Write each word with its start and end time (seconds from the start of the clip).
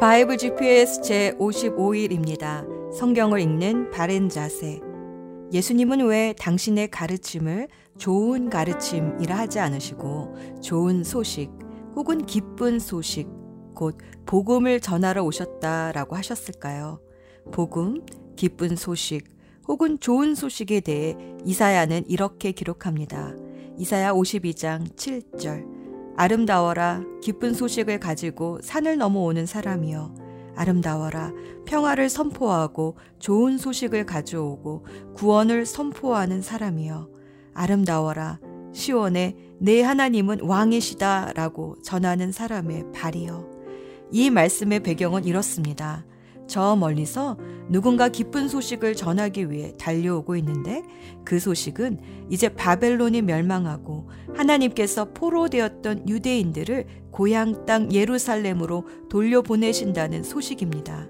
바이블 0.00 0.38
GPS 0.38 1.02
제 1.02 1.34
55일입니다. 1.38 2.66
성경을 2.90 3.38
읽는 3.40 3.90
바른 3.90 4.30
자세. 4.30 4.80
예수님은 5.52 6.06
왜 6.06 6.32
당신의 6.38 6.88
가르침을 6.88 7.68
좋은 7.98 8.48
가르침이라 8.48 9.36
하지 9.36 9.58
않으시고 9.58 10.60
좋은 10.62 11.04
소식 11.04 11.50
혹은 11.94 12.24
기쁜 12.24 12.78
소식 12.78 13.28
곧 13.74 13.98
복음을 14.24 14.80
전하러 14.80 15.22
오셨다라고 15.22 16.16
하셨을까요? 16.16 17.02
복음, 17.52 18.00
기쁜 18.36 18.76
소식 18.76 19.24
혹은 19.68 20.00
좋은 20.00 20.34
소식에 20.34 20.80
대해 20.80 21.14
이사야는 21.44 22.04
이렇게 22.08 22.52
기록합니다. 22.52 23.34
이사야 23.76 24.14
52장 24.14 24.96
7절. 24.96 25.79
아름다워라 26.20 27.02
기쁜 27.22 27.54
소식을 27.54 27.98
가지고 27.98 28.58
산을 28.62 28.98
넘어오는 28.98 29.46
사람이여. 29.46 30.14
아름다워라 30.54 31.32
평화를 31.64 32.10
선포하고 32.10 32.98
좋은 33.18 33.56
소식을 33.56 34.04
가져오고 34.04 34.84
구원을 35.14 35.64
선포하는 35.64 36.42
사람이여. 36.42 37.08
아름다워라 37.54 38.38
시원에 38.74 39.34
내 39.60 39.80
하나님은 39.80 40.42
왕이시다라고 40.42 41.76
전하는 41.82 42.32
사람의 42.32 42.92
발이여. 42.92 43.48
이 44.12 44.28
말씀의 44.28 44.80
배경은 44.80 45.24
이렇습니다. 45.24 46.04
저 46.50 46.74
멀리서 46.74 47.38
누군가 47.68 48.08
기쁜 48.08 48.48
소식을 48.48 48.96
전하기 48.96 49.52
위해 49.52 49.72
달려오고 49.78 50.34
있는데 50.36 50.82
그 51.24 51.38
소식은 51.38 52.00
이제 52.28 52.48
바벨론이 52.48 53.22
멸망하고 53.22 54.10
하나님께서 54.34 55.12
포로되었던 55.14 56.08
유대인들을 56.08 56.86
고향 57.12 57.64
땅 57.66 57.92
예루살렘으로 57.92 58.84
돌려보내신다는 59.08 60.24
소식입니다. 60.24 61.08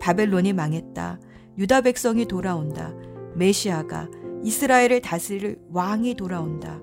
바벨론이 0.00 0.52
망했다. 0.52 1.18
유다 1.56 1.80
백성이 1.80 2.26
돌아온다. 2.26 2.92
메시아가 3.36 4.10
이스라엘을 4.42 5.00
다스릴 5.00 5.58
왕이 5.70 6.16
돌아온다. 6.16 6.82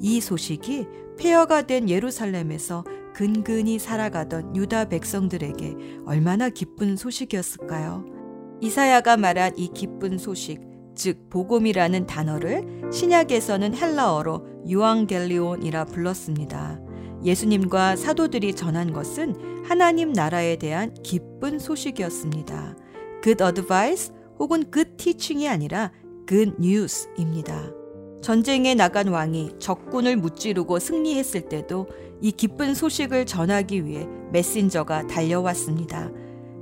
이 0.00 0.22
소식이 0.22 0.86
폐허가 1.18 1.66
된 1.66 1.90
예루살렘에서 1.90 2.82
근근히 3.14 3.78
살아가던 3.78 4.56
유다 4.56 4.86
백성들에게 4.86 5.76
얼마나 6.06 6.48
기쁜 6.48 6.96
소식이었을까요? 6.96 8.04
이사야가 8.60 9.16
말한 9.16 9.58
이 9.58 9.68
기쁜 9.74 10.18
소식, 10.18 10.60
즉 10.94 11.28
복음이라는 11.30 12.06
단어를 12.06 12.90
신약에서는 12.92 13.74
헬라어로 13.74 14.64
유앙겔리온이라 14.66 15.86
불렀습니다. 15.86 16.80
예수님과 17.24 17.96
사도들이 17.96 18.54
전한 18.54 18.92
것은 18.92 19.64
하나님 19.64 20.12
나라에 20.12 20.56
대한 20.56 20.94
기쁜 21.02 21.58
소식이었습니다. 21.58 22.76
good 23.22 23.42
advice 23.44 24.12
혹은 24.38 24.64
good 24.72 24.96
teaching이 24.96 25.48
아니라 25.48 25.92
good 26.28 26.52
news입니다. 26.58 27.81
전쟁에 28.22 28.74
나간 28.74 29.08
왕이 29.08 29.56
적군을 29.58 30.16
무찌르고 30.16 30.78
승리했을 30.78 31.48
때도 31.48 31.88
이 32.20 32.30
기쁜 32.30 32.72
소식을 32.72 33.26
전하기 33.26 33.84
위해 33.84 34.06
메신저가 34.30 35.08
달려왔습니다. 35.08 36.10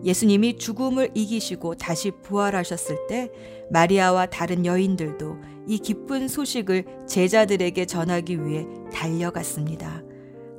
예수님이 0.02 0.56
죽음을 0.56 1.11
이기시고 1.14 1.75
다시 1.75 2.11
부활하셨을 2.22 3.06
때 3.08 3.30
마리아와 3.70 4.27
다른 4.27 4.64
여인들도 4.64 5.36
이 5.69 5.78
기쁜 5.78 6.28
소식을 6.28 6.86
제자들에게 7.06 7.84
전하기 7.84 8.42
위해 8.47 8.67
달려갔습니다. 8.91 10.02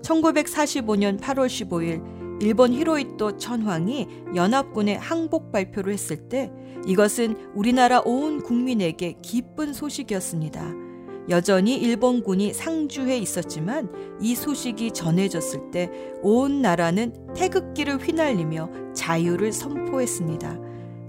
1945년 0.04 1.20
8월 1.20 1.48
15일 1.48 2.44
일본 2.44 2.74
히로이토 2.74 3.38
천황이 3.38 4.08
연합군의 4.36 5.00
항복 5.00 5.52
발표를 5.52 5.94
했을 5.94 6.30
때 6.30 6.52
이것은 6.86 7.36
우리나라 7.56 8.02
온 8.02 8.42
국민에게 8.42 9.18
기쁜 9.22 9.74
소식이었습니다. 9.74 10.81
여전히 11.30 11.78
일본군이 11.78 12.54
상주해 12.54 13.18
있었지만 13.18 13.92
이 14.20 14.36
소식이 14.36 14.92
전해졌을 14.92 15.72
때 15.72 15.90
온 16.22 16.62
나라는 16.62 17.14
태극기를 17.36 17.98
휘날리며 17.98 18.94
자유를 18.94 19.52
선포했습니다. 19.52 20.60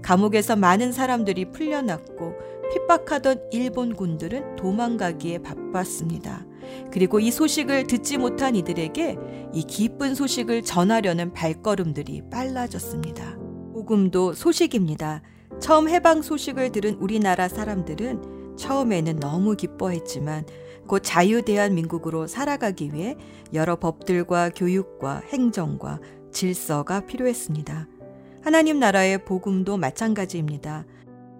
감옥에서 0.01 0.55
많은 0.55 0.91
사람들이 0.91 1.51
풀려났고 1.51 2.33
핍박하던 2.73 3.49
일본군들은 3.51 4.55
도망가기에 4.55 5.39
바빴습니다. 5.39 6.45
그리고 6.91 7.19
이 7.19 7.29
소식을 7.29 7.87
듣지 7.87 8.17
못한 8.17 8.55
이들에게 8.55 9.17
이 9.53 9.63
기쁜 9.63 10.15
소식을 10.15 10.63
전하려는 10.63 11.31
발걸음들이 11.33 12.23
빨라졌습니다. 12.31 13.37
복음도 13.73 14.33
소식입니다. 14.33 15.21
처음 15.59 15.87
해방 15.89 16.21
소식을 16.21 16.71
들은 16.71 16.95
우리나라 16.95 17.47
사람들은 17.47 18.42
처음에는 18.57 19.19
너무 19.19 19.55
기뻐했지만 19.55 20.45
곧 20.87 20.99
자유대한민국으로 21.03 22.27
살아가기 22.27 22.93
위해 22.93 23.15
여러 23.53 23.77
법들과 23.77 24.49
교육과 24.49 25.21
행정과 25.27 25.99
질서가 26.31 27.05
필요했습니다. 27.05 27.87
하나님 28.41 28.79
나라의 28.79 29.23
복음도 29.23 29.77
마찬가지입니다. 29.77 30.85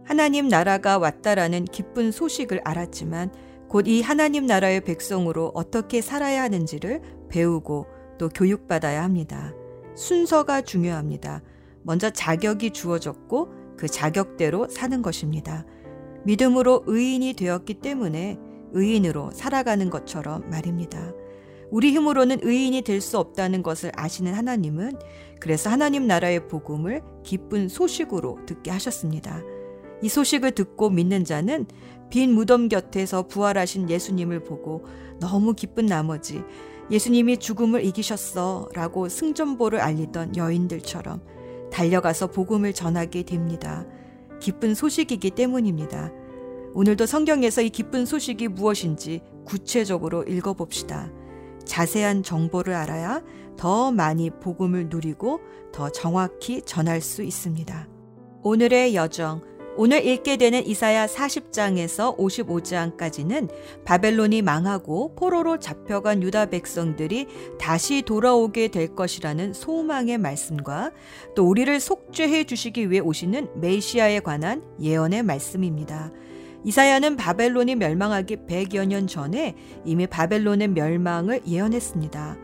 하나님 0.05 0.47
나라가 0.47 0.97
왔다라는 0.97 1.65
기쁜 1.65 2.11
소식을 2.11 2.61
알았지만 2.63 3.31
곧 3.67 3.87
이 3.87 4.01
하나님 4.01 4.45
나라의 4.45 4.81
백성으로 4.81 5.51
어떻게 5.55 6.01
살아야 6.01 6.43
하는지를 6.43 7.01
배우고 7.29 7.87
또 8.19 8.29
교육받아야 8.29 9.03
합니다. 9.03 9.53
순서가 9.95 10.61
중요합니다. 10.61 11.41
먼저 11.81 12.09
자격이 12.09 12.71
주어졌고 12.71 13.75
그 13.77 13.87
자격대로 13.87 14.67
사는 14.69 15.01
것입니다. 15.01 15.65
믿음으로 16.25 16.83
의인이 16.85 17.33
되었기 17.33 17.75
때문에 17.75 18.37
의인으로 18.73 19.31
살아가는 19.31 19.89
것처럼 19.89 20.49
말입니다. 20.49 21.13
우리 21.69 21.91
힘으로는 21.91 22.39
의인이 22.43 22.81
될 22.83 23.01
수 23.01 23.17
없다는 23.17 23.63
것을 23.63 23.91
아시는 23.95 24.33
하나님은 24.33 24.99
그래서 25.39 25.69
하나님 25.69 26.07
나라의 26.07 26.47
복음을 26.47 27.01
기쁜 27.23 27.67
소식으로 27.67 28.39
듣게 28.45 28.71
하셨습니다. 28.71 29.41
이 30.01 30.09
소식을 30.09 30.51
듣고 30.51 30.89
믿는 30.89 31.25
자는 31.25 31.65
빈 32.09 32.31
무덤 32.31 32.69
곁에서 32.69 33.27
부활하신 33.27 33.89
예수님을 33.89 34.43
보고 34.43 34.85
너무 35.19 35.53
기쁜 35.53 35.87
나머지 35.87 36.43
예수님이 36.91 37.37
죽음을 37.37 37.83
이기셨어 37.85 38.69
라고 38.73 39.09
승전보를 39.09 39.79
알리던 39.79 40.35
여인들처럼 40.35 41.21
달려가서 41.71 42.27
복음을 42.27 42.73
전하게 42.73 43.23
됩니다. 43.23 43.85
기쁜 44.43 44.75
소식이기 44.75 45.31
때문입니다. 45.31 46.11
오늘도 46.73 47.05
성경에서 47.05 47.61
이 47.61 47.69
기쁜 47.69 48.05
소식이 48.05 48.49
무엇인지 48.49 49.21
구체적으로 49.45 50.23
읽어봅시다. 50.23 51.09
자세한 51.63 52.23
정보를 52.23 52.73
알아야 52.73 53.23
더 53.57 53.91
많이 53.91 54.29
복음을 54.29 54.89
누리고 54.89 55.39
더 55.71 55.89
정확히 55.89 56.61
전할 56.61 56.99
수 56.99 57.23
있습니다. 57.23 57.87
오늘의 58.41 58.95
여정, 58.95 59.41
오늘 59.75 60.05
읽게 60.05 60.37
되는 60.37 60.63
이사야 60.65 61.07
40장에서 61.07 62.15
55장까지는 62.17 63.49
바벨론이 63.85 64.43
망하고 64.43 65.15
포로로 65.15 65.57
잡혀간 65.57 66.21
유다 66.21 66.47
백성들이 66.47 67.27
다시 67.59 68.03
돌아오게 68.03 68.67
될 68.67 68.93
것이라는 68.93 69.53
소망의 69.53 70.19
말씀과 70.19 70.91
또 71.35 71.49
우리를 71.49 71.79
속죄해 71.79 72.43
주시기 72.43 72.91
위해 72.91 73.01
오시는 73.01 73.49
메시아에 73.59 74.19
관한 74.19 74.61
예언의 74.79 75.23
말씀입니다. 75.23 76.11
이사야는 76.65 77.17
바벨론이 77.17 77.75
멸망하기 77.75 78.45
100여 78.47 78.85
년 78.85 79.07
전에 79.07 79.55
이미 79.85 80.05
바벨론의 80.05 80.67
멸망을 80.69 81.41
예언했습니다. 81.47 82.37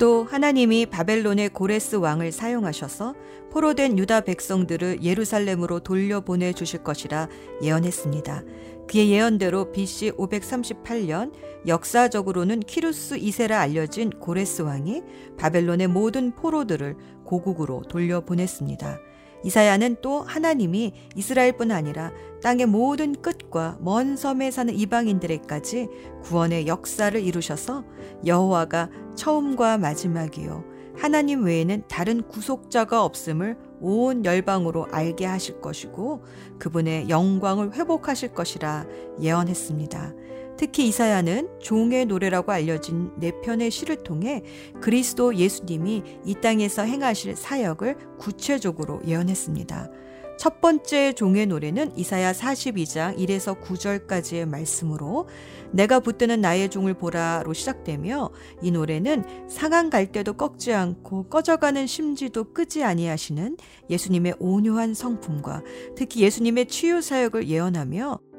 또 0.00 0.24
하나님이 0.24 0.86
바벨론의 0.86 1.50
고레스 1.50 1.96
왕을 1.96 2.32
사용하셔서 2.32 3.14
포로된 3.50 3.98
유다 3.98 4.22
백성들을 4.22 5.02
예루살렘으로 5.02 5.80
돌려보내 5.80 6.54
주실 6.54 6.82
것이라 6.82 7.28
예언했습니다. 7.62 8.42
그의 8.88 9.10
예언대로 9.10 9.72
BC 9.72 10.12
538년 10.12 11.34
역사적으로는 11.66 12.60
키루스 12.60 13.18
2세라 13.18 13.58
알려진 13.60 14.08
고레스 14.08 14.62
왕이 14.62 15.02
바벨론의 15.36 15.88
모든 15.88 16.34
포로들을 16.34 16.96
고국으로 17.26 17.82
돌려보냈습니다. 17.82 19.09
이사야는 19.44 19.96
또 20.02 20.22
하나님이 20.22 20.92
이스라엘뿐 21.16 21.70
아니라 21.70 22.12
땅의 22.42 22.66
모든 22.66 23.14
끝과 23.14 23.78
먼 23.80 24.16
섬에 24.16 24.50
사는 24.50 24.74
이방인들에까지 24.74 25.88
구원의 26.22 26.66
역사를 26.66 27.18
이루셔서 27.18 27.84
여호와가 28.24 28.90
처음과 29.14 29.78
마지막이요 29.78 30.64
하나님 30.96 31.44
외에는 31.44 31.84
다른 31.88 32.22
구속자가 32.22 33.04
없음을 33.04 33.56
온 33.80 34.24
열방으로 34.24 34.88
알게 34.90 35.24
하실 35.24 35.60
것이고 35.60 36.24
그분의 36.58 37.08
영광을 37.08 37.72
회복하실 37.72 38.34
것이라 38.34 38.84
예언했습니다. 39.20 40.12
특히 40.60 40.88
이사야는 40.88 41.48
종의 41.58 42.04
노래라고 42.04 42.52
알려진 42.52 43.12
네 43.16 43.32
편의 43.40 43.70
시를 43.70 44.02
통해 44.02 44.42
그리스도 44.82 45.34
예수님이 45.34 46.02
이 46.26 46.34
땅에서 46.34 46.82
행하실 46.82 47.34
사역을 47.34 47.96
구체적으로 48.18 49.00
예언했습니다. 49.06 49.90
첫 50.38 50.60
번째 50.60 51.14
종의 51.14 51.46
노래는 51.46 51.96
이사야 51.96 52.32
42장 52.32 53.16
1에서 53.16 53.58
9절까지의 53.62 54.46
말씀으로 54.46 55.28
내가 55.72 55.98
붙드는 55.98 56.42
나의 56.42 56.68
종을 56.68 56.92
보라로 56.92 57.54
시작되며 57.54 58.28
이 58.60 58.70
노래는 58.70 59.48
상한 59.48 59.88
갈 59.88 60.12
때도 60.12 60.34
꺾지 60.34 60.74
않고 60.74 61.30
꺼져가는 61.30 61.86
심지도 61.86 62.52
끄지 62.52 62.84
아니하시는 62.84 63.56
예수님의 63.88 64.34
온유한 64.38 64.92
성품과 64.92 65.62
특히 65.96 66.20
예수님의 66.20 66.66
치유 66.66 67.00
사역을 67.00 67.48
예언하며 67.48 68.29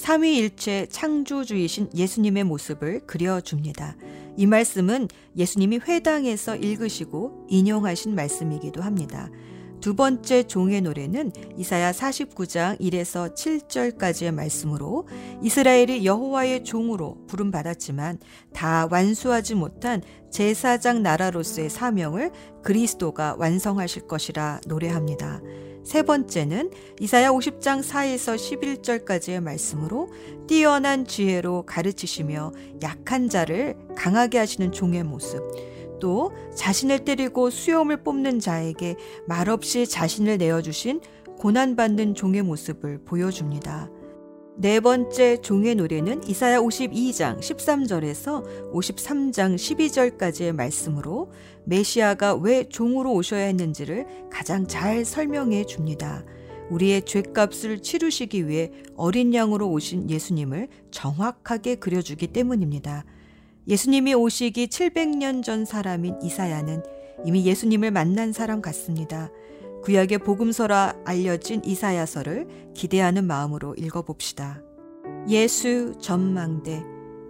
삼위일체 0.00 0.86
창조주이신 0.86 1.90
예수님의 1.94 2.44
모습을 2.44 3.00
그려줍니다. 3.00 3.96
이 4.38 4.46
말씀은 4.46 5.08
예수님이 5.36 5.80
회당에서 5.86 6.56
읽으시고 6.56 7.46
인용하신 7.50 8.14
말씀이기도 8.14 8.80
합니다. 8.80 9.28
두 9.80 9.94
번째 9.94 10.42
종의 10.42 10.82
노래는 10.82 11.32
이사야 11.56 11.92
49장 11.92 12.78
1에서 12.80 13.34
7절까지의 13.34 14.32
말씀으로 14.32 15.08
이스라엘이 15.42 16.04
여호와의 16.04 16.64
종으로 16.64 17.16
부름 17.26 17.50
받았지만 17.50 18.18
다 18.52 18.86
완수하지 18.90 19.54
못한 19.54 20.02
제사장 20.30 21.02
나라로서의 21.02 21.70
사명을 21.70 22.30
그리스도가 22.62 23.36
완성하실 23.38 24.06
것이라 24.06 24.60
노래합니다. 24.66 25.40
세 25.82 26.02
번째는 26.02 26.70
이사야 27.00 27.30
50장 27.30 27.82
4에서 27.82 28.36
11절까지의 28.36 29.40
말씀으로 29.40 30.10
뛰어난 30.46 31.06
지혜로 31.06 31.64
가르치시며 31.64 32.52
약한 32.82 33.30
자를 33.30 33.76
강하게 33.96 34.38
하시는 34.38 34.72
종의 34.72 35.04
모습, 35.04 35.40
또 36.00 36.32
자신을 36.54 37.00
때리고 37.04 37.50
수염을 37.50 38.02
뽑는 38.02 38.40
자에게 38.40 38.96
말없이 39.26 39.86
자신을 39.86 40.38
내어주신 40.38 41.00
고난받는 41.38 42.14
종의 42.14 42.42
모습을 42.42 43.04
보여줍니다. 43.04 43.90
네 44.56 44.78
번째 44.78 45.38
종의 45.40 45.76
노래는 45.76 46.28
이사야 46.28 46.58
52장 46.60 47.40
13절에서 47.40 48.72
53장 48.72 49.54
12절까지의 49.54 50.52
말씀으로 50.52 51.30
메시아가 51.64 52.34
왜 52.34 52.64
종으로 52.68 53.14
오셔야 53.14 53.44
했는지를 53.44 54.06
가장 54.30 54.66
잘 54.66 55.06
설명해 55.06 55.64
줍니다. 55.64 56.24
우리의 56.68 57.06
죄값을 57.06 57.80
치르시기 57.80 58.48
위해 58.48 58.70
어린 58.96 59.32
양으로 59.32 59.70
오신 59.70 60.10
예수님을 60.10 60.68
정확하게 60.90 61.76
그려주기 61.76 62.26
때문입니다. 62.26 63.06
예수님이 63.70 64.14
오시기 64.14 64.66
700년 64.66 65.44
전 65.44 65.64
사람인 65.64 66.16
이사야는 66.24 66.82
이미 67.24 67.46
예수님을 67.46 67.92
만난 67.92 68.32
사람 68.32 68.60
같습니다. 68.60 69.30
구약의 69.84 70.18
복음서라 70.18 70.96
알려진 71.04 71.62
이사야서를 71.64 72.72
기대하는 72.74 73.28
마음으로 73.28 73.76
읽어봅시다. 73.76 74.60
예수 75.28 75.94
전망대 76.00 76.82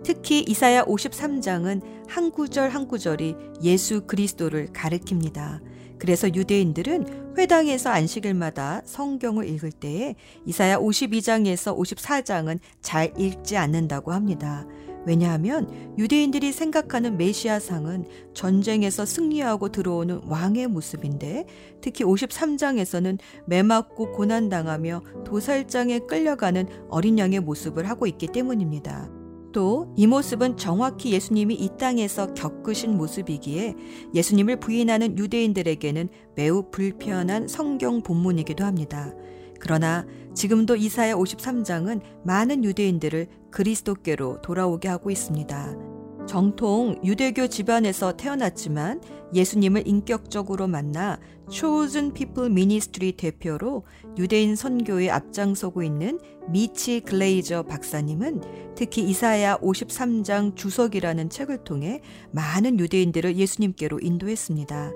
특히 0.03 0.41
이사야 0.41 0.87
53장은 0.87 1.83
한 2.09 2.31
구절 2.31 2.71
한 2.71 2.89
구절이 2.89 3.37
예수 3.63 4.07
그리스도를 4.07 4.69
가리킵니다. 4.69 5.61
그래서 5.99 6.35
유대인들은 6.35 7.35
회당에서 7.37 7.91
안식일마다 7.91 8.81
성경을 8.87 9.47
읽을 9.47 9.73
때에 9.73 10.17
이사야 10.47 10.79
52장에서 10.79 11.77
54장은 11.77 12.61
잘 12.81 13.13
읽지 13.19 13.59
않는다고 13.59 14.13
합니다. 14.13 14.67
왜냐하면 15.07 15.69
유대인들이 15.99 16.53
생각하는 16.53 17.17
메시아상은 17.17 18.07
전쟁에서 18.35 19.05
승리하고 19.05 19.71
들어오는 19.71 20.21
왕의 20.27 20.69
모습인데 20.69 21.47
특히 21.81 22.05
53장에서는 22.05 23.19
매맞고 23.47 24.13
고난당하며 24.13 25.03
도살장에 25.25 26.01
끌려가는 26.01 26.67
어린 26.89 27.19
양의 27.19 27.41
모습을 27.41 27.89
하고 27.89 28.07
있기 28.07 28.29
때문입니다. 28.29 29.11
또 29.53 29.93
이 29.97 30.07
모습은 30.07 30.57
정확히 30.57 31.13
예수님이 31.13 31.55
이 31.55 31.69
땅에서 31.79 32.35
겪으신 32.35 32.97
모습이기에 32.97 33.75
예수님을 34.15 34.61
부인하는 34.61 35.19
유대인들에게는 35.19 36.09
매우 36.37 36.71
불편한 36.71 37.49
성경 37.49 38.03
본문이기도 38.03 38.65
합니다. 38.65 39.13
그러나 39.61 40.07
지금도 40.35 40.75
이사야 40.77 41.15
53장은 41.15 42.01
많은 42.25 42.65
유대인들을 42.65 43.29
그리스도께로 43.51 44.41
돌아오게 44.43 44.89
하고 44.89 45.11
있습니다. 45.11 45.91
정통 46.27 47.01
유대교 47.05 47.49
집안에서 47.49 48.17
태어났지만 48.17 49.01
예수님을 49.35 49.87
인격적으로 49.87 50.69
만나 50.69 51.19
Chosen 51.51 52.13
People 52.13 52.51
Ministry 52.51 53.13
대표로 53.13 53.85
유대인 54.17 54.55
선교에 54.55 55.11
앞장서고 55.11 55.83
있는 55.83 56.21
미치 56.49 57.01
글레이저 57.01 57.65
박사님은 57.65 58.75
특히 58.77 59.03
이사야 59.03 59.59
53장 59.59 60.55
주석이라는 60.55 61.31
책을 61.31 61.65
통해 61.65 62.01
많은 62.31 62.79
유대인들을 62.79 63.37
예수님께로 63.37 63.99
인도했습니다. 64.01 64.93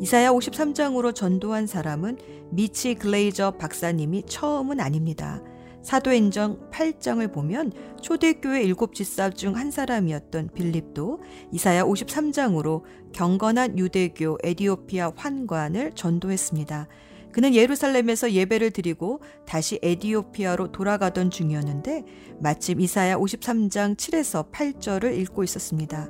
이사야 0.00 0.30
53장으로 0.30 1.14
전도한 1.14 1.66
사람은 1.66 2.18
미치 2.50 2.94
글레이저 2.94 3.52
박사님이 3.52 4.24
처음은 4.26 4.80
아닙니다. 4.80 5.40
사도행전 5.82 6.70
8장을 6.70 7.30
보면 7.32 7.72
초대교회 8.00 8.62
일곱 8.62 8.94
집사 8.94 9.30
중 9.30 9.54
한 9.54 9.70
사람이었던 9.70 10.50
빌립도 10.54 11.20
이사야 11.52 11.84
53장으로 11.84 12.82
경건한 13.12 13.78
유대교 13.78 14.38
에디오피아 14.42 15.12
환관을 15.14 15.92
전도했습니다. 15.94 16.88
그는 17.32 17.54
예루살렘에서 17.54 18.32
예배를 18.32 18.70
드리고 18.70 19.20
다시 19.44 19.78
에디오피아로 19.82 20.72
돌아가던 20.72 21.30
중이었는데 21.30 22.04
마침 22.40 22.80
이사야 22.80 23.16
53장 23.16 23.96
7에서 23.96 24.50
8절을 24.50 25.16
읽고 25.18 25.44
있었습니다. 25.44 26.08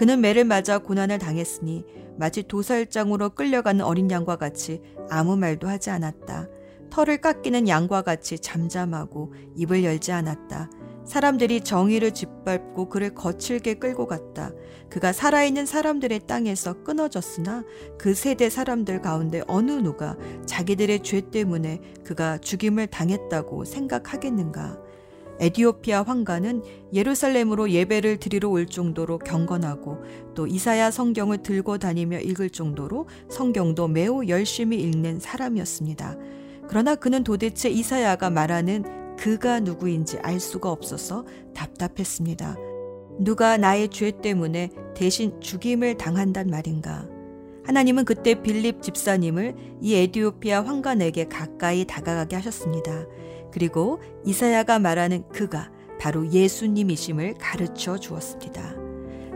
그는 0.00 0.22
매를 0.22 0.44
맞아 0.44 0.78
고난을 0.78 1.18
당했으니 1.18 1.84
마치 2.16 2.42
도살장으로 2.42 3.34
끌려가는 3.34 3.84
어린 3.84 4.10
양과 4.10 4.36
같이 4.36 4.80
아무 5.10 5.36
말도 5.36 5.68
하지 5.68 5.90
않았다. 5.90 6.48
털을 6.88 7.18
깎이는 7.18 7.68
양과 7.68 8.00
같이 8.00 8.38
잠잠하고 8.38 9.34
입을 9.56 9.84
열지 9.84 10.12
않았다. 10.12 10.70
사람들이 11.04 11.60
정의를 11.60 12.12
짓밟고 12.12 12.88
그를 12.88 13.14
거칠게 13.14 13.74
끌고 13.74 14.06
갔다. 14.06 14.52
그가 14.88 15.12
살아있는 15.12 15.66
사람들의 15.66 16.20
땅에서 16.26 16.82
끊어졌으나 16.82 17.64
그 17.98 18.14
세대 18.14 18.48
사람들 18.48 19.02
가운데 19.02 19.42
어느 19.48 19.72
누가 19.72 20.16
자기들의 20.46 21.02
죄 21.02 21.20
때문에 21.20 21.78
그가 22.04 22.38
죽임을 22.38 22.86
당했다고 22.86 23.66
생각하겠는가. 23.66 24.78
에디오피아 25.40 26.02
황가는 26.02 26.62
예루살렘으로 26.92 27.70
예배를 27.70 28.18
드리러 28.18 28.48
올 28.50 28.66
정도로 28.66 29.18
경건하고 29.18 29.98
또 30.34 30.46
이사야 30.46 30.90
성경을 30.90 31.38
들고 31.38 31.78
다니며 31.78 32.20
읽을 32.20 32.50
정도로 32.50 33.08
성경도 33.30 33.88
매우 33.88 34.26
열심히 34.26 34.80
읽는 34.82 35.18
사람이었습니다. 35.18 36.16
그러나 36.68 36.94
그는 36.94 37.24
도대체 37.24 37.70
이사야가 37.70 38.30
말하는 38.30 39.16
그가 39.16 39.60
누구인지 39.60 40.18
알 40.18 40.38
수가 40.38 40.70
없어서 40.70 41.24
답답했습니다. 41.54 42.56
누가 43.18 43.56
나의 43.56 43.88
죄 43.88 44.12
때문에 44.12 44.70
대신 44.94 45.40
죽임을 45.40 45.96
당한단 45.96 46.48
말인가? 46.48 47.06
하나님은 47.64 48.04
그때 48.04 48.40
빌립 48.40 48.82
집사님을 48.82 49.54
이 49.80 49.94
에디오피아 49.94 50.64
황관에게 50.64 51.28
가까이 51.28 51.84
다가가게 51.84 52.36
하셨습니다. 52.36 53.06
그리고 53.52 54.00
이사야가 54.24 54.78
말하는 54.78 55.28
그가 55.28 55.70
바로 56.00 56.30
예수님이심을 56.30 57.34
가르쳐 57.34 57.98
주었습니다. 57.98 58.74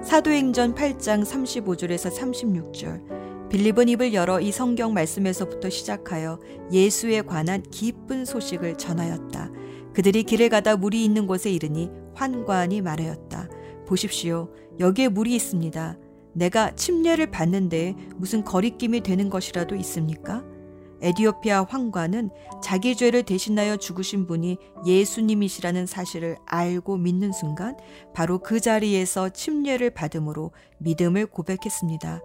사도행전 0.02 0.74
8장 0.74 1.24
35절에서 1.24 2.14
36절 2.14 3.48
빌립은 3.48 3.88
입을 3.88 4.14
열어 4.14 4.40
이 4.40 4.50
성경 4.50 4.92
말씀에서부터 4.94 5.70
시작하여 5.70 6.40
예수에 6.72 7.22
관한 7.22 7.62
기쁜 7.62 8.24
소식을 8.24 8.76
전하였다. 8.76 9.50
그들이 9.92 10.24
길을 10.24 10.48
가다 10.48 10.76
물이 10.76 11.04
있는 11.04 11.26
곳에 11.26 11.50
이르니 11.50 11.90
환관이 12.14 12.80
말하였다. 12.80 13.48
보십시오. 13.86 14.50
여기에 14.80 15.08
물이 15.08 15.34
있습니다. 15.36 15.98
내가 16.32 16.74
침례를 16.74 17.30
받는데 17.30 17.94
무슨 18.16 18.44
거리낌이 18.44 19.02
되는 19.02 19.30
것이라도 19.30 19.76
있습니까? 19.76 20.44
에디오피아 21.04 21.66
황관은 21.68 22.30
자기 22.62 22.96
죄를 22.96 23.24
대신하여 23.24 23.76
죽으신 23.76 24.26
분이 24.26 24.56
예수님이시라는 24.86 25.86
사실을 25.86 26.36
알고 26.46 26.96
믿는 26.96 27.32
순간 27.32 27.76
바로 28.14 28.38
그 28.38 28.58
자리에서 28.58 29.28
침례를 29.28 29.90
받음으로 29.90 30.52
믿음을 30.78 31.26
고백했습니다. 31.26 32.22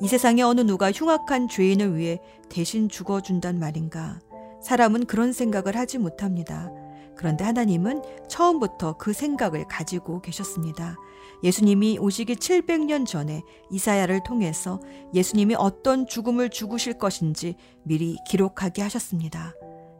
이 0.00 0.08
세상에 0.08 0.42
어느 0.42 0.60
누가 0.60 0.92
흉악한 0.92 1.48
죄인을 1.48 1.96
위해 1.96 2.20
대신 2.50 2.88
죽어준단 2.88 3.58
말인가. 3.58 4.20
사람은 4.62 5.06
그런 5.06 5.32
생각을 5.32 5.76
하지 5.76 5.96
못합니다. 5.96 6.70
그런데 7.16 7.44
하나님은 7.44 8.02
처음부터 8.28 8.96
그 8.98 9.12
생각을 9.12 9.66
가지고 9.66 10.20
계셨습니다. 10.20 10.96
예수님이 11.42 11.98
오시기 11.98 12.36
700년 12.36 13.06
전에 13.06 13.42
이사야를 13.70 14.22
통해서 14.24 14.80
예수님이 15.14 15.54
어떤 15.56 16.06
죽음을 16.06 16.50
죽으실 16.50 16.98
것인지 16.98 17.56
미리 17.82 18.16
기록하게 18.28 18.82
하셨습니다. 18.82 19.54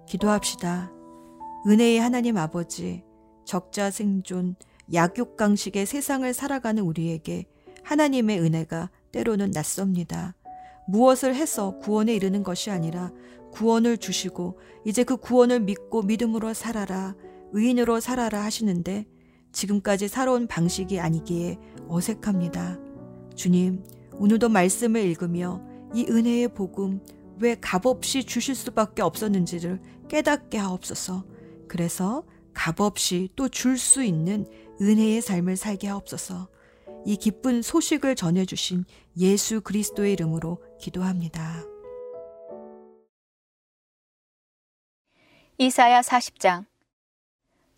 기도합시다. 0.07 0.93
은혜의 1.67 2.01
하나님 2.01 2.37
아버지, 2.37 3.05
적자 3.45 3.91
생존, 3.91 4.57
약육강식의 4.93 5.87
세상을 5.87 6.33
살아가는 6.35 6.83
우리에게 6.83 7.47
하나님의 7.85 8.41
은혜가 8.41 8.91
때로는 9.13 9.51
낯섭니다. 9.53 10.35
무엇을 10.89 11.35
해서 11.35 11.79
구원에 11.79 12.15
이르는 12.15 12.43
것이 12.43 12.71
아니라 12.71 13.13
구원을 13.53 13.99
주시고 13.99 14.59
이제 14.85 15.05
그 15.05 15.17
구원을 15.17 15.61
믿고 15.61 16.03
믿음으로 16.03 16.55
살아라, 16.55 17.15
의인으로 17.53 18.01
살아라 18.01 18.43
하시는데 18.43 19.07
지금까지 19.53 20.09
살아온 20.09 20.47
방식이 20.47 21.01
아니기에 21.01 21.59
어색합니다. 21.89 22.79
주님, 23.35 23.85
오늘도 24.13 24.49
말씀을 24.49 25.03
읽으며 25.03 25.63
이 25.95 26.07
은혜의 26.09 26.55
복음 26.55 27.01
왜 27.39 27.55
값없이 27.59 28.25
주실 28.25 28.55
수밖에 28.55 29.03
없었는지를 29.03 29.81
깨닫게 30.09 30.59
하옵소서. 30.59 31.25
그래서 31.69 32.25
값없이 32.53 33.31
또 33.37 33.49
줄 33.49 33.79
수 33.79 34.03
있는 34.03 34.47
은혜의 34.81 35.23
삶을 35.23 35.57
살게 35.57 35.89
하옵소서. 35.89 36.49
이 37.07 37.17
기쁜 37.17 37.63
소식을 37.63 38.15
전해주신 38.15 38.85
예수 39.19 39.63
그리스도의 39.63 40.13
이름으로 40.13 40.59
기도합니다. 40.79 41.65
이사야 45.59 46.01
40장 46.01 46.67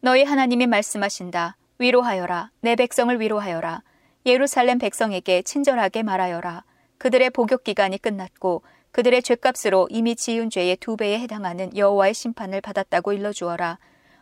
너희 0.00 0.24
하나님이 0.24 0.66
말씀하신다. 0.66 1.56
위로하여라. 1.82 2.52
내 2.60 2.76
백성을 2.76 3.20
위로하여라. 3.20 3.82
예루살렘 4.24 4.78
백성에게 4.78 5.42
친절하게 5.42 6.04
말하여라. 6.04 6.62
그들의 6.98 7.30
복역 7.30 7.64
기간이 7.64 7.98
끝났고 7.98 8.62
그들의 8.92 9.20
죄값으로 9.22 9.88
이미 9.90 10.14
지은 10.14 10.48
죄의 10.48 10.76
두 10.76 10.96
배에 10.96 11.18
해당하는 11.18 11.76
여호와의 11.76 12.14
심판을 12.14 12.60
받았다고 12.60 13.14
일러 13.14 13.32
주어라. 13.32 13.78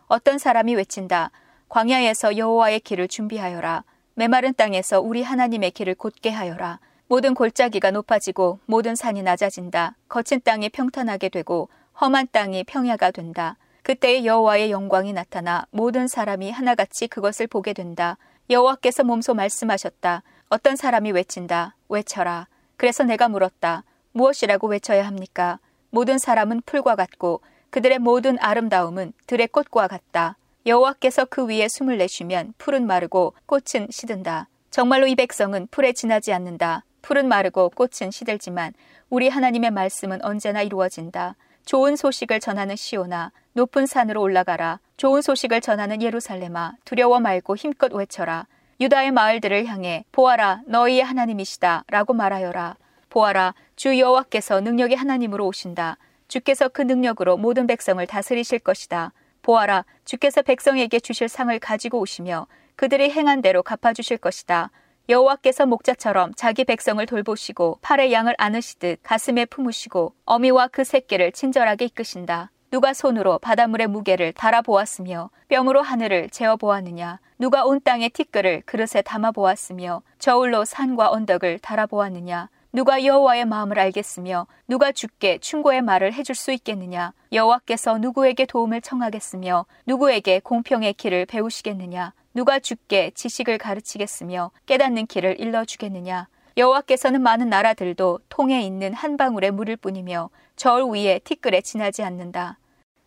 어떤 0.06 0.38
사람이 0.38 0.74
외친다. 0.74 1.32
광야에서 1.68 2.38
여호와의 2.38 2.80
길을 2.80 3.08
준비하여라. 3.08 3.84
메마른 4.14 4.54
땅에서 4.54 5.02
우리 5.02 5.22
하나님의 5.22 5.72
길을 5.72 5.96
곧게 5.96 6.30
하여라. 6.30 6.80
모든 7.08 7.34
골짜기가 7.34 7.90
높아지고 7.90 8.58
모든 8.64 8.94
산이 8.94 9.22
낮아진다. 9.22 9.96
거친 10.08 10.40
땅이 10.40 10.70
평탄하게 10.70 11.28
되고 11.28 11.68
험한 12.00 12.28
땅이 12.32 12.64
평야가 12.64 13.10
된다. 13.10 13.58
그때의 13.82 14.26
여호와의 14.26 14.70
영광이 14.70 15.12
나타나 15.12 15.66
모든 15.70 16.06
사람이 16.06 16.50
하나같이 16.50 17.08
그것을 17.08 17.46
보게 17.46 17.72
된다. 17.72 18.18
여호와께서 18.50 19.04
몸소 19.04 19.34
말씀하셨다. 19.34 20.22
어떤 20.48 20.76
사람이 20.76 21.12
외친다. 21.12 21.76
외쳐라. 21.88 22.48
그래서 22.76 23.04
내가 23.04 23.28
물었다. 23.28 23.84
무엇이라고 24.12 24.68
외쳐야 24.68 25.06
합니까? 25.06 25.58
모든 25.90 26.18
사람은 26.18 26.62
풀과 26.66 26.96
같고 26.96 27.40
그들의 27.70 27.98
모든 28.00 28.38
아름다움은 28.40 29.12
들의 29.26 29.46
꽃과 29.48 29.88
같다. 29.88 30.36
여호와께서 30.66 31.26
그 31.26 31.46
위에 31.46 31.68
숨을 31.68 31.98
내쉬면 31.98 32.54
풀은 32.58 32.86
마르고 32.86 33.34
꽃은 33.46 33.88
시든다. 33.90 34.48
정말로 34.70 35.06
이 35.06 35.14
백성은 35.14 35.68
풀에 35.70 35.92
지나지 35.92 36.32
않는다. 36.32 36.84
풀은 37.02 37.28
마르고 37.28 37.70
꽃은 37.70 38.10
시들지만 38.10 38.74
우리 39.08 39.28
하나님의 39.28 39.70
말씀은 39.70 40.24
언제나 40.24 40.62
이루어진다. 40.62 41.36
좋은 41.70 41.94
소식을 41.94 42.40
전하는 42.40 42.74
시오나 42.74 43.30
높은 43.52 43.86
산으로 43.86 44.20
올라가라. 44.20 44.80
좋은 44.96 45.22
소식을 45.22 45.60
전하는 45.60 46.02
예루살렘아 46.02 46.72
두려워 46.84 47.20
말고 47.20 47.54
힘껏 47.54 47.92
외쳐라. 47.94 48.48
유다의 48.80 49.12
마을들을 49.12 49.66
향해 49.66 50.04
보아라 50.10 50.62
너희의 50.66 51.04
하나님이시다 51.04 51.84
라고 51.86 52.12
말하여라. 52.12 52.76
보아라 53.08 53.54
주 53.76 53.96
여호와께서 53.96 54.60
능력의 54.62 54.96
하나님으로 54.96 55.46
오신다. 55.46 55.96
주께서 56.26 56.66
그 56.68 56.82
능력으로 56.82 57.36
모든 57.36 57.68
백성을 57.68 58.04
다스리실 58.04 58.58
것이다. 58.58 59.12
보아라 59.42 59.84
주께서 60.04 60.42
백성에게 60.42 60.98
주실 60.98 61.28
상을 61.28 61.56
가지고 61.60 62.00
오시며 62.00 62.48
그들이 62.74 63.12
행한 63.12 63.42
대로 63.42 63.62
갚아 63.62 63.92
주실 63.92 64.16
것이다. 64.18 64.72
여호와께서 65.08 65.66
목자처럼 65.66 66.34
자기 66.36 66.64
백성을 66.64 67.04
돌보시고 67.04 67.78
팔에 67.82 68.12
양을 68.12 68.34
안으시듯 68.38 69.00
가슴에 69.02 69.44
품으시고 69.46 70.14
어미와 70.24 70.68
그 70.68 70.84
새끼를 70.84 71.32
친절하게 71.32 71.86
이끄신다. 71.86 72.50
누가 72.70 72.94
손으로 72.94 73.38
바닷물의 73.38 73.88
무게를 73.88 74.32
달아보았으며 74.32 75.30
뺨으로 75.48 75.82
하늘을 75.82 76.30
재어보았느냐? 76.30 77.18
누가 77.38 77.64
온 77.64 77.80
땅의 77.80 78.10
티끌을 78.10 78.62
그릇에 78.64 79.02
담아보았으며 79.04 80.02
저울로 80.20 80.64
산과 80.64 81.10
언덕을 81.10 81.58
달아보았느냐? 81.58 82.48
누가 82.72 83.04
여호와의 83.04 83.46
마음을 83.46 83.80
알겠으며 83.80 84.46
누가 84.68 84.92
주께 84.92 85.38
충고의 85.38 85.82
말을 85.82 86.12
해줄 86.12 86.36
수 86.36 86.52
있겠느냐? 86.52 87.12
여호와께서 87.32 87.98
누구에게 87.98 88.46
도움을 88.46 88.80
청하겠으며 88.80 89.66
누구에게 89.86 90.38
공평의 90.38 90.94
길을 90.94 91.26
배우시겠느냐 91.26 92.12
누가 92.32 92.58
주께 92.58 93.10
지식을 93.14 93.58
가르치겠으며 93.58 94.50
깨닫는 94.66 95.06
길을 95.06 95.40
일러주겠느냐 95.40 96.28
여호와께서는 96.56 97.22
많은 97.22 97.48
나라들도 97.48 98.20
통에 98.28 98.62
있는 98.62 98.92
한 98.92 99.16
방울의 99.16 99.50
물일 99.50 99.76
뿐이며 99.76 100.30
저울 100.56 100.92
위에 100.92 101.20
티끌에 101.20 101.60
지나지 101.60 102.02
않는다. 102.02 102.58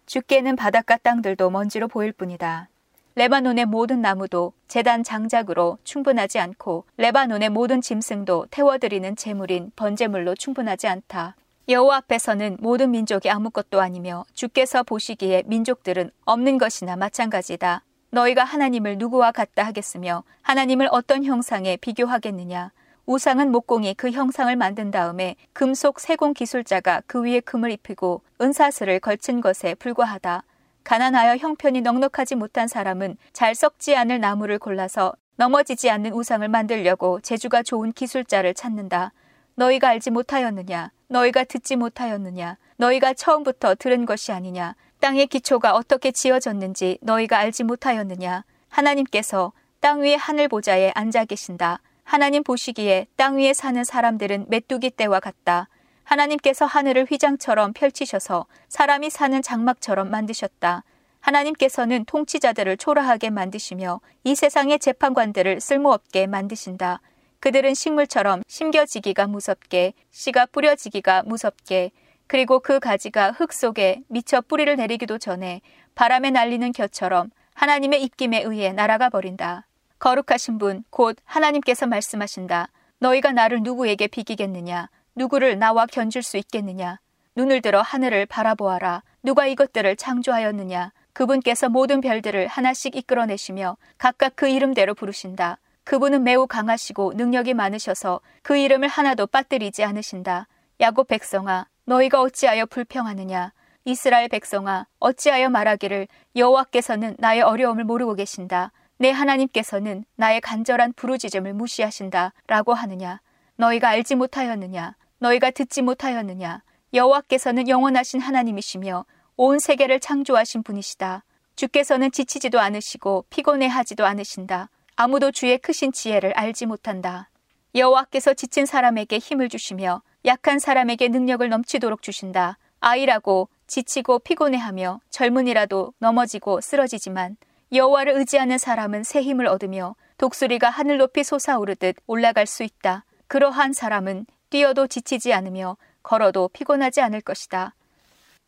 주께는 0.06 0.56
바닷가 0.56 0.98
땅들도 0.98 1.50
먼지로 1.50 1.88
보일 1.88 2.12
뿐이다. 2.12 2.70
레바논의 3.16 3.66
모든 3.66 4.02
나무도 4.02 4.54
재단 4.68 5.04
장작으로 5.04 5.78
충분하지 5.84 6.40
않고 6.40 6.86
레바논의 6.98 7.50
모든 7.50 7.80
짐승도 7.80 8.48
태워드리는 8.50 9.16
재물인 9.16 9.72
번제물로 9.76 10.34
충분하지 10.36 10.88
않다. 10.88 11.36
여호와 11.70 11.98
앞에서는 11.98 12.58
모든 12.60 12.92
민족이 12.92 13.30
아무것도 13.30 13.80
아니며 13.80 14.26
주께서 14.34 14.84
보시기에 14.84 15.44
민족들은 15.46 16.12
없는 16.26 16.58
것이나 16.58 16.96
마찬가지다. 16.96 17.84
너희가 18.14 18.44
하나님을 18.44 19.00
누구와 19.00 19.32
같다 19.32 19.64
하겠으며 19.64 20.24
하나님을 20.44 20.88
어떤 20.92 21.24
형상에 21.24 21.78
비교하겠느냐. 21.78 22.72
우상은 23.08 23.52
목공이 23.52 23.96
그 23.96 24.12
형상을 24.12 24.56
만든 24.56 24.92
다음에 24.92 25.36
금속 25.52 26.00
세공 26.00 26.36
기술자가 26.36 27.02
그 27.08 27.24
위에 27.24 27.40
금을 27.40 27.72
입히고 27.72 28.22
은사슬을 28.40 29.00
걸친 29.00 29.42
것에 29.42 29.74
불과하다. 29.74 30.44
가난하여 30.84 31.38
형편이 31.38 31.82
넉넉하지 31.82 32.36
못한 32.36 32.68
사람은 32.68 33.18
잘 33.34 33.56
썩지 33.56 33.96
않을 33.96 34.20
나무를 34.20 34.60
골라서 34.60 35.14
넘어지지 35.38 35.90
않는 35.90 36.14
우상을 36.14 36.48
만들려고 36.48 37.20
재주가 37.22 37.64
좋은 37.64 37.92
기술자를 37.94 38.54
찾는다. 38.54 39.12
너희가 39.56 39.90
알지 39.90 40.12
못하였느냐? 40.12 40.92
너희가 41.08 41.46
듣지 41.46 41.78
못하였느냐? 41.78 42.58
너희가 42.78 43.16
처음부터 43.16 43.74
들은 43.74 44.06
것이 44.06 44.32
아니냐? 44.32 44.76
땅의 45.04 45.28
기초가 45.28 45.76
어떻게 45.76 46.14
지어졌는지 46.14 46.98
너희가 47.02 47.38
알지 47.38 47.66
못하였느냐? 47.66 48.46
하나님께서 48.70 49.52
땅 49.82 50.00
위에 50.00 50.16
하늘 50.16 50.48
보좌에 50.48 50.94
앉아 50.96 51.26
계신다. 51.26 51.82
하나님 52.06 52.42
보시기에 52.42 53.08
땅 53.18 53.36
위에 53.36 53.52
사는 53.52 53.84
사람들은 53.84 54.46
메뚜기 54.48 54.92
떼와 54.92 55.20
같다. 55.20 55.68
하나님께서 56.06 56.66
하늘을 56.66 57.06
휘장처럼 57.10 57.74
펼치셔서 57.74 58.46
사람이 58.70 59.10
사는 59.10 59.42
장막처럼 59.42 60.10
만드셨다. 60.10 60.86
하나님께서는 61.20 62.06
통치자들을 62.06 62.78
초라하게 62.78 63.30
만드시며 63.30 64.00
이 64.24 64.36
세상의 64.36 64.80
재판관들을 64.80 65.60
쓸모없게 65.60 66.28
만드신다. 66.28 67.02
그들은 67.42 67.74
식물처럼 67.74 68.44
심겨지기가 68.48 69.28
무섭게, 69.28 69.96
씨가 70.12 70.46
뿌려지기가 70.46 71.24
무섭게, 71.24 71.92
그리고 72.34 72.60
그 72.60 72.80
가지가 72.80 73.34
흙 73.34 73.54
속에 73.54 74.02
미쳐 74.08 74.42
뿌리를 74.42 74.76
내리기도 74.76 75.20
전에 75.20 75.62
바람에 75.94 76.32
날리는 76.32 76.72
겨처럼 76.72 77.30
하나님의 77.54 78.02
입김에 78.02 78.42
의해 78.42 78.74
날아가 78.74 79.12
버린다. 79.12 79.68
거룩하신 80.00 80.58
분, 80.58 80.84
곧 80.90 81.16
하나님께서 81.26 81.86
말씀하신다. 81.86 82.70
너희가 82.98 83.34
나를 83.34 83.62
누구에게 83.62 84.08
비기겠느냐? 84.08 84.90
누구를 85.14 85.60
나와 85.60 85.86
견줄 85.86 86.24
수 86.24 86.38
있겠느냐? 86.38 87.00
눈을 87.36 87.62
들어 87.62 87.84
하늘을 87.84 88.26
바라보아라. 88.26 89.04
누가 89.22 89.46
이것들을 89.46 89.96
창조하였느냐? 89.96 90.92
그분께서 91.14 91.70
모든 91.70 92.02
별들을 92.02 92.48
하나씩 92.48 92.96
이끌어내시며 92.96 93.78
각각 94.00 94.34
그 94.36 94.48
이름대로 94.48 94.96
부르신다. 94.96 95.60
그분은 95.84 96.24
매우 96.24 96.48
강하시고 96.48 97.14
능력이 97.14 97.54
많으셔서 97.54 98.22
그 98.42 98.58
이름을 98.58 98.88
하나도 98.88 99.28
빠뜨리지 99.28 99.84
않으신다. 99.84 100.48
야곱 100.82 101.10
백성아, 101.10 101.68
너희가 101.86 102.22
어찌하여 102.22 102.66
불평하느냐? 102.66 103.52
이스라엘 103.86 104.30
백성아, 104.30 104.88
어찌하여 105.00 105.50
말하기를 105.50 106.08
여호와께서는 106.36 107.18
나의 107.20 107.42
어려움을 107.42 107.84
모르고 107.84 108.16
계신다. 108.16 108.72
내 108.98 109.12
하나님께서는 109.12 110.06
나의 110.16 110.40
간절한 110.40 110.94
부르짖음을 110.94 111.54
무시하신다. 111.54 112.32
라고 112.48 112.74
하느냐? 112.74 113.20
너희가 113.58 113.90
알지 113.90 114.16
못하였느냐? 114.16 114.96
너희가 115.20 115.52
듣지 115.52 115.82
못하였느냐? 115.82 116.64
여호와께서는 116.94 117.68
영원하신 117.68 118.22
하나님이시며 118.22 119.06
온 119.36 119.60
세계를 119.60 120.00
창조하신 120.00 120.64
분이시다. 120.64 121.24
주께서는 121.56 122.12
지치지도 122.12 122.60
않으시고 122.60 123.26
피곤해하지도 123.30 124.06
않으신다. 124.06 124.70
아무도 124.96 125.32
주의 125.32 125.58
크신 125.58 125.92
지혜를 125.92 126.34
알지 126.34 126.66
못한다. 126.68 127.30
여호와께서 127.76 128.36
지친 128.36 128.66
사람에게 128.66 129.18
힘을 129.18 129.50
주시며 129.50 130.02
약한 130.26 130.60
사람에게 130.60 131.10
능력을 131.10 131.48
넘치도록 131.48 132.02
주신다. 132.02 132.58
아이라고 132.80 133.50
지치고 133.68 134.20
피곤해하며 134.20 135.02
젊은이라도 135.10 135.94
넘어지고 136.00 136.62
쓰러지지만 136.62 137.36
여호와를 137.74 138.14
의지하는 138.14 138.58
사람은 138.58 139.04
새 139.04 139.22
힘을 139.22 139.48
얻으며 139.48 139.96
독수리가 140.18 140.70
하늘 140.70 140.98
높이 140.98 141.24
솟아오르듯 141.24 141.98
올라갈 142.08 142.46
수 142.46 142.64
있다. 142.64 143.04
그러한 143.28 143.74
사람은 143.74 144.26
뛰어도 144.50 144.88
지치지 144.88 145.34
않으며 145.34 145.78
걸어도 146.04 146.50
피곤하지 146.50 147.02
않을 147.02 147.22
것이다. 147.22 147.74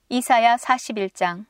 이사야 0.10 0.58
41장 0.58 1.46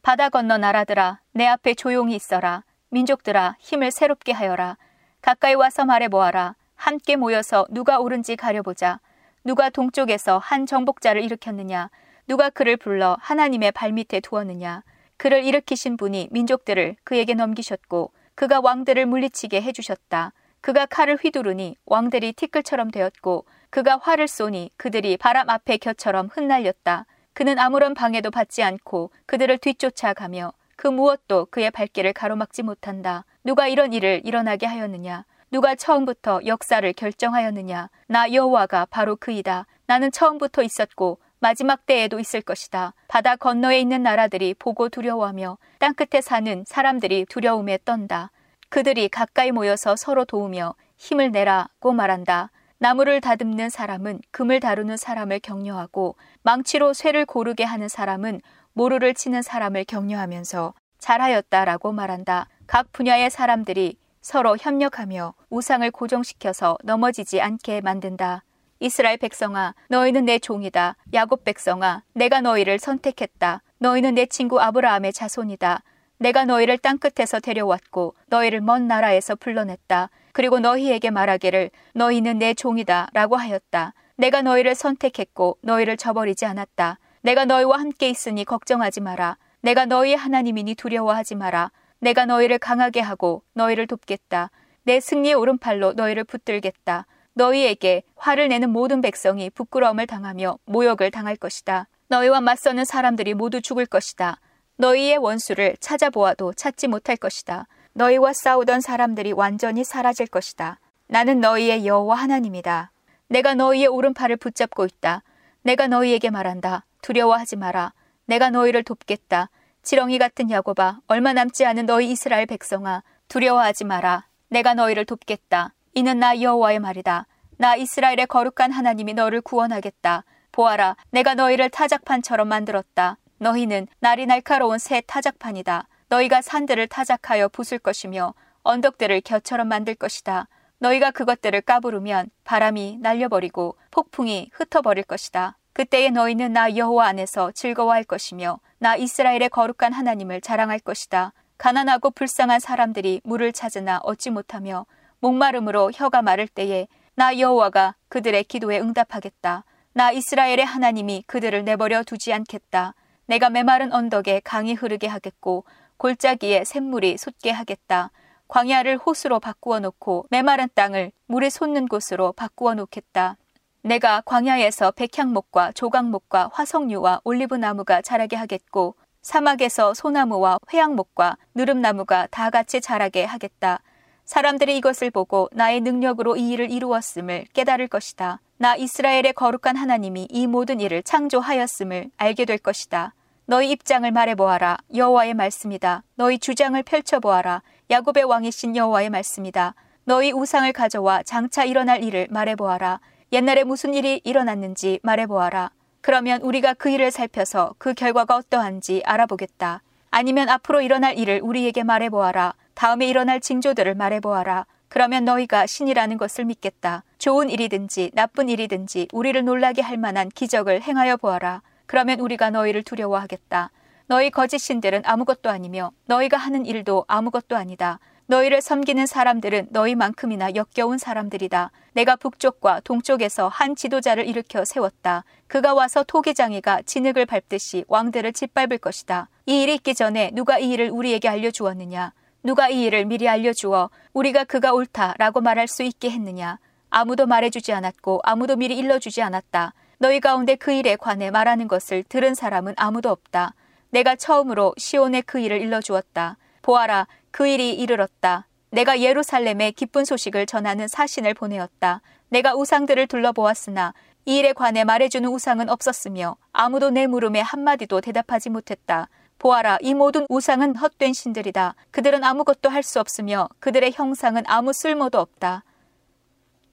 바다 0.00 0.30
건너 0.30 0.56
나라들아 0.56 1.20
내 1.32 1.46
앞에 1.46 1.74
조용히 1.74 2.16
있어라 2.16 2.64
민족들아 2.88 3.56
힘을 3.60 3.90
새롭게 3.90 4.32
하여라 4.32 4.78
가까이 5.20 5.54
와서 5.54 5.84
말해 5.84 6.08
보아라 6.08 6.56
함께 6.74 7.16
모여서 7.16 7.66
누가 7.70 8.00
옳은지 8.00 8.34
가려보자 8.36 8.98
누가 9.44 9.70
동쪽에서 9.70 10.38
한 10.38 10.66
정복자를 10.66 11.22
일으켰느냐 11.22 11.90
누가 12.26 12.50
그를 12.50 12.76
불러 12.76 13.16
하나님의 13.20 13.72
발밑에 13.72 14.20
두었느냐 14.20 14.82
그를 15.16 15.44
일으키신 15.44 15.96
분이 15.96 16.28
민족들을 16.30 16.96
그에게 17.04 17.34
넘기셨고 17.34 18.12
그가 18.34 18.60
왕들을 18.60 19.06
물리치게 19.06 19.62
해주셨다. 19.62 20.32
그가 20.60 20.86
칼을 20.86 21.16
휘두르니 21.16 21.76
왕들이 21.86 22.32
티끌처럼 22.32 22.90
되었고 22.90 23.44
그가 23.70 23.98
활을 23.98 24.26
쏘니 24.26 24.70
그들이 24.76 25.16
바람 25.16 25.48
앞에 25.48 25.76
겨처럼 25.76 26.28
흩날렸다. 26.32 27.06
그는 27.34 27.58
아무런 27.58 27.94
방해도 27.94 28.30
받지 28.30 28.62
않고 28.62 29.10
그들을 29.26 29.58
뒤쫓아가며 29.58 30.52
그 30.76 30.88
무엇도 30.88 31.46
그의 31.52 31.70
발길을 31.70 32.12
가로막지 32.12 32.62
못한다. 32.62 33.24
누가 33.44 33.68
이런 33.68 33.92
일을 33.92 34.22
일어나게 34.24 34.66
하였느냐? 34.66 35.24
누가 35.52 35.74
처음부터 35.74 36.40
역사를 36.46 36.90
결정하였느냐? 36.94 37.90
나 38.06 38.32
여호와가 38.32 38.86
바로 38.86 39.16
그이다. 39.16 39.66
나는 39.86 40.10
처음부터 40.10 40.62
있었고 40.62 41.18
마지막 41.40 41.84
때에도 41.84 42.18
있을 42.18 42.40
것이다. 42.40 42.94
바다 43.06 43.36
건너에 43.36 43.78
있는 43.78 44.02
나라들이 44.02 44.54
보고 44.54 44.88
두려워하며 44.88 45.58
땅끝에 45.78 46.22
사는 46.22 46.64
사람들이 46.66 47.26
두려움에 47.26 47.76
떤다. 47.84 48.30
그들이 48.70 49.10
가까이 49.10 49.50
모여서 49.52 49.94
서로 49.94 50.24
도우며 50.24 50.74
힘을 50.96 51.32
내라고 51.32 51.92
말한다. 51.92 52.50
나무를 52.78 53.20
다듬는 53.20 53.68
사람은 53.68 54.22
금을 54.30 54.58
다루는 54.58 54.96
사람을 54.96 55.40
격려하고 55.40 56.16
망치로 56.44 56.94
쇠를 56.94 57.26
고르게 57.26 57.64
하는 57.64 57.88
사람은 57.88 58.40
모루를 58.72 59.12
치는 59.12 59.42
사람을 59.42 59.84
격려하면서 59.84 60.72
잘하였다라고 60.98 61.92
말한다. 61.92 62.48
각 62.66 62.90
분야의 62.92 63.28
사람들이 63.28 63.96
서로 64.22 64.56
협력하며 64.58 65.34
우상을 65.50 65.90
고정시켜서 65.90 66.78
넘어지지 66.84 67.40
않게 67.40 67.80
만든다. 67.80 68.44
이스라엘 68.78 69.16
백성아, 69.16 69.74
너희는 69.88 70.24
내 70.24 70.38
종이다. 70.38 70.96
야곱 71.12 71.44
백성아, 71.44 72.02
내가 72.14 72.40
너희를 72.40 72.78
선택했다. 72.78 73.62
너희는 73.78 74.14
내 74.14 74.26
친구 74.26 74.60
아브라함의 74.60 75.12
자손이다. 75.12 75.82
내가 76.18 76.44
너희를 76.44 76.78
땅 76.78 76.98
끝에서 76.98 77.40
데려왔고 77.40 78.14
너희를 78.28 78.60
먼 78.60 78.86
나라에서 78.86 79.34
불러냈다. 79.34 80.08
그리고 80.32 80.60
너희에게 80.60 81.10
말하기를 81.10 81.70
너희는 81.94 82.38
내 82.38 82.54
종이다 82.54 83.08
라고 83.12 83.34
하였다. 83.36 83.92
내가 84.16 84.40
너희를 84.42 84.76
선택했고 84.76 85.58
너희를 85.62 85.96
저버리지 85.96 86.46
않았다. 86.46 86.98
내가 87.22 87.44
너희와 87.44 87.80
함께 87.80 88.08
있으니 88.08 88.44
걱정하지 88.44 89.00
마라. 89.00 89.36
내가 89.62 89.84
너희의 89.84 90.16
하나님이니 90.16 90.76
두려워하지 90.76 91.34
마라. 91.34 91.72
내가 92.02 92.26
너희를 92.26 92.58
강하게 92.58 92.98
하고 92.98 93.44
너희를 93.54 93.86
돕겠다. 93.86 94.50
내 94.82 94.98
승리의 94.98 95.34
오른팔로 95.34 95.92
너희를 95.92 96.24
붙들겠다. 96.24 97.06
너희에게 97.34 98.02
화를 98.16 98.48
내는 98.48 98.70
모든 98.70 99.00
백성이 99.00 99.50
부끄러움을 99.50 100.08
당하며 100.08 100.58
모욕을 100.64 101.12
당할 101.12 101.36
것이다. 101.36 101.86
너희와 102.08 102.40
맞서는 102.40 102.84
사람들이 102.84 103.34
모두 103.34 103.62
죽을 103.62 103.86
것이다. 103.86 104.40
너희의 104.78 105.18
원수를 105.18 105.76
찾아보아도 105.78 106.52
찾지 106.52 106.88
못할 106.88 107.16
것이다. 107.16 107.68
너희와 107.92 108.32
싸우던 108.32 108.80
사람들이 108.80 109.30
완전히 109.30 109.84
사라질 109.84 110.26
것이다. 110.26 110.80
나는 111.06 111.40
너희의 111.40 111.86
여호와 111.86 112.16
하나님이다. 112.16 112.90
내가 113.28 113.54
너희의 113.54 113.86
오른팔을 113.86 114.38
붙잡고 114.38 114.86
있다. 114.86 115.22
내가 115.62 115.86
너희에게 115.86 116.30
말한다. 116.30 116.84
두려워하지 117.00 117.56
마라. 117.56 117.92
내가 118.26 118.50
너희를 118.50 118.82
돕겠다. 118.82 119.50
지렁이 119.82 120.18
같은 120.18 120.48
야곱아, 120.48 121.00
얼마 121.08 121.32
남지 121.32 121.64
않은 121.66 121.86
너희 121.86 122.12
이스라엘 122.12 122.46
백성아, 122.46 123.02
두려워하지 123.26 123.84
마라. 123.84 124.26
내가 124.48 124.74
너희를 124.74 125.04
돕겠다. 125.04 125.74
이는 125.94 126.20
나 126.20 126.40
여호와의 126.40 126.78
말이다. 126.78 127.26
나 127.56 127.74
이스라엘의 127.74 128.26
거룩한 128.28 128.70
하나님이 128.70 129.14
너를 129.14 129.40
구원하겠다. 129.40 130.24
보아라, 130.52 130.96
내가 131.10 131.34
너희를 131.34 131.68
타작판처럼 131.70 132.46
만들었다. 132.46 133.18
너희는 133.38 133.88
날이 133.98 134.26
날카로운 134.26 134.78
새 134.78 135.02
타작판이다. 135.04 135.88
너희가 136.08 136.42
산들을 136.42 136.86
타작하여 136.86 137.48
부술 137.48 137.80
것이며 137.80 138.34
언덕들을 138.62 139.22
겨처럼 139.22 139.66
만들 139.66 139.96
것이다. 139.96 140.46
너희가 140.78 141.10
그것들을 141.10 141.60
까부르면 141.62 142.30
바람이 142.44 142.98
날려버리고 143.00 143.76
폭풍이 143.90 144.50
흩어버릴 144.52 145.04
것이다. 145.04 145.56
그때에 145.72 146.10
너희는 146.10 146.52
나 146.52 146.76
여호와 146.76 147.06
안에서 147.06 147.50
즐거워할 147.52 148.04
것이며 148.04 148.60
나 148.78 148.96
이스라엘의 148.96 149.48
거룩한 149.48 149.92
하나님을 149.92 150.40
자랑할 150.40 150.78
것이다. 150.78 151.32
가난하고 151.56 152.10
불쌍한 152.10 152.60
사람들이 152.60 153.20
물을 153.24 153.52
찾으나 153.52 154.00
얻지 154.02 154.30
못하며 154.30 154.84
목마름으로 155.20 155.92
혀가 155.94 156.20
마를 156.20 156.48
때에 156.48 156.88
나 157.14 157.38
여호와가 157.38 157.94
그들의 158.08 158.44
기도에 158.44 158.80
응답하겠다. 158.80 159.64
나 159.94 160.10
이스라엘의 160.10 160.64
하나님이 160.64 161.24
그들을 161.26 161.64
내버려 161.64 162.02
두지 162.02 162.32
않겠다. 162.32 162.94
내가 163.26 163.48
메마른 163.48 163.92
언덕에 163.92 164.40
강이 164.40 164.74
흐르게 164.74 165.06
하겠고 165.06 165.64
골짜기에 165.98 166.64
샘물이 166.64 167.16
솟게 167.16 167.50
하겠다. 167.50 168.10
광야를 168.48 168.98
호수로 168.98 169.40
바꾸어 169.40 169.80
놓고 169.80 170.26
메마른 170.30 170.68
땅을 170.74 171.12
물이 171.26 171.48
솟는 171.48 171.86
곳으로 171.86 172.32
바꾸어 172.32 172.74
놓겠다. 172.74 173.36
내가 173.84 174.20
광야에서 174.20 174.92
백향목과 174.92 175.72
조각목과 175.72 176.50
화석류와 176.52 177.22
올리브 177.24 177.56
나무가 177.56 178.00
자라게 178.00 178.36
하겠고 178.36 178.94
사막에서 179.22 179.92
소나무와 179.92 180.58
회양목과 180.72 181.36
느릅나무가 181.56 182.28
다 182.30 182.50
같이 182.50 182.80
자라게 182.80 183.24
하겠다. 183.24 183.80
사람들이 184.24 184.76
이것을 184.78 185.10
보고 185.10 185.48
나의 185.52 185.80
능력으로 185.80 186.36
이 186.36 186.50
일을 186.52 186.70
이루었음을 186.70 187.46
깨달을 187.52 187.88
것이다. 187.88 188.40
나 188.56 188.76
이스라엘의 188.76 189.32
거룩한 189.32 189.74
하나님이 189.74 190.28
이 190.30 190.46
모든 190.46 190.78
일을 190.78 191.02
창조하였음을 191.02 192.10
알게 192.16 192.44
될 192.44 192.58
것이다. 192.58 193.14
너희 193.46 193.72
입장을 193.72 194.08
말해 194.12 194.36
보아라. 194.36 194.78
여호와의 194.94 195.34
말씀이다. 195.34 196.04
너희 196.14 196.38
주장을 196.38 196.80
펼쳐 196.84 197.18
보아라. 197.18 197.62
야곱의 197.90 198.22
왕이신 198.24 198.76
여호와의 198.76 199.10
말씀이다. 199.10 199.74
너희 200.04 200.30
우상을 200.30 200.72
가져와 200.72 201.24
장차 201.24 201.64
일어날 201.64 202.04
일을 202.04 202.28
말해 202.30 202.54
보아라. 202.54 203.00
옛날에 203.32 203.64
무슨 203.64 203.94
일이 203.94 204.20
일어났는지 204.24 205.00
말해보아라. 205.02 205.70
그러면 206.02 206.42
우리가 206.42 206.74
그 206.74 206.90
일을 206.90 207.10
살펴서 207.10 207.74
그 207.78 207.94
결과가 207.94 208.36
어떠한지 208.36 209.02
알아보겠다. 209.06 209.80
아니면 210.10 210.50
앞으로 210.50 210.82
일어날 210.82 211.16
일을 211.16 211.40
우리에게 211.42 211.82
말해보아라. 211.82 212.52
다음에 212.74 213.06
일어날 213.06 213.40
징조들을 213.40 213.94
말해보아라. 213.94 214.66
그러면 214.90 215.24
너희가 215.24 215.64
신이라는 215.66 216.18
것을 216.18 216.44
믿겠다. 216.44 217.04
좋은 217.16 217.48
일이든지 217.48 218.10
나쁜 218.12 218.50
일이든지 218.50 219.08
우리를 219.14 219.42
놀라게 219.42 219.80
할 219.80 219.96
만한 219.96 220.28
기적을 220.28 220.82
행하여 220.82 221.16
보아라. 221.16 221.62
그러면 221.86 222.20
우리가 222.20 222.50
너희를 222.50 222.82
두려워하겠다. 222.82 223.70
너희 224.08 224.30
거짓 224.30 224.58
신들은 224.58 225.04
아무것도 225.06 225.48
아니며 225.48 225.92
너희가 226.04 226.36
하는 226.36 226.66
일도 226.66 227.06
아무것도 227.08 227.56
아니다. 227.56 227.98
너희를 228.26 228.60
섬기는 228.60 229.06
사람들은 229.06 229.68
너희만큼이나 229.70 230.54
역겨운 230.54 230.98
사람들이다. 230.98 231.70
내가 231.92 232.16
북쪽과 232.16 232.80
동쪽에서 232.80 233.48
한 233.48 233.76
지도자를 233.76 234.26
일으켜 234.26 234.64
세웠다. 234.64 235.24
그가 235.46 235.74
와서 235.74 236.02
토기장이가 236.02 236.82
진흙을 236.82 237.26
밟듯이 237.26 237.84
왕들을 237.88 238.32
짓밟을 238.32 238.78
것이다. 238.78 239.28
이 239.46 239.62
일이 239.62 239.74
있기 239.74 239.94
전에 239.94 240.30
누가 240.32 240.58
이 240.58 240.70
일을 240.70 240.90
우리에게 240.90 241.28
알려주었느냐? 241.28 242.12
누가 242.44 242.68
이 242.68 242.84
일을 242.84 243.04
미리 243.04 243.28
알려주어 243.28 243.90
우리가 244.12 244.44
그가 244.44 244.72
옳다라고 244.72 245.40
말할 245.40 245.68
수 245.68 245.82
있게 245.82 246.10
했느냐? 246.10 246.58
아무도 246.90 247.26
말해주지 247.26 247.72
않았고 247.72 248.20
아무도 248.22 248.56
미리 248.56 248.76
일러주지 248.76 249.22
않았다. 249.22 249.74
너희 249.98 250.20
가운데 250.20 250.56
그 250.56 250.72
일에 250.72 250.96
관해 250.96 251.30
말하는 251.30 251.68
것을 251.68 252.02
들은 252.02 252.34
사람은 252.34 252.74
아무도 252.76 253.10
없다. 253.10 253.54
내가 253.90 254.16
처음으로 254.16 254.74
시온에 254.76 255.20
그 255.20 255.38
일을 255.38 255.60
일러주었다. 255.60 256.36
보아라, 256.62 257.06
그 257.32 257.48
일이 257.48 257.74
이르렀다. 257.74 258.46
내가 258.70 259.00
예루살렘에 259.00 259.72
기쁜 259.72 260.04
소식을 260.04 260.46
전하는 260.46 260.86
사신을 260.86 261.34
보내었다. 261.34 262.00
내가 262.28 262.54
우상들을 262.54 263.06
둘러보았으나 263.08 263.94
이 264.24 264.36
일에 264.38 264.52
관해 264.52 264.84
말해주는 264.84 265.28
우상은 265.28 265.68
없었으며 265.68 266.36
아무도 266.52 266.90
내 266.90 267.06
물음에 267.06 267.40
한마디도 267.40 268.00
대답하지 268.00 268.50
못했다. 268.50 269.08
보아라, 269.38 269.78
이 269.80 269.92
모든 269.92 270.24
우상은 270.28 270.76
헛된 270.76 271.12
신들이다. 271.14 271.74
그들은 271.90 272.22
아무것도 272.22 272.68
할 272.68 272.84
수 272.84 273.00
없으며 273.00 273.48
그들의 273.58 273.92
형상은 273.92 274.44
아무 274.46 274.72
쓸모도 274.72 275.18
없다. 275.18 275.64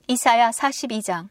이사야 0.07 0.51
42장 0.51 1.29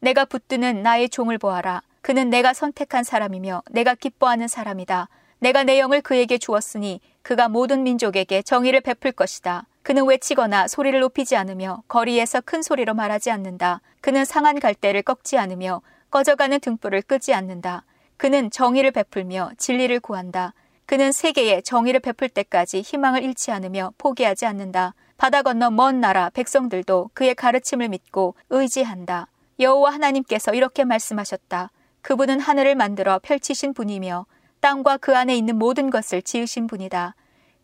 내가 0.00 0.24
붙드는 0.24 0.82
나의 0.82 1.08
종을 1.08 1.38
보아라. 1.38 1.82
그는 2.02 2.30
내가 2.30 2.52
선택한 2.54 3.04
사람이며 3.04 3.62
내가 3.70 3.94
기뻐하는 3.94 4.48
사람이다. 4.48 5.08
내가 5.40 5.64
내 5.64 5.78
영을 5.78 6.02
그에게 6.02 6.36
주었으니 6.38 7.00
그가 7.22 7.48
모든 7.48 7.82
민족에게 7.82 8.42
정의를 8.42 8.82
베풀 8.82 9.12
것이다. 9.12 9.66
그는 9.82 10.06
외치거나 10.06 10.68
소리를 10.68 11.00
높이지 11.00 11.34
않으며 11.34 11.82
거리에서 11.88 12.42
큰 12.42 12.62
소리로 12.62 12.92
말하지 12.94 13.30
않는다. 13.30 13.80
그는 14.02 14.26
상한 14.26 14.60
갈대를 14.60 15.02
꺾지 15.02 15.38
않으며 15.38 15.80
꺼져가는 16.10 16.60
등불을 16.60 17.02
끄지 17.02 17.32
않는다. 17.32 17.84
그는 18.18 18.50
정의를 18.50 18.90
베풀며 18.90 19.52
진리를 19.56 19.98
구한다. 20.00 20.52
그는 20.84 21.10
세계에 21.10 21.62
정의를 21.62 22.00
베풀 22.00 22.28
때까지 22.28 22.82
희망을 22.82 23.22
잃지 23.22 23.50
않으며 23.50 23.92
포기하지 23.96 24.44
않는다. 24.44 24.94
바다 25.16 25.40
건너 25.40 25.70
먼 25.70 26.00
나라 26.00 26.28
백성들도 26.30 27.10
그의 27.14 27.34
가르침을 27.34 27.88
믿고 27.88 28.34
의지한다. 28.50 29.28
여호와 29.58 29.92
하나님께서 29.94 30.52
이렇게 30.52 30.84
말씀하셨다. 30.84 31.70
그분은 32.02 32.40
하늘을 32.40 32.74
만들어 32.74 33.18
펼치신 33.20 33.72
분이며 33.72 34.26
땅과 34.60 34.98
그 34.98 35.16
안에 35.16 35.36
있는 35.36 35.58
모든 35.58 35.90
것을 35.90 36.22
지으신 36.22 36.66
분이다. 36.66 37.14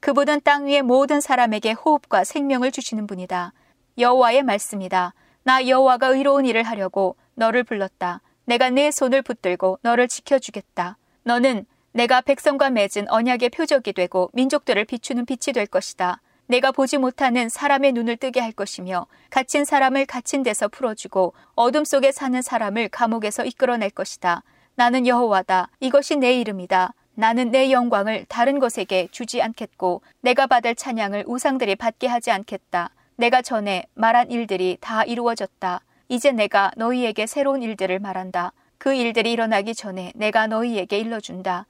그분은 0.00 0.40
땅 0.44 0.66
위의 0.66 0.82
모든 0.82 1.20
사람에게 1.20 1.72
호흡과 1.72 2.24
생명을 2.24 2.72
주시는 2.72 3.06
분이다. 3.06 3.52
여호와의 3.98 4.42
말씀이다. 4.42 5.14
나 5.42 5.66
여호와가 5.66 6.08
의로운 6.08 6.46
일을 6.46 6.62
하려고 6.62 7.16
너를 7.34 7.64
불렀다. 7.64 8.20
내가 8.44 8.70
내 8.70 8.90
손을 8.90 9.22
붙들고 9.22 9.78
너를 9.82 10.08
지켜주겠다. 10.08 10.96
너는 11.24 11.66
내가 11.92 12.20
백성과 12.20 12.70
맺은 12.70 13.08
언약의 13.08 13.50
표적이 13.50 13.92
되고 13.92 14.30
민족들을 14.32 14.84
비추는 14.84 15.24
빛이 15.24 15.52
될 15.54 15.66
것이다. 15.66 16.20
내가 16.46 16.70
보지 16.70 16.98
못하는 16.98 17.48
사람의 17.48 17.92
눈을 17.92 18.16
뜨게 18.18 18.40
할 18.40 18.52
것이며 18.52 19.06
갇힌 19.30 19.64
사람을 19.64 20.06
갇힌 20.06 20.42
데서 20.42 20.68
풀어주고 20.68 21.34
어둠 21.54 21.84
속에 21.84 22.12
사는 22.12 22.40
사람을 22.40 22.88
감옥에서 22.90 23.44
이끌어낼 23.44 23.90
것이다. 23.90 24.42
나는 24.78 25.06
여호와다. 25.06 25.70
이것이 25.80 26.16
내 26.16 26.34
이름이다. 26.38 26.92
나는 27.14 27.50
내 27.50 27.72
영광을 27.72 28.26
다른 28.28 28.58
것에게 28.58 29.08
주지 29.10 29.40
않겠고 29.40 30.02
내가 30.20 30.46
받을 30.46 30.74
찬양을 30.74 31.24
우상들이 31.26 31.76
받게 31.76 32.06
하지 32.06 32.30
않겠다. 32.30 32.90
내가 33.16 33.40
전에 33.40 33.86
말한 33.94 34.30
일들이 34.30 34.76
다 34.78 35.02
이루어졌다. 35.02 35.80
이제 36.08 36.30
내가 36.30 36.72
너희에게 36.76 37.26
새로운 37.26 37.62
일들을 37.62 37.98
말한다. 38.00 38.52
그 38.76 38.92
일들이 38.92 39.32
일어나기 39.32 39.74
전에 39.74 40.12
내가 40.14 40.46
너희에게 40.46 40.98
일러준다. 40.98 41.64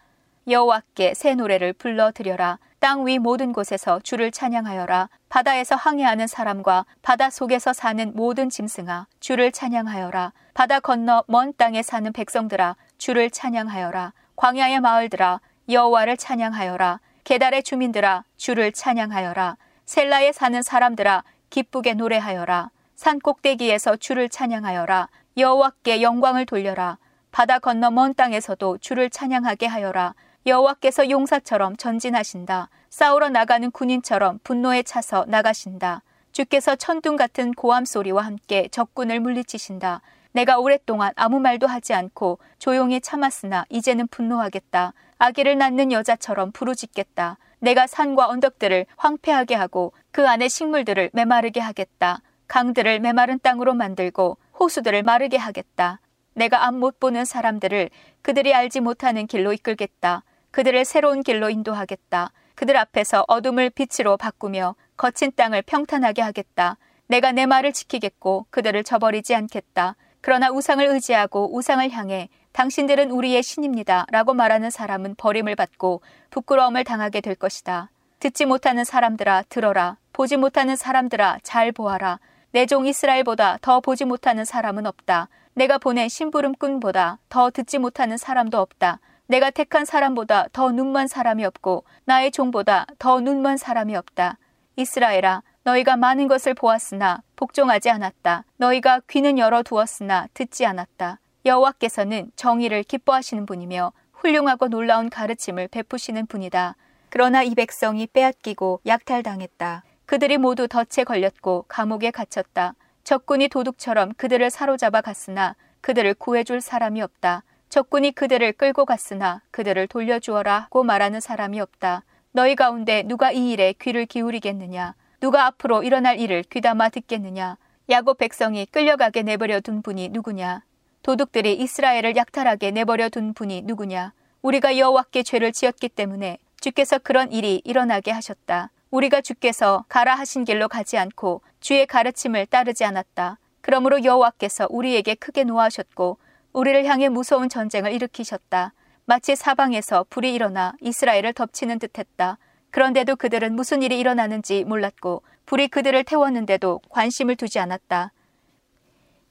여호와께 0.48 1.14
새 1.14 1.36
노래를 1.36 1.74
불러 1.74 2.10
드려라. 2.10 2.58
땅 2.78 3.06
위 3.06 3.18
모든 3.18 3.52
곳에서 3.52 4.00
주를 4.00 4.30
찬양하여라. 4.30 5.08
바다에서 5.28 5.74
항해하는 5.76 6.26
사람과 6.26 6.84
바다 7.02 7.30
속에서 7.30 7.72
사는 7.72 8.12
모든 8.14 8.50
짐승아, 8.50 9.06
주를 9.18 9.50
찬양하여라. 9.50 10.32
바다 10.54 10.78
건너 10.78 11.24
먼 11.26 11.52
땅에 11.56 11.82
사는 11.82 12.12
백성들아, 12.12 12.76
주를 12.98 13.30
찬양하여라. 13.30 14.12
광야의 14.36 14.80
마을들아, 14.80 15.40
여호와를 15.68 16.16
찬양하여라. 16.16 17.00
계달의 17.24 17.62
주민들아, 17.62 18.24
주를 18.36 18.72
찬양하여라. 18.72 19.56
셀라에 19.84 20.32
사는 20.32 20.62
사람들아, 20.62 21.24
기쁘게 21.50 21.94
노래하여라. 21.94 22.70
산 22.94 23.18
꼭대기에서 23.18 23.96
주를 23.96 24.28
찬양하여라. 24.28 25.08
여호와께 25.36 26.02
영광을 26.02 26.46
돌려라. 26.46 26.98
바다 27.30 27.58
건너 27.58 27.90
먼 27.90 28.14
땅에서도 28.14 28.78
주를 28.78 29.10
찬양하게 29.10 29.66
하여라. 29.66 30.14
여호와께서 30.46 31.10
용사처럼 31.10 31.76
전진하신다. 31.76 32.70
싸우러 32.88 33.28
나가는 33.28 33.70
군인처럼 33.70 34.38
분노에 34.42 34.82
차서 34.82 35.26
나가신다. 35.28 36.02
주께서 36.32 36.76
천둥 36.76 37.16
같은 37.16 37.52
고함 37.52 37.84
소리와 37.84 38.24
함께 38.24 38.68
적군을 38.70 39.20
물리치신다. 39.20 40.00
내가 40.36 40.58
오랫동안 40.58 41.12
아무 41.16 41.40
말도 41.40 41.66
하지 41.66 41.94
않고 41.94 42.38
조용히 42.58 43.00
참았으나 43.00 43.64
이제는 43.70 44.06
분노하겠다. 44.08 44.92
아기를 45.16 45.56
낳는 45.56 45.92
여자처럼 45.92 46.52
부르짖겠다. 46.52 47.38
내가 47.58 47.86
산과 47.86 48.28
언덕들을 48.28 48.84
황폐하게 48.98 49.54
하고 49.54 49.94
그 50.12 50.28
안에 50.28 50.48
식물들을 50.48 51.08
메마르게 51.14 51.60
하겠다. 51.60 52.20
강들을 52.48 53.00
메마른 53.00 53.38
땅으로 53.38 53.72
만들고 53.72 54.36
호수들을 54.60 55.04
마르게 55.04 55.38
하겠다. 55.38 56.00
내가 56.34 56.66
앞 56.66 56.74
못 56.74 57.00
보는 57.00 57.24
사람들을 57.24 57.88
그들이 58.20 58.52
알지 58.52 58.80
못하는 58.80 59.26
길로 59.26 59.54
이끌겠다. 59.54 60.22
그들을 60.50 60.84
새로운 60.84 61.22
길로 61.22 61.48
인도하겠다. 61.48 62.32
그들 62.56 62.76
앞에서 62.76 63.24
어둠을 63.26 63.70
빛으로 63.70 64.18
바꾸며 64.18 64.74
거친 64.98 65.32
땅을 65.34 65.62
평탄하게 65.62 66.20
하겠다. 66.20 66.76
내가 67.06 67.32
내 67.32 67.46
말을 67.46 67.72
지키겠고 67.72 68.48
그들을 68.50 68.84
저버리지 68.84 69.34
않겠다. 69.34 69.96
그러나 70.26 70.50
우상을 70.50 70.84
의지하고 70.84 71.54
우상을 71.54 71.88
향해 71.92 72.28
당신들은 72.50 73.12
우리의 73.12 73.44
신입니다. 73.44 74.06
라고 74.10 74.34
말하는 74.34 74.70
사람은 74.70 75.14
버림을 75.16 75.54
받고 75.54 76.00
부끄러움을 76.30 76.82
당하게 76.82 77.20
될 77.20 77.36
것이다. 77.36 77.90
듣지 78.18 78.44
못하는 78.44 78.82
사람들아 78.82 79.44
들어라. 79.48 79.98
보지 80.12 80.36
못하는 80.36 80.74
사람들아 80.74 81.38
잘 81.44 81.70
보아라. 81.70 82.18
내 82.50 82.66
종 82.66 82.86
이스라엘보다 82.86 83.58
더 83.62 83.78
보지 83.78 84.04
못하는 84.04 84.44
사람은 84.44 84.86
없다. 84.86 85.28
내가 85.54 85.78
보낸 85.78 86.08
심부름꾼보다 86.08 87.20
더 87.28 87.50
듣지 87.52 87.78
못하는 87.78 88.16
사람도 88.16 88.58
없다. 88.58 88.98
내가 89.28 89.50
택한 89.50 89.84
사람보다 89.84 90.46
더 90.52 90.72
눈먼 90.72 91.06
사람이 91.06 91.44
없고 91.44 91.84
나의 92.04 92.32
종보다 92.32 92.86
더 92.98 93.20
눈먼 93.20 93.58
사람이 93.58 93.94
없다. 93.94 94.38
이스라엘아, 94.74 95.44
너희가 95.66 95.96
많은 95.96 96.28
것을 96.28 96.54
보았으나 96.54 97.22
복종하지 97.34 97.90
않았다. 97.90 98.44
너희가 98.56 99.00
귀는 99.08 99.36
열어 99.36 99.64
두었으나 99.64 100.28
듣지 100.32 100.64
않았다. 100.64 101.18
여호와께서는 101.44 102.30
정의를 102.36 102.84
기뻐하시는 102.84 103.46
분이며 103.46 103.92
훌륭하고 104.12 104.68
놀라운 104.68 105.10
가르침을 105.10 105.66
베푸시는 105.66 106.26
분이다. 106.26 106.76
그러나 107.08 107.42
이 107.42 107.56
백성이 107.56 108.06
빼앗기고 108.06 108.82
약탈당했다. 108.86 109.82
그들이 110.06 110.38
모두 110.38 110.68
덫에 110.68 111.02
걸렸고 111.04 111.64
감옥에 111.66 112.12
갇혔다. 112.12 112.74
적군이 113.02 113.48
도둑처럼 113.48 114.12
그들을 114.16 114.48
사로잡아 114.50 115.00
갔으나 115.00 115.56
그들을 115.80 116.14
구해줄 116.14 116.60
사람이 116.60 117.02
없다. 117.02 117.42
적군이 117.70 118.12
그들을 118.12 118.52
끌고 118.52 118.84
갔으나 118.84 119.42
그들을 119.50 119.88
돌려주어라고 119.88 120.84
말하는 120.84 121.18
사람이 121.18 121.58
없다. 121.58 122.04
너희 122.30 122.54
가운데 122.54 123.02
누가 123.02 123.32
이 123.32 123.50
일에 123.50 123.72
귀를 123.80 124.06
기울이겠느냐? 124.06 124.94
누가 125.20 125.46
앞으로 125.46 125.82
일어날 125.82 126.20
일을 126.20 126.42
귀담아 126.44 126.90
듣겠느냐? 126.90 127.56
야곱 127.88 128.18
백성이 128.18 128.66
끌려가게 128.66 129.22
내버려 129.22 129.60
둔 129.60 129.80
분이 129.80 130.10
누구냐? 130.10 130.62
도둑들이 131.02 131.54
이스라엘을 131.54 132.16
약탈하게 132.16 132.72
내버려 132.72 133.08
둔 133.08 133.32
분이 133.32 133.62
누구냐? 133.62 134.12
우리가 134.42 134.76
여호와께 134.76 135.22
죄를 135.22 135.52
지었기 135.52 135.88
때문에 135.88 136.38
주께서 136.60 136.98
그런 136.98 137.32
일이 137.32 137.62
일어나게 137.64 138.10
하셨다. 138.10 138.70
우리가 138.90 139.20
주께서 139.20 139.84
가라 139.88 140.14
하신 140.16 140.44
길로 140.44 140.68
가지 140.68 140.98
않고 140.98 141.42
주의 141.60 141.86
가르침을 141.86 142.46
따르지 142.46 142.84
않았다. 142.84 143.38
그러므로 143.60 144.04
여호와께서 144.04 144.66
우리에게 144.70 145.14
크게 145.14 145.44
노하셨고 145.44 146.18
우리를 146.52 146.84
향해 146.84 147.08
무서운 147.08 147.48
전쟁을 147.48 147.92
일으키셨다. 147.92 148.72
마치 149.04 149.36
사방에서 149.36 150.06
불이 150.10 150.34
일어나 150.34 150.74
이스라엘을 150.80 151.32
덮치는 151.32 151.78
듯했다. 151.78 152.38
그런데도 152.76 153.16
그들은 153.16 153.54
무슨 153.56 153.80
일이 153.80 153.98
일어나는지 153.98 154.62
몰랐고 154.64 155.22
불이 155.46 155.68
그들을 155.68 156.04
태웠는데도 156.04 156.82
관심을 156.90 157.34
두지 157.34 157.58
않았다. 157.58 158.12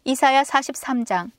이사야 0.03 0.41
43장 0.41 1.29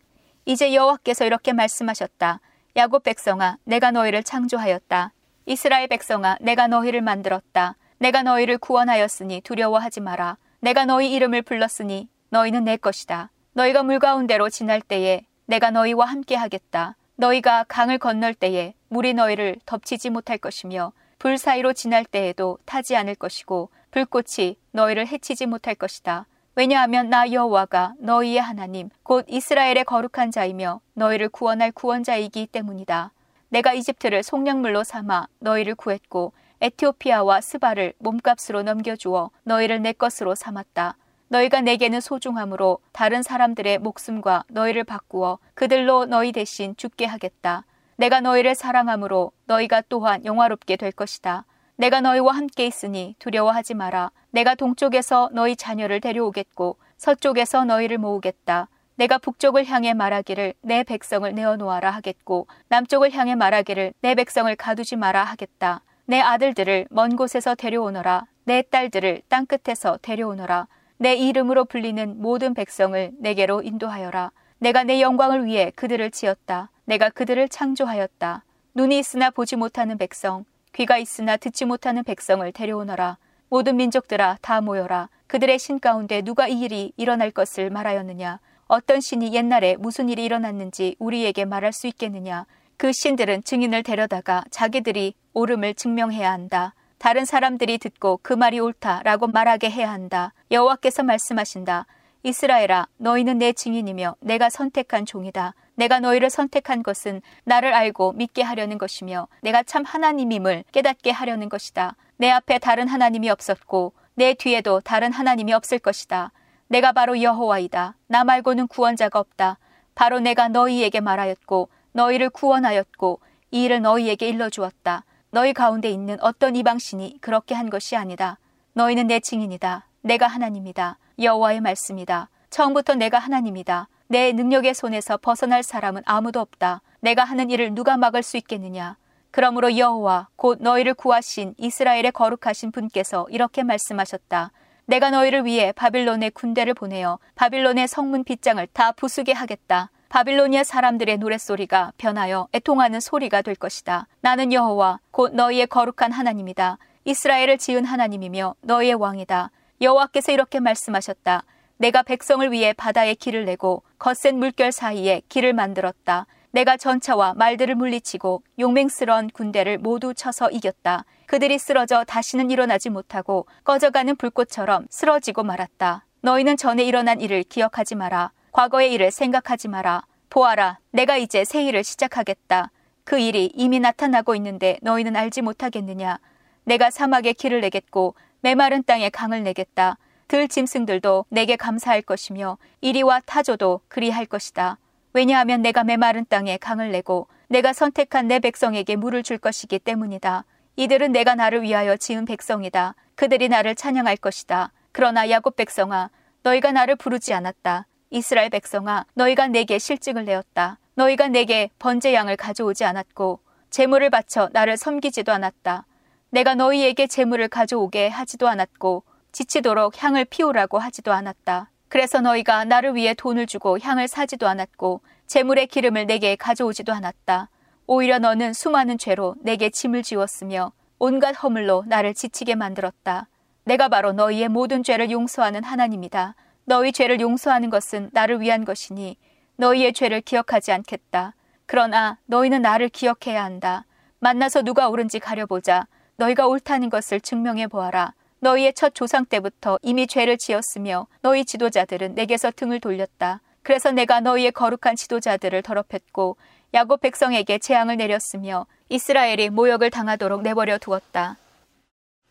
이제 0.44 0.72
여호와께서 0.72 1.24
이렇게 1.24 1.52
말씀하셨다. 1.52 2.38
야곱 2.76 3.02
백성아 3.02 3.58
내가 3.64 3.90
너희를 3.90 4.22
창조하였다. 4.22 5.12
이스라엘 5.46 5.88
백성아 5.88 6.36
내가 6.40 6.68
너희를 6.68 7.00
만들었다. 7.00 7.74
내가 7.98 8.22
너희를 8.22 8.58
구원하였으니 8.58 9.40
두려워하지 9.40 9.98
마라. 9.98 10.36
내가 10.60 10.84
너희 10.84 11.12
이름을 11.12 11.42
불렀으니 11.42 12.08
너희는 12.30 12.62
내 12.62 12.76
것이다. 12.76 13.32
너희가 13.54 13.82
물 13.82 13.98
가운데로 13.98 14.48
지날 14.50 14.80
때에 14.80 15.26
내가 15.46 15.72
너희와 15.72 16.04
함께 16.04 16.36
하겠다. 16.36 16.94
너희가 17.16 17.64
강을 17.66 17.98
건널 17.98 18.32
때에 18.32 18.74
물이 18.90 19.14
너희를 19.14 19.56
덮치지 19.66 20.10
못할 20.10 20.38
것이며 20.38 20.92
불 21.18 21.38
사이로 21.38 21.72
지날 21.72 22.04
때에도 22.04 22.58
타지 22.64 22.96
않을 22.96 23.14
것이고 23.14 23.70
불꽃이 23.90 24.56
너희를 24.72 25.06
해치지 25.06 25.46
못할 25.46 25.74
것이다. 25.74 26.26
왜냐하면 26.54 27.10
나 27.10 27.30
여호와가 27.30 27.94
너희의 27.98 28.40
하나님 28.40 28.90
곧 29.02 29.24
이스라엘의 29.28 29.84
거룩한 29.84 30.30
자이며 30.30 30.80
너희를 30.94 31.28
구원할 31.28 31.72
구원자이기 31.72 32.46
때문이다. 32.46 33.12
내가 33.48 33.72
이집트를 33.72 34.22
속량물로 34.22 34.84
삼아 34.84 35.28
너희를 35.38 35.74
구했고 35.74 36.32
에티오피아와 36.60 37.40
스바를 37.42 37.92
몸값으로 37.98 38.62
넘겨주어 38.62 39.30
너희를 39.44 39.82
내 39.82 39.92
것으로 39.92 40.34
삼았다. 40.34 40.96
너희가 41.28 41.60
내게는 41.60 42.00
소중함으로 42.00 42.78
다른 42.92 43.22
사람들의 43.22 43.78
목숨과 43.78 44.44
너희를 44.48 44.84
바꾸어 44.84 45.38
그들로 45.54 46.06
너희 46.06 46.32
대신 46.32 46.76
죽게 46.76 47.04
하겠다. 47.04 47.64
내가 47.96 48.20
너희를 48.20 48.54
사랑함으로 48.54 49.32
너희가 49.46 49.82
또한 49.88 50.24
영화롭게 50.24 50.76
될 50.76 50.92
것이다. 50.92 51.44
내가 51.76 52.00
너희와 52.00 52.32
함께 52.32 52.66
있으니 52.66 53.14
두려워하지 53.18 53.74
마라. 53.74 54.10
내가 54.30 54.54
동쪽에서 54.54 55.30
너희 55.32 55.56
자녀를 55.56 56.00
데려오겠고 56.00 56.76
서쪽에서 56.96 57.64
너희를 57.64 57.98
모으겠다. 57.98 58.68
내가 58.96 59.18
북쪽을 59.18 59.66
향해 59.66 59.92
말하기를 59.92 60.54
내 60.62 60.82
백성을 60.82 61.30
내어놓아라 61.34 61.90
하겠고 61.90 62.46
남쪽을 62.68 63.12
향해 63.12 63.34
말하기를 63.34 63.92
내 64.00 64.14
백성을 64.14 64.54
가두지 64.56 64.96
마라 64.96 65.24
하겠다. 65.24 65.82
내 66.06 66.20
아들들을 66.20 66.86
먼 66.90 67.16
곳에서 67.16 67.54
데려오너라. 67.54 68.26
내 68.44 68.62
딸들을 68.62 69.22
땅 69.28 69.44
끝에서 69.44 69.98
데려오너라. 70.00 70.68
내 70.98 71.14
이름으로 71.14 71.66
불리는 71.66 72.22
모든 72.22 72.54
백성을 72.54 73.10
내게로 73.18 73.62
인도하여라. 73.62 74.30
내가 74.58 74.84
내 74.84 75.00
영광을 75.00 75.44
위해 75.44 75.70
그들을 75.74 76.10
지었다. 76.10 76.70
내가 76.84 77.10
그들을 77.10 77.48
창조하였다. 77.48 78.44
눈이 78.74 78.98
있으나 78.98 79.30
보지 79.30 79.56
못하는 79.56 79.98
백성, 79.98 80.44
귀가 80.72 80.98
있으나 80.98 81.36
듣지 81.36 81.64
못하는 81.64 82.04
백성을 82.04 82.50
데려오너라. 82.52 83.18
모든 83.48 83.76
민족들아 83.76 84.38
다 84.40 84.60
모여라. 84.60 85.08
그들의 85.26 85.58
신 85.58 85.78
가운데 85.78 86.22
누가 86.22 86.48
이 86.48 86.60
일이 86.60 86.92
일어날 86.96 87.30
것을 87.30 87.70
말하였느냐. 87.70 88.40
어떤 88.66 89.00
신이 89.00 89.32
옛날에 89.32 89.76
무슨 89.76 90.08
일이 90.08 90.24
일어났는지 90.24 90.96
우리에게 90.98 91.44
말할 91.44 91.72
수 91.72 91.86
있겠느냐. 91.86 92.46
그 92.76 92.92
신들은 92.92 93.44
증인을 93.44 93.82
데려다가 93.82 94.44
자기들이 94.50 95.14
옳음을 95.34 95.74
증명해야 95.74 96.30
한다. 96.30 96.74
다른 96.98 97.24
사람들이 97.24 97.78
듣고 97.78 98.18
그 98.22 98.32
말이 98.32 98.58
옳다라고 98.58 99.28
말하게 99.28 99.70
해야 99.70 99.90
한다. 99.90 100.32
여호와께서 100.50 101.02
말씀하신다. 101.02 101.86
이스라엘아, 102.26 102.88
너희는 102.96 103.38
내 103.38 103.52
증인이며 103.52 104.16
내가 104.18 104.50
선택한 104.50 105.06
종이다. 105.06 105.54
내가 105.76 106.00
너희를 106.00 106.28
선택한 106.28 106.82
것은 106.82 107.22
나를 107.44 107.72
알고 107.72 108.14
믿게 108.14 108.42
하려는 108.42 108.78
것이며 108.78 109.28
내가 109.42 109.62
참 109.62 109.84
하나님임을 109.84 110.64
깨닫게 110.72 111.12
하려는 111.12 111.48
것이다. 111.48 111.94
내 112.16 112.28
앞에 112.28 112.58
다른 112.58 112.88
하나님이 112.88 113.30
없었고 113.30 113.92
내 114.14 114.34
뒤에도 114.34 114.80
다른 114.80 115.12
하나님이 115.12 115.52
없을 115.52 115.78
것이다. 115.78 116.32
내가 116.66 116.90
바로 116.90 117.22
여호와이다. 117.22 117.94
나 118.08 118.24
말고는 118.24 118.66
구원자가 118.66 119.20
없다. 119.20 119.58
바로 119.94 120.18
내가 120.18 120.48
너희에게 120.48 120.98
말하였고 120.98 121.68
너희를 121.92 122.30
구원하였고 122.30 123.20
이 123.52 123.62
일을 123.62 123.82
너희에게 123.82 124.28
일러 124.28 124.50
주었다. 124.50 125.04
너희 125.30 125.52
가운데 125.52 125.88
있는 125.90 126.16
어떤 126.20 126.56
이방신이 126.56 127.18
그렇게 127.20 127.54
한 127.54 127.70
것이 127.70 127.94
아니다. 127.94 128.40
너희는 128.72 129.06
내 129.06 129.20
증인이다. 129.20 129.85
내가 130.06 130.28
하나님이다. 130.28 130.98
여호와의 131.18 131.60
말씀이다. 131.60 132.28
처음부터 132.50 132.94
내가 132.94 133.18
하나님이다. 133.18 133.88
내 134.06 134.32
능력의 134.32 134.72
손에서 134.72 135.16
벗어날 135.16 135.64
사람은 135.64 136.02
아무도 136.06 136.38
없다. 136.38 136.80
내가 137.00 137.24
하는 137.24 137.50
일을 137.50 137.74
누가 137.74 137.96
막을 137.96 138.22
수 138.22 138.36
있겠느냐? 138.36 138.96
그러므로 139.32 139.76
여호와 139.76 140.28
곧 140.36 140.58
너희를 140.60 140.94
구하신 140.94 141.56
이스라엘의 141.58 142.12
거룩하신 142.12 142.70
분께서 142.70 143.26
이렇게 143.30 143.64
말씀하셨다. 143.64 144.52
내가 144.84 145.10
너희를 145.10 145.44
위해 145.44 145.72
바빌론의 145.72 146.30
군대를 146.30 146.74
보내어 146.74 147.18
바빌론의 147.34 147.88
성문 147.88 148.22
빗장을 148.22 148.64
다 148.72 148.92
부수게 148.92 149.32
하겠다. 149.32 149.90
바빌로니아 150.08 150.62
사람들의 150.62 151.18
노랫소리가 151.18 151.94
변하여 151.98 152.46
애통하는 152.54 153.00
소리가 153.00 153.42
될 153.42 153.56
것이다. 153.56 154.06
나는 154.20 154.52
여호와 154.52 155.00
곧 155.10 155.34
너희의 155.34 155.66
거룩한 155.66 156.12
하나님이다. 156.12 156.78
이스라엘을 157.04 157.58
지은 157.58 157.84
하나님이며 157.84 158.54
너희의 158.60 158.94
왕이다. 158.94 159.50
여호와께서 159.80 160.32
이렇게 160.32 160.60
말씀하셨다. 160.60 161.44
내가 161.78 162.02
백성을 162.02 162.50
위해 162.52 162.72
바다에 162.72 163.14
길을 163.14 163.44
내고 163.44 163.82
거센 163.98 164.38
물결 164.38 164.72
사이에 164.72 165.22
길을 165.28 165.52
만들었다. 165.52 166.26
내가 166.50 166.78
전차와 166.78 167.34
말들을 167.34 167.74
물리치고 167.74 168.42
용맹스러운 168.58 169.28
군대를 169.28 169.76
모두 169.78 170.14
쳐서 170.14 170.50
이겼다. 170.50 171.04
그들이 171.26 171.58
쓰러져 171.58 172.04
다시는 172.04 172.50
일어나지 172.50 172.88
못하고 172.88 173.46
꺼져가는 173.64 174.16
불꽃처럼 174.16 174.86
쓰러지고 174.88 175.42
말았다. 175.42 176.06
너희는 176.22 176.56
전에 176.56 176.82
일어난 176.82 177.20
일을 177.20 177.42
기억하지 177.42 177.94
마라. 177.94 178.32
과거의 178.52 178.92
일을 178.94 179.10
생각하지 179.10 179.68
마라. 179.68 180.04
보아라. 180.30 180.78
내가 180.92 181.18
이제 181.18 181.44
새 181.44 181.62
일을 181.64 181.84
시작하겠다. 181.84 182.70
그 183.04 183.18
일이 183.18 183.52
이미 183.54 183.78
나타나고 183.78 184.34
있는데 184.36 184.78
너희는 184.80 185.14
알지 185.14 185.42
못하겠느냐. 185.42 186.18
내가 186.64 186.90
사막에 186.90 187.32
길을 187.34 187.60
내겠고 187.60 188.14
메마른 188.40 188.82
땅에 188.84 189.08
강을 189.10 189.42
내겠다. 189.42 189.98
들 190.28 190.48
짐승들도 190.48 191.26
내게 191.28 191.56
감사할 191.56 192.02
것이며 192.02 192.58
이리와 192.80 193.20
타조도 193.26 193.82
그리할 193.88 194.26
것이다. 194.26 194.78
왜냐하면 195.12 195.62
내가 195.62 195.84
메마른 195.84 196.26
땅에 196.28 196.56
강을 196.56 196.90
내고 196.90 197.28
내가 197.48 197.72
선택한 197.72 198.28
내 198.28 198.38
백성에게 198.38 198.96
물을 198.96 199.22
줄 199.22 199.38
것이기 199.38 199.78
때문이다. 199.78 200.44
이들은 200.76 201.12
내가 201.12 201.34
나를 201.34 201.62
위하여 201.62 201.96
지은 201.96 202.24
백성이다. 202.26 202.94
그들이 203.14 203.48
나를 203.48 203.74
찬양할 203.74 204.16
것이다. 204.18 204.72
그러나 204.92 205.30
야곱 205.30 205.56
백성아, 205.56 206.10
너희가 206.42 206.72
나를 206.72 206.96
부르지 206.96 207.32
않았다. 207.32 207.86
이스라엘 208.10 208.50
백성아, 208.50 209.06
너희가 209.14 209.48
내게 209.48 209.78
실직을 209.78 210.24
내었다. 210.24 210.78
너희가 210.94 211.28
내게 211.28 211.70
번제 211.78 212.12
양을 212.14 212.36
가져오지 212.36 212.84
않았고 212.84 213.40
재물을 213.70 214.08
바쳐 214.10 214.48
나를 214.52 214.76
섬기지도 214.76 215.32
않았다. 215.32 215.86
내가 216.30 216.54
너희에게 216.54 217.06
재물을 217.06 217.46
가져오게 217.48 218.08
하지도 218.08 218.48
않았고 218.48 219.04
지치도록 219.32 220.02
향을 220.02 220.24
피우라고 220.24 220.78
하지도 220.78 221.12
않았다. 221.12 221.70
그래서 221.88 222.20
너희가 222.20 222.64
나를 222.64 222.94
위해 222.94 223.14
돈을 223.14 223.46
주고 223.46 223.78
향을 223.78 224.08
사지도 224.08 224.48
않았고 224.48 225.00
재물의 225.26 225.68
기름을 225.68 226.06
내게 226.06 226.36
가져오지도 226.36 226.92
않았다. 226.92 227.48
오히려 227.86 228.18
너는 228.18 228.52
수많은 228.52 228.98
죄로 228.98 229.36
내게 229.40 229.70
짐을 229.70 230.02
지웠으며 230.02 230.72
온갖 230.98 231.32
허물로 231.42 231.84
나를 231.86 232.14
지치게 232.14 232.54
만들었다. 232.56 233.28
내가 233.64 233.88
바로 233.88 234.12
너희의 234.12 234.48
모든 234.48 234.82
죄를 234.82 235.10
용서하는 235.10 235.62
하나님이다. 235.62 236.34
너희 236.64 236.90
죄를 236.92 237.20
용서하는 237.20 237.70
것은 237.70 238.10
나를 238.12 238.40
위한 238.40 238.64
것이니 238.64 239.16
너희의 239.56 239.92
죄를 239.92 240.20
기억하지 240.20 240.72
않겠다. 240.72 241.34
그러나 241.66 242.18
너희는 242.26 242.62
나를 242.62 242.88
기억해야 242.88 243.44
한다. 243.44 243.84
만나서 244.18 244.62
누가 244.62 244.88
옳은지 244.88 245.20
가려보자. 245.20 245.86
너희가 246.16 246.46
옳다는 246.46 246.90
것을 246.90 247.20
증명해 247.20 247.66
보아라. 247.68 248.14
너희의 248.40 248.74
첫 248.74 248.94
조상 248.94 249.24
때부터 249.24 249.78
이미 249.82 250.06
죄를 250.06 250.38
지었으며 250.38 251.06
너희 251.22 251.44
지도자들은 251.44 252.14
내게서 252.14 252.50
등을 252.54 252.80
돌렸다. 252.80 253.40
그래서 253.62 253.90
내가 253.90 254.20
너희의 254.20 254.52
거룩한 254.52 254.96
지도자들을 254.96 255.62
더럽혔고 255.62 256.36
야곱 256.74 257.00
백성에게 257.00 257.58
재앙을 257.58 257.96
내렸으며 257.96 258.66
이스라엘이 258.88 259.50
모욕을 259.50 259.90
당하도록 259.90 260.42
내버려 260.42 260.78
두었다. 260.78 261.36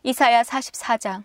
이사야 0.02 0.42
44장 0.42 1.24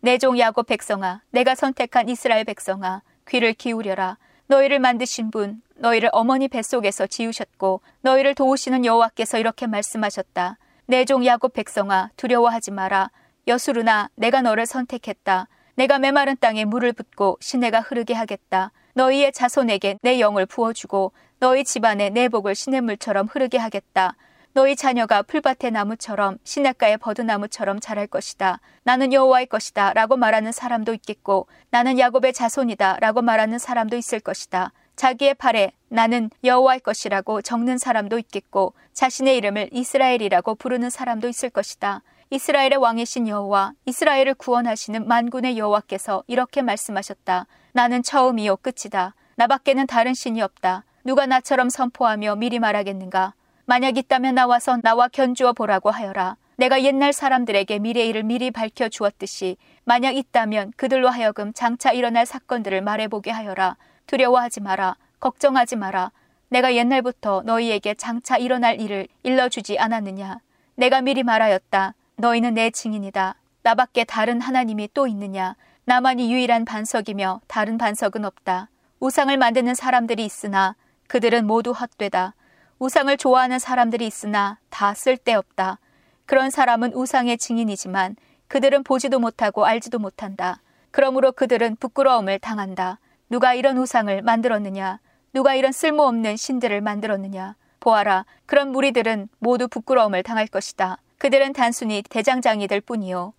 내 0.00 0.18
종 0.18 0.38
야곱 0.38 0.66
백성아 0.66 1.22
내가 1.30 1.54
선택한 1.54 2.08
이스라엘 2.08 2.44
백성아 2.44 3.02
귀를 3.28 3.52
기울여라 3.52 4.18
너희를 4.46 4.78
만드신 4.80 5.30
분 5.30 5.62
너희를 5.76 6.08
어머니 6.12 6.48
뱃속에서 6.48 7.06
지으셨고 7.06 7.80
너희를 8.00 8.34
도우시는 8.34 8.84
여호와께서 8.84 9.38
이렇게 9.38 9.66
말씀하셨다. 9.66 10.58
내 10.90 11.04
종 11.04 11.24
야곱 11.24 11.52
백성아 11.52 12.10
두려워하지 12.16 12.72
마라 12.72 13.12
여수르나 13.46 14.10
내가 14.16 14.42
너를 14.42 14.66
선택했다. 14.66 15.46
내가 15.76 16.00
메마른 16.00 16.36
땅에 16.40 16.64
물을 16.64 16.92
붓고 16.92 17.38
시내가 17.40 17.78
흐르게 17.78 18.12
하겠다. 18.12 18.72
너희의 18.94 19.30
자손에게 19.32 19.98
내 20.02 20.18
영을 20.18 20.46
부어주고 20.46 21.12
너희 21.38 21.62
집안에 21.62 22.10
내 22.10 22.28
복을 22.28 22.56
시냇물처럼 22.56 23.28
흐르게 23.28 23.56
하겠다. 23.56 24.16
너희 24.52 24.74
자녀가 24.74 25.22
풀밭의 25.22 25.70
나무처럼 25.70 26.38
시냇가의 26.42 26.98
버드나무처럼 26.98 27.78
자랄 27.78 28.08
것이다. 28.08 28.58
나는 28.82 29.12
여호와의 29.12 29.46
것이다. 29.46 29.92
라고 29.92 30.16
말하는 30.16 30.50
사람도 30.50 30.92
있겠고 30.94 31.46
나는 31.70 32.00
야곱의 32.00 32.32
자손이다. 32.32 32.96
라고 32.98 33.22
말하는 33.22 33.60
사람도 33.60 33.96
있을 33.96 34.18
것이다. 34.18 34.72
자기의 35.00 35.32
팔에 35.32 35.72
나는 35.88 36.28
여호와의 36.44 36.80
것이라고 36.80 37.40
적는 37.40 37.78
사람도 37.78 38.18
있겠고 38.18 38.74
자신의 38.92 39.34
이름을 39.38 39.70
이스라엘이라고 39.72 40.56
부르는 40.56 40.90
사람도 40.90 41.26
있을 41.26 41.48
것이다. 41.48 42.02
이스라엘의 42.28 42.76
왕이신 42.76 43.26
여호와 43.26 43.72
이스라엘을 43.86 44.34
구원하시는 44.34 45.08
만군의 45.08 45.56
여호와께서 45.56 46.24
이렇게 46.26 46.60
말씀하셨다. 46.60 47.46
나는 47.72 48.02
처음이요 48.02 48.58
끝이다. 48.58 49.14
나밖에는 49.36 49.86
다른 49.86 50.12
신이 50.12 50.42
없다. 50.42 50.84
누가 51.02 51.24
나처럼 51.24 51.70
선포하며 51.70 52.36
미리 52.36 52.58
말하겠는가? 52.58 53.32
만약 53.64 53.96
있다면 53.96 54.34
나와서 54.34 54.76
나와 54.82 55.08
견주어 55.08 55.54
보라고 55.54 55.90
하여라. 55.90 56.36
내가 56.56 56.82
옛날 56.82 57.14
사람들에게 57.14 57.78
미래 57.78 58.04
일을 58.04 58.22
미리 58.22 58.50
밝혀 58.50 58.90
주었듯이 58.90 59.56
만약 59.84 60.14
있다면 60.14 60.74
그들로 60.76 61.08
하여금 61.08 61.54
장차 61.54 61.90
일어날 61.90 62.26
사건들을 62.26 62.82
말해보게 62.82 63.30
하여라. 63.30 63.78
두려워하지 64.10 64.60
마라. 64.60 64.96
걱정하지 65.20 65.76
마라. 65.76 66.10
내가 66.48 66.74
옛날부터 66.74 67.42
너희에게 67.44 67.94
장차 67.94 68.36
일어날 68.36 68.80
일을 68.80 69.06
일러주지 69.22 69.78
않았느냐. 69.78 70.40
내가 70.74 71.00
미리 71.00 71.22
말하였다. 71.22 71.94
너희는 72.16 72.54
내 72.54 72.70
증인이다. 72.70 73.36
나밖에 73.62 74.02
다른 74.02 74.40
하나님이 74.40 74.88
또 74.94 75.06
있느냐? 75.06 75.54
나만이 75.84 76.32
유일한 76.32 76.64
반석이며 76.64 77.42
다른 77.46 77.78
반석은 77.78 78.24
없다. 78.24 78.68
우상을 78.98 79.36
만드는 79.36 79.76
사람들이 79.76 80.24
있으나 80.24 80.74
그들은 81.06 81.46
모두 81.46 81.70
헛되다. 81.70 82.34
우상을 82.80 83.16
좋아하는 83.16 83.60
사람들이 83.60 84.08
있으나 84.08 84.58
다 84.70 84.92
쓸데없다. 84.92 85.78
그런 86.26 86.50
사람은 86.50 86.94
우상의 86.94 87.38
증인이지만 87.38 88.16
그들은 88.48 88.82
보지도 88.82 89.20
못하고 89.20 89.66
알지도 89.66 90.00
못한다. 90.00 90.60
그러므로 90.90 91.30
그들은 91.30 91.76
부끄러움을 91.76 92.40
당한다. 92.40 92.98
누가 93.30 93.54
이런 93.54 93.78
우상을 93.78 94.22
만들었느냐? 94.22 94.98
누가 95.32 95.54
이런 95.54 95.70
쓸모없는 95.70 96.36
신들을 96.36 96.80
만들었느냐? 96.80 97.54
보아라, 97.78 98.26
그런 98.44 98.72
무리들은 98.72 99.28
모두 99.38 99.68
부끄러움을 99.68 100.24
당할 100.24 100.48
것이다. 100.48 100.98
그들은 101.18 101.52
단순히 101.52 102.02
대장장이들 102.02 102.80
뿐이요. 102.80 103.32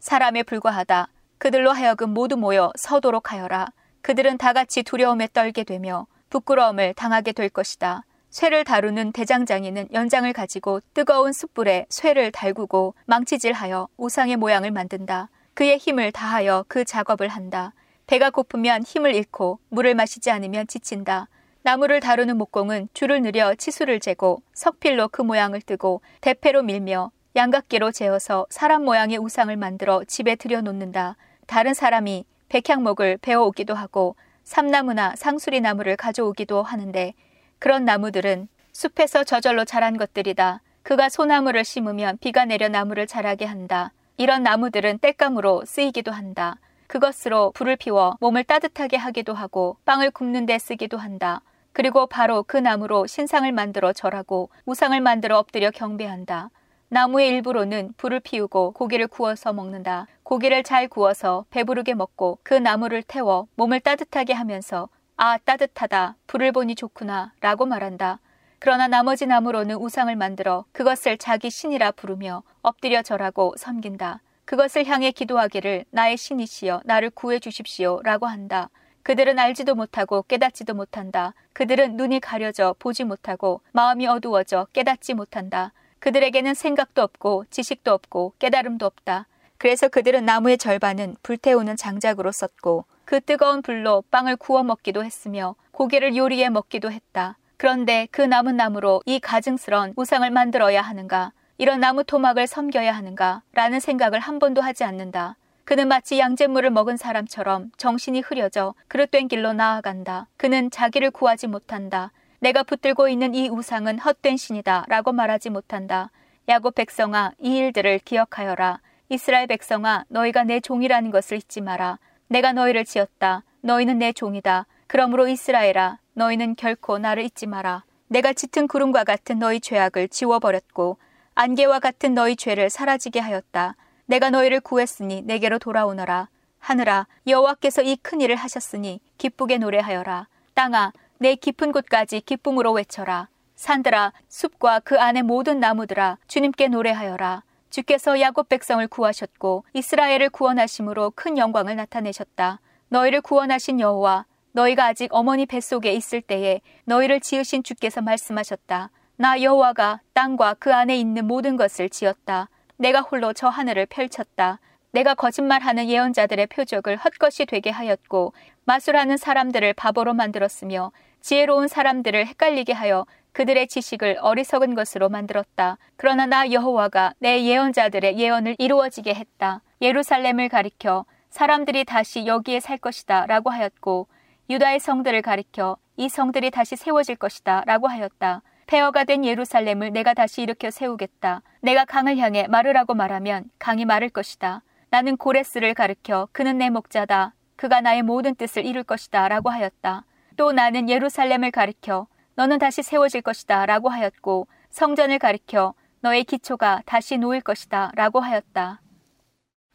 사람에 0.00 0.42
불과하다. 0.42 1.08
그들로 1.38 1.72
하여금 1.72 2.10
모두 2.10 2.36
모여 2.36 2.70
서도록 2.76 3.32
하여라. 3.32 3.68
그들은 4.02 4.36
다 4.36 4.52
같이 4.52 4.82
두려움에 4.82 5.28
떨게 5.32 5.64
되며 5.64 6.06
부끄러움을 6.28 6.92
당하게 6.92 7.32
될 7.32 7.48
것이다. 7.48 8.04
쇠를 8.28 8.64
다루는 8.64 9.12
대장장이는 9.12 9.88
연장을 9.94 10.30
가지고 10.34 10.80
뜨거운 10.92 11.32
숯불에 11.32 11.86
쇠를 11.88 12.32
달구고 12.32 12.94
망치질하여 13.06 13.88
우상의 13.96 14.36
모양을 14.36 14.70
만든다. 14.72 15.30
그의 15.54 15.78
힘을 15.78 16.12
다하여 16.12 16.66
그 16.68 16.84
작업을 16.84 17.28
한다. 17.28 17.72
배가 18.12 18.28
고프면 18.28 18.82
힘을 18.82 19.14
잃고 19.14 19.58
물을 19.70 19.94
마시지 19.94 20.30
않으면 20.30 20.66
지친다. 20.66 21.28
나무를 21.62 22.00
다루는 22.00 22.36
목공은 22.36 22.90
줄을 22.92 23.22
늘여 23.22 23.54
치수를 23.54 24.00
재고 24.00 24.42
석필로 24.52 25.08
그 25.08 25.22
모양을 25.22 25.62
뜨고 25.62 26.02
대패로 26.20 26.62
밀며 26.62 27.10
양각기로 27.36 27.90
재어서 27.90 28.44
사람 28.50 28.84
모양의 28.84 29.16
우상을 29.16 29.56
만들어 29.56 30.04
집에 30.04 30.34
들여놓는다. 30.34 31.16
다른 31.46 31.72
사람이 31.72 32.26
백향목을 32.50 33.16
베어오기도 33.22 33.72
하고 33.72 34.14
삼나무나 34.44 35.16
상수리 35.16 35.62
나무를 35.62 35.96
가져오기도 35.96 36.62
하는데 36.62 37.14
그런 37.58 37.86
나무들은 37.86 38.46
숲에서 38.72 39.24
저절로 39.24 39.64
자란 39.64 39.96
것들이다. 39.96 40.60
그가 40.82 41.08
소나무를 41.08 41.64
심으면 41.64 42.18
비가 42.20 42.44
내려 42.44 42.68
나무를 42.68 43.06
자라게 43.06 43.46
한다. 43.46 43.90
이런 44.18 44.42
나무들은 44.42 44.98
땔감으로 44.98 45.64
쓰이기도 45.64 46.12
한다. 46.12 46.58
그것으로 46.92 47.52
불을 47.52 47.76
피워 47.76 48.18
몸을 48.20 48.44
따뜻하게 48.44 48.98
하기도 48.98 49.32
하고 49.32 49.78
빵을 49.86 50.10
굽는 50.10 50.44
데 50.44 50.58
쓰기도 50.58 50.98
한다. 50.98 51.40
그리고 51.72 52.06
바로 52.06 52.42
그 52.42 52.58
나무로 52.58 53.06
신상을 53.06 53.50
만들어 53.50 53.94
절하고 53.94 54.50
우상을 54.66 55.00
만들어 55.00 55.38
엎드려 55.38 55.70
경배한다. 55.70 56.50
나무의 56.90 57.28
일부로는 57.28 57.94
불을 57.96 58.20
피우고 58.20 58.72
고기를 58.72 59.06
구워서 59.06 59.54
먹는다. 59.54 60.06
고기를 60.22 60.64
잘 60.64 60.86
구워서 60.86 61.46
배부르게 61.48 61.94
먹고 61.94 62.38
그 62.42 62.52
나무를 62.52 63.02
태워 63.02 63.46
몸을 63.54 63.80
따뜻하게 63.80 64.34
하면서 64.34 64.90
아, 65.16 65.38
따뜻하다. 65.38 66.16
불을 66.26 66.52
보니 66.52 66.74
좋구나. 66.74 67.32
라고 67.40 67.64
말한다. 67.64 68.18
그러나 68.58 68.86
나머지 68.86 69.24
나무로는 69.24 69.76
우상을 69.76 70.14
만들어 70.14 70.66
그것을 70.72 71.16
자기 71.16 71.48
신이라 71.48 71.92
부르며 71.92 72.42
엎드려 72.60 73.00
절하고 73.00 73.54
섬긴다. 73.56 74.20
그것을 74.52 74.84
향해 74.84 75.12
기도하기를 75.12 75.86
나의 75.92 76.18
신이시여 76.18 76.82
나를 76.84 77.08
구해 77.08 77.38
주십시오 77.38 78.02
라고 78.02 78.26
한다. 78.26 78.68
그들은 79.02 79.38
알지도 79.38 79.74
못하고 79.74 80.24
깨닫지도 80.28 80.74
못한다. 80.74 81.32
그들은 81.54 81.96
눈이 81.96 82.20
가려져 82.20 82.74
보지 82.78 83.04
못하고 83.04 83.62
마음이 83.72 84.06
어두워져 84.06 84.66
깨닫지 84.74 85.14
못한다. 85.14 85.72
그들에게는 86.00 86.52
생각도 86.52 87.00
없고 87.00 87.46
지식도 87.48 87.94
없고 87.94 88.34
깨달음도 88.38 88.84
없다. 88.84 89.26
그래서 89.56 89.88
그들은 89.88 90.26
나무의 90.26 90.58
절반은 90.58 91.16
불태우는 91.22 91.76
장작으로 91.76 92.30
썼고 92.30 92.84
그 93.06 93.22
뜨거운 93.22 93.62
불로 93.62 94.04
빵을 94.10 94.36
구워 94.36 94.62
먹기도 94.62 95.02
했으며 95.02 95.54
고기를 95.70 96.14
요리해 96.14 96.50
먹기도 96.50 96.92
했다. 96.92 97.38
그런데 97.56 98.06
그 98.10 98.20
남은 98.20 98.58
나무로 98.58 99.00
이 99.06 99.18
가증스런 99.18 99.94
우상을 99.96 100.28
만들어야 100.30 100.82
하는가? 100.82 101.32
이런 101.62 101.78
나무 101.78 102.02
토막을 102.02 102.48
섬겨야 102.48 102.90
하는가? 102.90 103.42
라는 103.52 103.78
생각을 103.78 104.18
한 104.18 104.40
번도 104.40 104.60
하지 104.60 104.82
않는다. 104.82 105.36
그는 105.62 105.86
마치 105.86 106.18
양잿물을 106.18 106.70
먹은 106.70 106.96
사람처럼 106.96 107.70
정신이 107.76 108.18
흐려져 108.18 108.74
그릇된 108.88 109.28
길로 109.28 109.52
나아간다. 109.52 110.26
그는 110.36 110.72
자기를 110.72 111.12
구하지 111.12 111.46
못한다. 111.46 112.10
내가 112.40 112.64
붙들고 112.64 113.08
있는 113.08 113.36
이 113.36 113.48
우상은 113.48 114.00
헛된 114.00 114.38
신이다. 114.38 114.86
라고 114.88 115.12
말하지 115.12 115.50
못한다. 115.50 116.10
야곱 116.48 116.74
백성아, 116.74 117.30
이 117.38 117.58
일들을 117.58 118.00
기억하여라. 118.00 118.80
이스라엘 119.08 119.46
백성아, 119.46 120.06
너희가 120.08 120.42
내 120.42 120.58
종이라는 120.58 121.12
것을 121.12 121.36
잊지 121.36 121.60
마라. 121.60 122.00
내가 122.26 122.52
너희를 122.52 122.84
지었다. 122.84 123.44
너희는 123.60 124.00
내 124.00 124.12
종이다. 124.12 124.66
그러므로 124.88 125.28
이스라엘아, 125.28 126.00
너희는 126.14 126.56
결코 126.56 126.98
나를 126.98 127.22
잊지 127.22 127.46
마라. 127.46 127.84
내가 128.08 128.32
짙은 128.32 128.66
구름과 128.66 129.04
같은 129.04 129.38
너희 129.38 129.60
죄악을 129.60 130.08
지워버렸고, 130.08 130.98
안개와 131.34 131.80
같은 131.80 132.14
너희 132.14 132.36
죄를 132.36 132.68
사라지게 132.68 133.20
하였다. 133.20 133.76
내가 134.06 134.30
너희를 134.30 134.60
구했으니 134.60 135.22
내게로 135.22 135.58
돌아오너라. 135.58 136.28
하늘아 136.58 137.06
여호와께서 137.26 137.82
이 137.82 137.96
큰 137.96 138.20
일을 138.20 138.36
하셨으니 138.36 139.00
기쁘게 139.18 139.58
노래하여라. 139.58 140.28
땅아 140.54 140.92
내 141.18 141.34
깊은 141.34 141.72
곳까지 141.72 142.20
기쁨으로 142.20 142.72
외쳐라. 142.72 143.28
산들아 143.56 144.12
숲과 144.28 144.80
그 144.80 145.00
안의 145.00 145.22
모든 145.22 145.58
나무들아 145.60 146.18
주님께 146.26 146.68
노래하여라. 146.68 147.42
주께서 147.70 148.20
야곱 148.20 148.48
백성을 148.50 148.86
구하셨고 148.86 149.64
이스라엘을 149.72 150.28
구원하심으로 150.30 151.12
큰 151.14 151.38
영광을 151.38 151.76
나타내셨다. 151.76 152.60
너희를 152.88 153.22
구원하신 153.22 153.80
여호와 153.80 154.26
너희가 154.52 154.84
아직 154.84 155.08
어머니 155.14 155.46
뱃속에 155.46 155.94
있을 155.94 156.20
때에 156.20 156.60
너희를 156.84 157.20
지으신 157.20 157.62
주께서 157.62 158.02
말씀하셨다. 158.02 158.90
나 159.22 159.40
여호와가 159.40 160.00
땅과 160.14 160.54
그 160.54 160.74
안에 160.74 160.96
있는 160.96 161.28
모든 161.28 161.56
것을 161.56 161.88
지었다. 161.88 162.48
내가 162.76 163.02
홀로 163.02 163.32
저 163.32 163.48
하늘을 163.48 163.86
펼쳤다. 163.86 164.58
내가 164.90 165.14
거짓말하는 165.14 165.88
예언자들의 165.88 166.48
표적을 166.48 166.96
헛것이 166.96 167.46
되게 167.46 167.70
하였고 167.70 168.32
마술하는 168.64 169.16
사람들을 169.16 169.74
바보로 169.74 170.12
만들었으며 170.14 170.90
지혜로운 171.20 171.68
사람들을 171.68 172.26
헷갈리게 172.26 172.72
하여 172.72 173.06
그들의 173.30 173.68
지식을 173.68 174.18
어리석은 174.20 174.74
것으로 174.74 175.08
만들었다. 175.08 175.78
그러나 175.94 176.26
나 176.26 176.50
여호와가 176.50 177.14
내 177.20 177.44
예언자들의 177.44 178.18
예언을 178.18 178.56
이루어지게 178.58 179.14
했다. 179.14 179.62
예루살렘을 179.80 180.48
가리켜 180.48 181.04
사람들이 181.30 181.84
다시 181.84 182.26
여기에 182.26 182.58
살 182.58 182.76
것이다 182.76 183.26
라고 183.26 183.50
하였고 183.50 184.08
유다의 184.50 184.80
성들을 184.80 185.22
가리켜 185.22 185.76
이 185.96 186.08
성들이 186.08 186.50
다시 186.50 186.74
세워질 186.74 187.14
것이다 187.14 187.62
라고 187.66 187.86
하였다. 187.86 188.42
폐허가 188.72 189.04
된 189.04 189.22
예루살렘을 189.22 189.92
내가 189.92 190.14
다시 190.14 190.40
일으켜 190.40 190.70
세우겠다. 190.70 191.42
내가 191.60 191.84
강을 191.84 192.16
향해 192.16 192.46
말으라고 192.46 192.94
말하면 192.94 193.50
강이 193.58 193.84
말을 193.84 194.08
것이다. 194.08 194.62
나는 194.88 195.18
고레스를 195.18 195.74
가르켜 195.74 196.26
그는 196.32 196.56
내 196.56 196.70
목자다. 196.70 197.34
그가 197.56 197.82
나의 197.82 198.02
모든 198.02 198.34
뜻을 198.34 198.64
이룰 198.64 198.82
것이다. 198.82 199.28
라고 199.28 199.50
하였다. 199.50 200.06
또 200.38 200.52
나는 200.52 200.88
예루살렘을 200.88 201.50
가리켜 201.50 202.06
너는 202.34 202.58
다시 202.58 202.82
세워질 202.82 203.20
것이다. 203.20 203.66
라고 203.66 203.90
하였고 203.90 204.46
성전을 204.70 205.18
가리켜 205.18 205.74
너의 206.00 206.24
기초가 206.24 206.80
다시 206.86 207.18
놓일 207.18 207.42
것이다. 207.42 207.92
라고 207.94 208.20
하였다. 208.20 208.80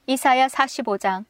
이사야 0.08 0.48
45장 0.48 1.26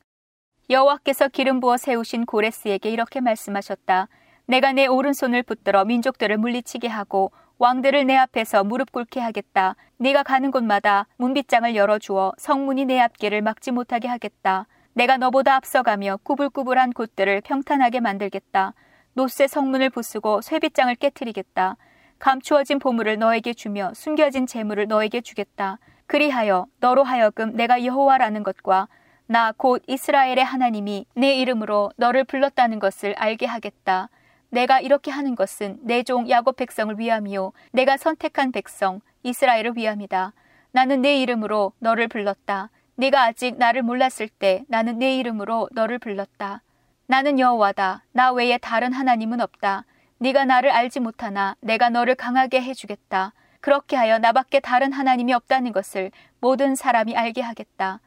여호와께서 0.70 1.28
기름 1.28 1.60
부어 1.60 1.76
세우신 1.76 2.28
고레스에게 2.28 2.90
이렇게 2.90 3.20
말씀하셨다. 3.20 4.08
내가 4.46 4.72
내 4.72 4.86
오른손을 4.86 5.44
붙들어 5.44 5.84
민족들을 5.84 6.38
물리치게 6.38 6.88
하고 6.88 7.34
왕들을 7.60 8.06
내 8.06 8.16
앞에서 8.16 8.64
무릎 8.64 8.92
꿇게 8.92 9.20
하겠다. 9.20 9.76
네가 9.98 10.24
가는 10.24 10.52
곳마다 10.52 11.08
문빗장을 11.18 11.76
열어주어 11.76 12.34
성문이 12.38 12.86
내 12.86 13.00
앞길을 13.00 13.42
막지 13.42 13.72
못하게 13.72 14.08
하겠다. 14.08 14.68
내가 14.94 15.18
너보다 15.18 15.56
앞서가며 15.56 16.18
꾸불꾸불한 16.24 16.94
곳들을 16.94 17.42
평탄하게 17.42 18.00
만들겠다. 18.00 18.74
노쇠 19.14 19.48
성문을 19.48 19.90
부수고 19.90 20.42
쇠빗장을 20.42 20.94
깨뜨리겠다. 20.96 21.78
감추어진 22.20 22.80
보물을 22.80 23.18
너에게 23.18 23.54
주며 23.54 23.92
숨겨진 23.94 24.46
재물을 24.46 24.88
너에게 24.88 25.22
주겠다. 25.22 25.80
그리하여 26.06 26.68
너로 26.80 27.04
하여금 27.04 27.56
내가 27.56 27.84
여호와라는 27.84 28.44
것과 28.44 28.88
나 29.26 29.52
곧 29.58 29.84
이스라엘의 29.88 30.44
하나님이 30.44 31.06
내 31.16 31.36
이름으로 31.36 31.92
너를 31.98 32.24
불렀다는 32.24 32.80
것을 32.80 33.14
알게 33.18 33.46
하겠다. 33.46 34.10
내가 34.50 34.80
이렇게 34.80 35.12
하는 35.12 35.36
것은 35.36 35.80
내 35.82 36.04
종 36.04 36.30
야곱 36.30 36.56
백성을 36.56 36.98
위함이요 36.98 37.52
내가 37.74 37.98
선택한 37.98 38.52
백성 38.52 39.02
이스라엘을 39.24 39.74
위함이다. 39.76 40.34
나는 40.72 41.02
내 41.02 41.22
이름으로 41.22 41.74
너를 41.80 42.08
불렀다. 42.08 42.70
네가 42.96 43.24
아직 43.24 43.58
나를 43.58 43.82
몰랐을 43.84 44.30
때 44.40 44.64
나는 44.68 45.00
내 45.00 45.18
이름으로 45.18 45.70
너를 45.72 46.00
불렀다. 46.00 46.62
나는 47.08 47.40
여호와다. 47.40 48.04
나 48.12 48.32
외에 48.32 48.58
다른 48.58 48.94
하나님은 48.94 49.42
없다. 49.42 49.86
네가 50.20 50.46
나를 50.46 50.72
알지 50.72 51.00
못하나 51.00 51.56
내가 51.62 51.90
너를 51.90 52.16
강하게 52.16 52.62
해주겠다. 52.62 53.34
그렇게 53.60 53.96
하여 53.96 54.18
나밖에 54.18 54.60
다른 54.60 54.94
하나님이 54.94 55.34
없다는 55.34 55.74
것을 55.74 56.12
모든 56.40 56.76
사람이 56.76 57.16
알게 57.16 57.42
하겠다. 57.42 58.00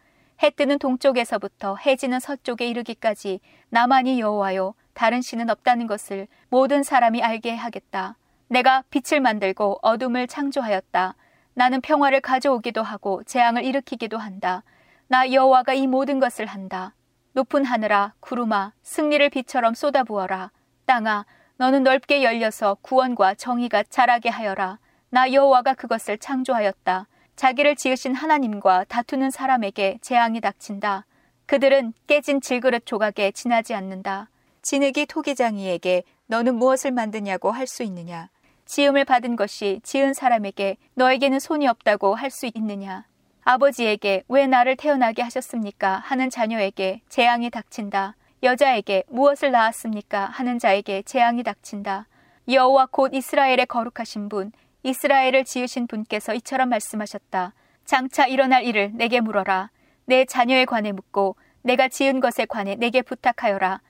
해 0.42 0.50
뜨는 0.50 0.78
동쪽에서부터 0.78 1.76
해 1.76 1.96
지는 1.96 2.18
서쪽에 2.18 2.66
이르기까지 2.66 3.40
나만이 3.68 4.20
여호와요 4.20 4.74
다른 4.94 5.22
신은 5.22 5.50
없다는 5.50 5.86
것을 5.86 6.28
모든 6.48 6.82
사람이 6.82 7.22
알게 7.22 7.54
하겠다. 7.54 8.16
내가 8.48 8.82
빛을 8.90 9.20
만들고 9.20 9.78
어둠을 9.82 10.26
창조하였다. 10.26 11.14
나는 11.54 11.80
평화를 11.80 12.20
가져오기도 12.20 12.82
하고 12.82 13.22
재앙을 13.24 13.64
일으키기도 13.64 14.18
한다. 14.18 14.62
나 15.08 15.32
여호와가 15.32 15.74
이 15.74 15.86
모든 15.86 16.20
것을 16.20 16.46
한다. 16.46 16.94
높은 17.32 17.64
하늘아, 17.64 18.14
구름아, 18.20 18.72
승리를 18.82 19.28
빛처럼 19.30 19.74
쏟아부어라. 19.74 20.50
땅아, 20.86 21.26
너는 21.56 21.82
넓게 21.82 22.24
열려서 22.24 22.76
구원과 22.82 23.34
정의가 23.34 23.84
자라게 23.84 24.30
하여라. 24.30 24.78
나 25.10 25.32
여호와가 25.32 25.74
그것을 25.74 26.18
창조하였다. 26.18 27.06
자기를 27.36 27.76
지으신 27.76 28.14
하나님과 28.14 28.84
다투는 28.84 29.30
사람에게 29.30 29.98
재앙이 30.00 30.40
닥친다. 30.40 31.06
그들은 31.46 31.92
깨진 32.06 32.40
질그릇 32.40 32.86
조각에 32.86 33.32
지나지 33.32 33.74
않는다. 33.74 34.28
진흙이 34.62 35.06
토기장이에게 35.06 36.04
너는 36.26 36.54
무엇을 36.56 36.92
만드냐고 36.92 37.50
할 37.50 37.66
수 37.66 37.82
있느냐? 37.82 38.28
지음을 38.66 39.04
받은 39.04 39.36
것이 39.36 39.80
지은 39.82 40.14
사람에게 40.14 40.76
너에게는 40.94 41.40
손이 41.40 41.66
없다고 41.66 42.14
할 42.14 42.30
수 42.30 42.48
있느냐? 42.54 43.06
아버지에게 43.42 44.22
왜 44.28 44.46
나를 44.46 44.76
태어나게 44.76 45.22
하셨습니까? 45.22 45.96
하는 46.04 46.30
자녀에게 46.30 47.00
재앙이 47.08 47.50
닥친다. 47.50 48.16
여자에게 48.42 49.04
무엇을 49.08 49.50
낳았습니까? 49.50 50.26
하는 50.26 50.58
자에게 50.58 51.02
재앙이 51.02 51.42
닥친다. 51.42 52.06
여호와 52.48 52.86
곧 52.90 53.12
이스라엘의 53.14 53.66
거룩하신 53.66 54.28
분, 54.28 54.52
이스라엘을 54.82 55.44
지으신 55.44 55.86
분께서 55.86 56.34
이처럼 56.34 56.68
말씀하셨다. 56.68 57.54
장차 57.84 58.26
일어날 58.26 58.64
일을 58.64 58.92
내게 58.94 59.20
물어라. 59.20 59.70
내 60.06 60.24
자녀에 60.24 60.64
관해 60.64 60.92
묻고 60.92 61.36
내가 61.62 61.88
지은 61.88 62.20
것에 62.20 62.44
관해 62.46 62.76
내게 62.76 63.02
부탁하여라. 63.02 63.80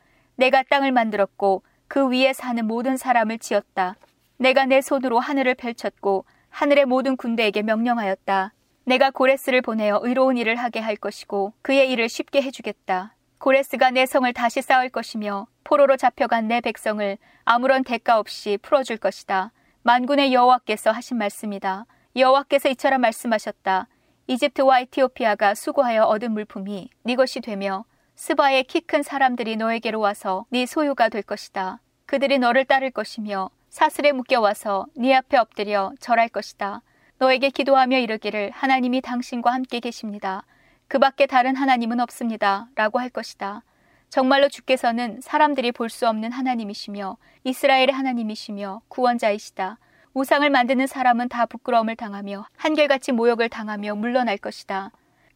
내가 0.40 0.62
땅을 0.62 0.90
만들었고 0.90 1.62
그 1.86 2.08
위에 2.08 2.32
사는 2.32 2.64
모든 2.66 2.96
사람을 2.96 3.38
지었다. 3.38 3.96
내가 4.38 4.64
내 4.64 4.80
손으로 4.80 5.18
하늘을 5.18 5.54
펼쳤고 5.54 6.24
하늘의 6.48 6.86
모든 6.86 7.18
군대에게 7.18 7.60
명령하였다. 7.60 8.54
내가 8.84 9.10
고레스를 9.10 9.60
보내어 9.60 10.00
의로운 10.02 10.38
일을 10.38 10.56
하게 10.56 10.80
할 10.80 10.96
것이고 10.96 11.52
그의 11.60 11.90
일을 11.90 12.08
쉽게 12.08 12.40
해주겠다. 12.40 13.14
고레스가 13.36 13.90
내 13.90 14.06
성을 14.06 14.32
다시 14.32 14.62
쌓을 14.62 14.88
것이며 14.88 15.46
포로로 15.62 15.98
잡혀간 15.98 16.48
내 16.48 16.62
백성을 16.62 17.18
아무런 17.44 17.84
대가 17.84 18.18
없이 18.18 18.58
풀어줄 18.62 18.96
것이다. 18.96 19.52
만군의 19.82 20.32
여호와께서 20.32 20.90
하신 20.90 21.18
말씀이다. 21.18 21.84
여호와께서 22.16 22.70
이처럼 22.70 23.02
말씀하셨다. 23.02 23.88
이집트와 24.26 24.80
에티오피아가 24.80 25.54
수고하여 25.54 26.04
얻은 26.04 26.32
물품이 26.32 26.88
네 27.02 27.14
것이 27.14 27.42
되며 27.42 27.84
스바의 28.20 28.64
키 28.64 28.80
큰 28.82 29.02
사람들이 29.02 29.56
너에게로 29.56 29.98
와서 29.98 30.44
네 30.50 30.66
소유가 30.66 31.08
될 31.08 31.22
것이다. 31.22 31.80
그들이 32.04 32.38
너를 32.38 32.66
따를 32.66 32.90
것이며 32.90 33.48
사슬에 33.70 34.12
묶여와서 34.12 34.84
네 34.94 35.14
앞에 35.14 35.38
엎드려 35.38 35.92
절할 36.00 36.28
것이다. 36.28 36.82
너에게 37.16 37.48
기도하며 37.48 37.96
이르기를 37.96 38.50
하나님이 38.50 39.00
당신과 39.00 39.50
함께 39.54 39.80
계십니다. 39.80 40.44
그 40.86 40.98
밖에 40.98 41.24
다른 41.24 41.56
하나님은 41.56 41.98
없습니다. 42.00 42.68
라고 42.74 42.98
할 42.98 43.08
것이다. 43.08 43.62
정말로 44.10 44.50
주께서는 44.50 45.22
사람들이 45.22 45.72
볼 45.72 45.88
수 45.88 46.06
없는 46.06 46.30
하나님이시며 46.30 47.16
이스라엘의 47.44 47.92
하나님이시며 47.92 48.82
구원자이시다. 48.88 49.78
우상을 50.12 50.50
만드는 50.50 50.86
사람은 50.86 51.30
다 51.30 51.46
부끄러움을 51.46 51.96
당하며 51.96 52.44
한결같이 52.58 53.12
모욕을 53.12 53.48
당하며 53.48 53.94
물러날 53.94 54.36
것이다. 54.36 54.90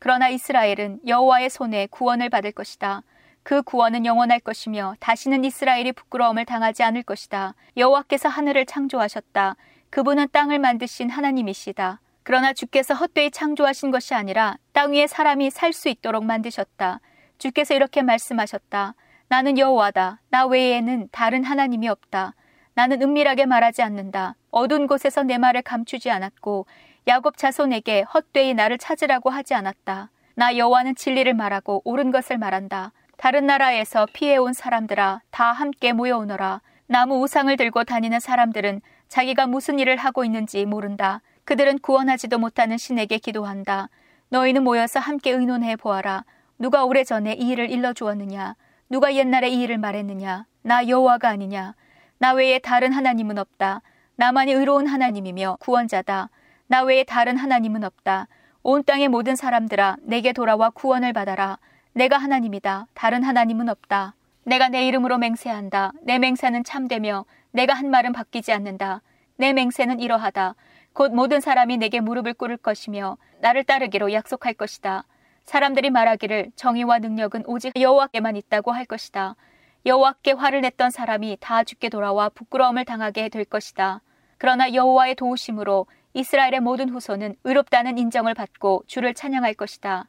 그러나 0.04 0.28
이스라엘은 0.28 1.00
여호와의 1.06 1.48
손에 1.48 1.86
구원을 1.86 2.28
받을 2.28 2.52
것이다. 2.52 3.02
그 3.42 3.62
구원은 3.62 4.04
영원할 4.04 4.38
것이며 4.38 4.96
다시는 5.00 5.46
이스라엘이 5.46 5.92
부끄러움을 5.92 6.44
당하지 6.44 6.82
않을 6.82 7.04
것이다. 7.04 7.54
여호와께서 7.78 8.28
하늘을 8.28 8.66
창조하셨다. 8.66 9.56
그분은 9.88 10.28
땅을 10.30 10.58
만드신 10.58 11.08
하나님이시다. 11.08 12.02
그러나 12.22 12.52
주께서 12.52 12.92
헛되이 12.92 13.30
창조하신 13.30 13.90
것이 13.90 14.12
아니라 14.12 14.58
땅 14.72 14.92
위에 14.92 15.06
사람이 15.06 15.48
살 15.48 15.72
수 15.72 15.88
있도록 15.88 16.22
만드셨다. 16.26 17.00
주께서 17.38 17.72
이렇게 17.72 18.02
말씀하셨다. 18.02 18.94
나는 19.28 19.56
여호와다. 19.56 20.20
나 20.28 20.44
외에는 20.44 21.08
다른 21.12 21.44
하나님이 21.44 21.88
없다. 21.88 22.34
나는 22.74 23.00
은밀하게 23.00 23.46
말하지 23.46 23.80
않는다. 23.80 24.36
어두운 24.50 24.86
곳에서 24.86 25.22
내 25.22 25.38
말을 25.38 25.62
감추지 25.62 26.10
않았고 26.10 26.66
야곱 27.06 27.36
자손에게 27.36 28.02
헛되이 28.02 28.54
나를 28.54 28.78
찾으라고 28.78 29.28
하지 29.28 29.52
않았다. 29.52 30.10
나 30.36 30.56
여호와는 30.56 30.94
진리를 30.94 31.32
말하고 31.34 31.82
옳은 31.84 32.10
것을 32.10 32.38
말한다. 32.38 32.92
다른 33.18 33.46
나라에서 33.46 34.06
피해온 34.12 34.54
사람들아 34.54 35.20
다 35.30 35.52
함께 35.52 35.92
모여오너라. 35.92 36.62
나무 36.86 37.22
우상을 37.22 37.54
들고 37.56 37.84
다니는 37.84 38.20
사람들은 38.20 38.80
자기가 39.08 39.46
무슨 39.46 39.78
일을 39.78 39.96
하고 39.96 40.24
있는지 40.24 40.64
모른다. 40.64 41.20
그들은 41.44 41.78
구원하지도 41.80 42.38
못하는 42.38 42.78
신에게 42.78 43.18
기도한다. 43.18 43.90
너희는 44.30 44.64
모여서 44.64 44.98
함께 44.98 45.30
의논해 45.30 45.76
보아라. 45.76 46.24
누가 46.58 46.84
오래전에 46.84 47.34
이 47.34 47.48
일을 47.50 47.70
일러 47.70 47.92
주었느냐? 47.92 48.56
누가 48.88 49.14
옛날에 49.14 49.50
이 49.50 49.60
일을 49.62 49.76
말했느냐? 49.76 50.46
나 50.62 50.88
여호와가 50.88 51.28
아니냐? 51.28 51.74
나 52.18 52.32
외에 52.32 52.58
다른 52.58 52.92
하나님은 52.92 53.38
없다. 53.38 53.82
나만이 54.16 54.52
의로운 54.52 54.86
하나님이며 54.86 55.58
구원자다. 55.60 56.30
나 56.66 56.82
외에 56.82 57.04
다른 57.04 57.36
하나님은 57.36 57.84
없다. 57.84 58.26
온 58.62 58.82
땅의 58.82 59.08
모든 59.08 59.36
사람들아 59.36 59.96
내게 60.02 60.32
돌아와 60.32 60.70
구원을 60.70 61.12
받아라. 61.12 61.58
내가 61.92 62.16
하나님이다. 62.16 62.86
다른 62.94 63.22
하나님은 63.22 63.68
없다. 63.68 64.14
내가 64.44 64.68
내 64.68 64.86
이름으로 64.86 65.18
맹세한다. 65.18 65.92
내 66.02 66.18
맹세는 66.18 66.64
참되며 66.64 67.26
내가 67.52 67.74
한 67.74 67.90
말은 67.90 68.12
바뀌지 68.12 68.52
않는다. 68.52 69.02
내 69.36 69.52
맹세는 69.52 70.00
이러하다. 70.00 70.54
곧 70.94 71.12
모든 71.12 71.40
사람이 71.40 71.76
내게 71.76 72.00
무릎을 72.00 72.34
꿇을 72.34 72.56
것이며 72.56 73.18
나를 73.40 73.64
따르기로 73.64 74.12
약속할 74.12 74.54
것이다. 74.54 75.04
사람들이 75.44 75.90
말하기를 75.90 76.52
정의와 76.56 77.00
능력은 77.00 77.44
오직 77.46 77.78
여호와께만 77.78 78.36
있다고 78.36 78.72
할 78.72 78.86
것이다. 78.86 79.36
여호와께 79.84 80.32
화를 80.32 80.62
냈던 80.62 80.90
사람이 80.90 81.36
다 81.40 81.62
죽게 81.62 81.90
돌아와 81.90 82.30
부끄러움을 82.30 82.86
당하게 82.86 83.28
될 83.28 83.44
것이다. 83.44 84.00
그러나 84.38 84.72
여호와의 84.72 85.16
도우심으로 85.16 85.86
이스라엘의 86.16 86.60
모든 86.60 86.90
후손은 86.90 87.34
의롭다는 87.42 87.98
인정을 87.98 88.34
받고 88.34 88.84
주를 88.86 89.14
찬양할 89.14 89.54
것이다. 89.54 90.06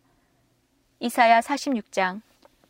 이사야 0.99 1.39
46장 1.39 2.21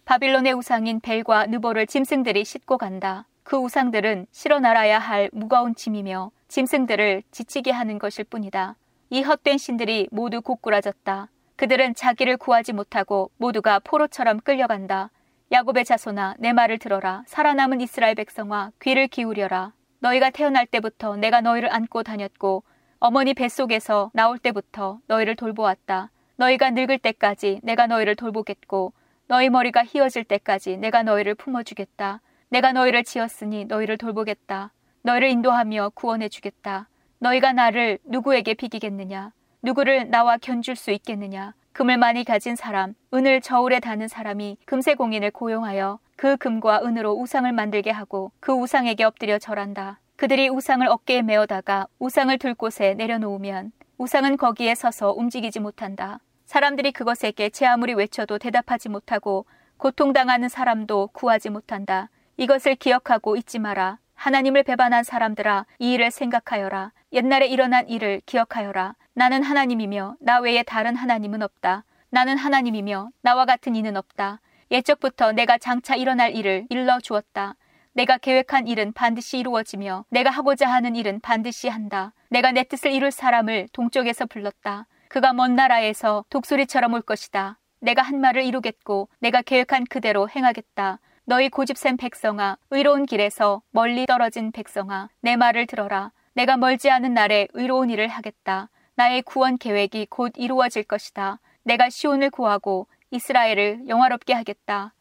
바빌론의 0.06 0.54
우상인 0.54 1.02
벨과 1.02 1.48
느보를 1.48 1.86
짐승들이 1.86 2.46
싣고 2.46 2.78
간다. 2.78 3.28
그 3.44 3.58
우상들은 3.58 4.28
실어 4.32 4.60
날아야 4.62 5.00
할 5.00 5.30
무거운 5.34 5.76
짐이며 5.76 6.32
짐승들을 6.48 7.24
지치게 7.32 7.72
하는 7.72 8.00
것일 8.00 8.24
뿐이다. 8.24 8.78
이 9.10 9.22
헛된 9.22 9.58
신들이 9.58 10.08
모두 10.12 10.42
고꾸라졌다. 10.42 11.28
그들은 11.58 11.94
자기를 11.94 12.38
구하지 12.38 12.72
못하고 12.72 13.32
모두가 13.38 13.80
포로처럼 13.80 14.40
끌려간다. 14.40 15.12
야곱의 15.52 15.84
자손아 15.84 16.36
내 16.40 16.54
말을 16.54 16.80
들어라. 16.80 17.24
살아남은 17.28 17.82
이스라엘 17.82 18.16
백성아 18.16 18.72
귀를 18.82 19.10
기울여라. 19.10 19.74
너희가 20.00 20.30
태어날 20.30 20.66
때부터 20.66 21.18
내가 21.18 21.42
너희를 21.42 21.74
안고 21.74 22.04
다녔고 22.04 22.64
어머니 23.00 23.34
뱃속에서 23.34 24.12
나올 24.14 24.38
때부터 24.38 25.00
너희를 25.08 25.36
돌보았다. 25.36 26.10
너희가 26.38 26.72
늙을 26.72 26.98
때까지 27.00 27.60
내가 27.64 27.88
너희를 27.88 28.16
돌보겠고 28.16 28.94
너희 29.28 29.50
머리가 29.50 29.84
휘어질 29.84 30.24
때까지 30.24 30.78
내가 30.78 31.04
너희를 31.04 31.36
품어주겠다. 31.36 32.22
내가 32.50 32.72
너희를 32.72 33.04
지었으니 33.04 33.66
너희를 33.66 33.98
돌보겠다. 33.98 34.72
너희를 35.02 35.30
인도하며 35.30 35.92
구원해 35.94 36.30
주겠다. 36.30 36.88
너희가 37.20 37.54
나를 37.54 38.00
누구에게 38.04 38.54
비기겠느냐? 38.54 39.32
누구를 39.62 40.10
나와 40.10 40.38
견줄 40.38 40.76
수 40.76 40.92
있겠느냐? 40.92 41.54
금을 41.74 41.98
많이 41.98 42.24
가진 42.24 42.56
사람, 42.56 42.94
은을 43.14 43.42
저울에 43.42 43.80
다는 43.80 44.08
사람이 44.08 44.58
금세 44.66 44.94
공인을 44.96 45.32
고용하여 45.32 46.00
그 46.16 46.38
금과 46.38 46.84
은으로 46.86 47.14
우상을 47.14 47.52
만들게 47.52 47.92
하고 47.92 48.32
그 48.40 48.54
우상에게 48.54 49.04
엎드려 49.04 49.40
절한다. 49.40 50.00
그들이 50.16 50.48
우상을 50.48 50.88
어깨에 50.88 51.22
메어다가 51.22 51.88
우상을 52.00 52.38
들 52.38 52.54
곳에 52.54 52.94
내려놓으면 52.94 53.74
우상은 53.98 54.38
거기에 54.38 54.74
서서 54.74 55.12
움직이지 55.12 55.60
못한다. 55.60 56.20
사람들이 56.46 56.94
그것에게 56.94 57.50
제 57.50 57.66
아무리 57.66 57.94
외쳐도 57.94 58.38
대답하지 58.38 58.88
못하고 58.88 59.46
고통당하는 59.78 60.48
사람도 60.48 61.08
구하지 61.08 61.50
못한다. 61.50 62.10
이것을 62.38 62.76
기억하고 62.76 63.36
잊지 63.36 63.60
마라. 63.60 63.98
하나님을 64.14 64.64
배반한 64.64 65.04
사람들아, 65.04 65.66
이 65.80 65.94
일을 65.94 66.12
생각하여라. 66.12 66.94
옛날에 67.12 67.48
일어난 67.48 67.90
일을 67.90 68.22
기억하여라. 68.26 68.96
나는 69.14 69.44
하나님이며 69.44 70.16
나 70.20 70.40
외에 70.40 70.64
다른 70.64 70.96
하나님은 70.96 71.42
없다. 71.42 71.84
나는 72.10 72.38
하나님이며 72.38 73.10
나와 73.22 73.46
같은 73.46 73.76
이는 73.76 73.98
없다. 73.98 74.40
예적부터 74.72 75.34
내가 75.34 75.58
장차 75.58 75.96
일어날 75.96 76.34
일을 76.36 76.68
일러 76.70 77.00
주었다. 77.02 77.56
내가 77.96 78.18
계획한 78.18 78.68
일은 78.68 78.92
반드시 78.92 79.38
이루어지며 79.38 80.04
내가 80.10 80.30
하고자 80.30 80.70
하는 80.70 80.98
일은 80.98 81.22
반드시 81.22 81.70
한다. 81.70 82.12
내가 82.30 82.52
내 82.52 82.64
뜻을 82.64 82.92
이룰 82.92 83.10
사람을 83.10 83.70
동쪽에서 83.72 84.26
불렀다. 84.26 84.86
그가 85.08 85.32
먼 85.32 85.56
나라에서 85.56 86.26
독수리처럼 86.30 86.92
올 86.94 87.02
것이다. 87.02 87.58
내가 87.80 88.02
한 88.02 88.20
말을 88.20 88.44
이루겠고 88.44 89.08
내가 89.20 89.42
계획한 89.42 89.86
그대로 89.86 90.28
행하겠다. 90.28 91.00
너희 91.24 91.48
고집센 91.48 91.96
백성아, 91.96 92.58
의로운 92.70 93.06
길에서 93.06 93.62
멀리 93.72 94.06
떨어진 94.06 94.52
백성아, 94.52 95.08
내 95.22 95.38
말을 95.38 95.66
들어라. 95.66 96.12
내가 96.34 96.58
멀지 96.58 96.90
않은 96.90 97.14
날에 97.14 97.48
의로운 97.54 97.90
일을 97.90 98.10
하겠다. 98.10 98.68
나의 98.96 99.22
구원 99.22 99.58
계획이 99.58 100.08
곧 100.10 100.34
이루어질 100.36 100.84
것이다. 100.84 101.40
내가 101.64 101.90
시온을 101.90 102.30
구하고 102.30 102.88
이스라엘을 103.12 103.88
영화롭게 103.88 104.34
하겠다. 104.34 104.94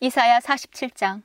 이사야 0.00 0.40
47장 0.40 1.22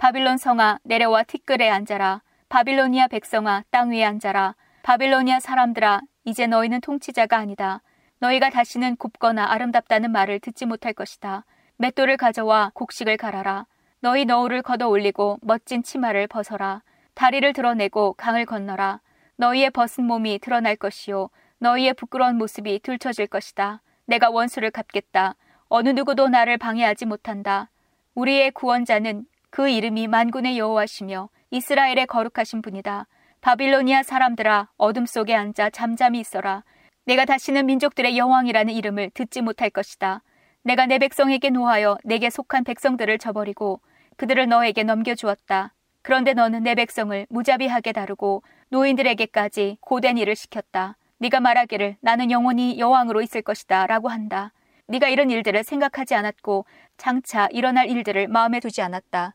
바빌론 0.00 0.38
성아 0.38 0.78
내려와 0.82 1.24
티끌에 1.24 1.68
앉아라. 1.68 2.22
바빌로니아 2.48 3.08
백성아 3.08 3.64
땅 3.68 3.90
위에 3.90 4.02
앉아라. 4.02 4.54
바빌로니아 4.82 5.40
사람들아 5.40 6.00
이제 6.24 6.46
너희는 6.46 6.80
통치자가 6.80 7.36
아니다. 7.36 7.82
너희가 8.18 8.48
다시는 8.48 8.96
곱거나 8.96 9.52
아름답다는 9.52 10.10
말을 10.10 10.40
듣지 10.40 10.64
못할 10.64 10.94
것이다. 10.94 11.44
맷돌을 11.76 12.16
가져와 12.16 12.70
곡식을 12.72 13.18
갈아라. 13.18 13.66
너희 14.00 14.24
너울을 14.24 14.62
걷어 14.62 14.88
올리고 14.88 15.38
멋진 15.42 15.82
치마를 15.82 16.28
벗어라. 16.28 16.82
다리를 17.12 17.52
드러내고 17.52 18.14
강을 18.14 18.46
건너라. 18.46 19.00
너희의 19.36 19.68
벗은 19.68 20.06
몸이 20.06 20.38
드러날 20.38 20.76
것이요. 20.76 21.28
너희의 21.58 21.92
부끄러운 21.92 22.38
모습이 22.38 22.80
들춰질 22.82 23.26
것이다. 23.26 23.82
내가 24.06 24.30
원수를 24.30 24.70
갚겠다. 24.70 25.34
어느 25.68 25.90
누구도 25.90 26.30
나를 26.30 26.56
방해하지 26.56 27.04
못한다. 27.04 27.68
우리의 28.14 28.50
구원자는 28.52 29.26
그 29.50 29.68
이름이 29.68 30.06
만군의 30.06 30.58
여호와시며 30.58 31.28
이스라엘의 31.50 32.06
거룩하신 32.06 32.62
분이다. 32.62 33.08
바빌로니아 33.40 34.04
사람들아 34.04 34.70
어둠 34.76 35.06
속에 35.06 35.34
앉아 35.34 35.70
잠잠히 35.70 36.20
있어라. 36.20 36.62
내가 37.04 37.24
다시는 37.24 37.66
민족들의 37.66 38.16
여왕이라는 38.16 38.72
이름을 38.72 39.10
듣지 39.10 39.42
못할 39.42 39.70
것이다. 39.70 40.22
내가 40.62 40.86
내 40.86 40.98
백성에게 40.98 41.50
노하여 41.50 41.98
내게 42.04 42.30
속한 42.30 42.62
백성들을 42.64 43.18
저버리고 43.18 43.80
그들을 44.16 44.46
너에게 44.48 44.84
넘겨주었다. 44.84 45.74
그런데 46.02 46.32
너는 46.32 46.62
내 46.62 46.76
백성을 46.76 47.26
무자비하게 47.28 47.92
다루고 47.92 48.42
노인들에게까지 48.68 49.78
고된 49.80 50.18
일을 50.18 50.36
시켰다. 50.36 50.96
네가 51.18 51.40
말하기를 51.40 51.96
나는 52.00 52.30
영원히 52.30 52.78
여왕으로 52.78 53.20
있을 53.22 53.42
것이다 53.42 53.86
라고 53.86 54.08
한다. 54.08 54.52
네가 54.86 55.08
이런 55.08 55.30
일들을 55.30 55.64
생각하지 55.64 56.14
않았고 56.14 56.66
장차 56.96 57.48
일어날 57.50 57.88
일들을 57.88 58.28
마음에 58.28 58.60
두지 58.60 58.82
않았다. 58.82 59.34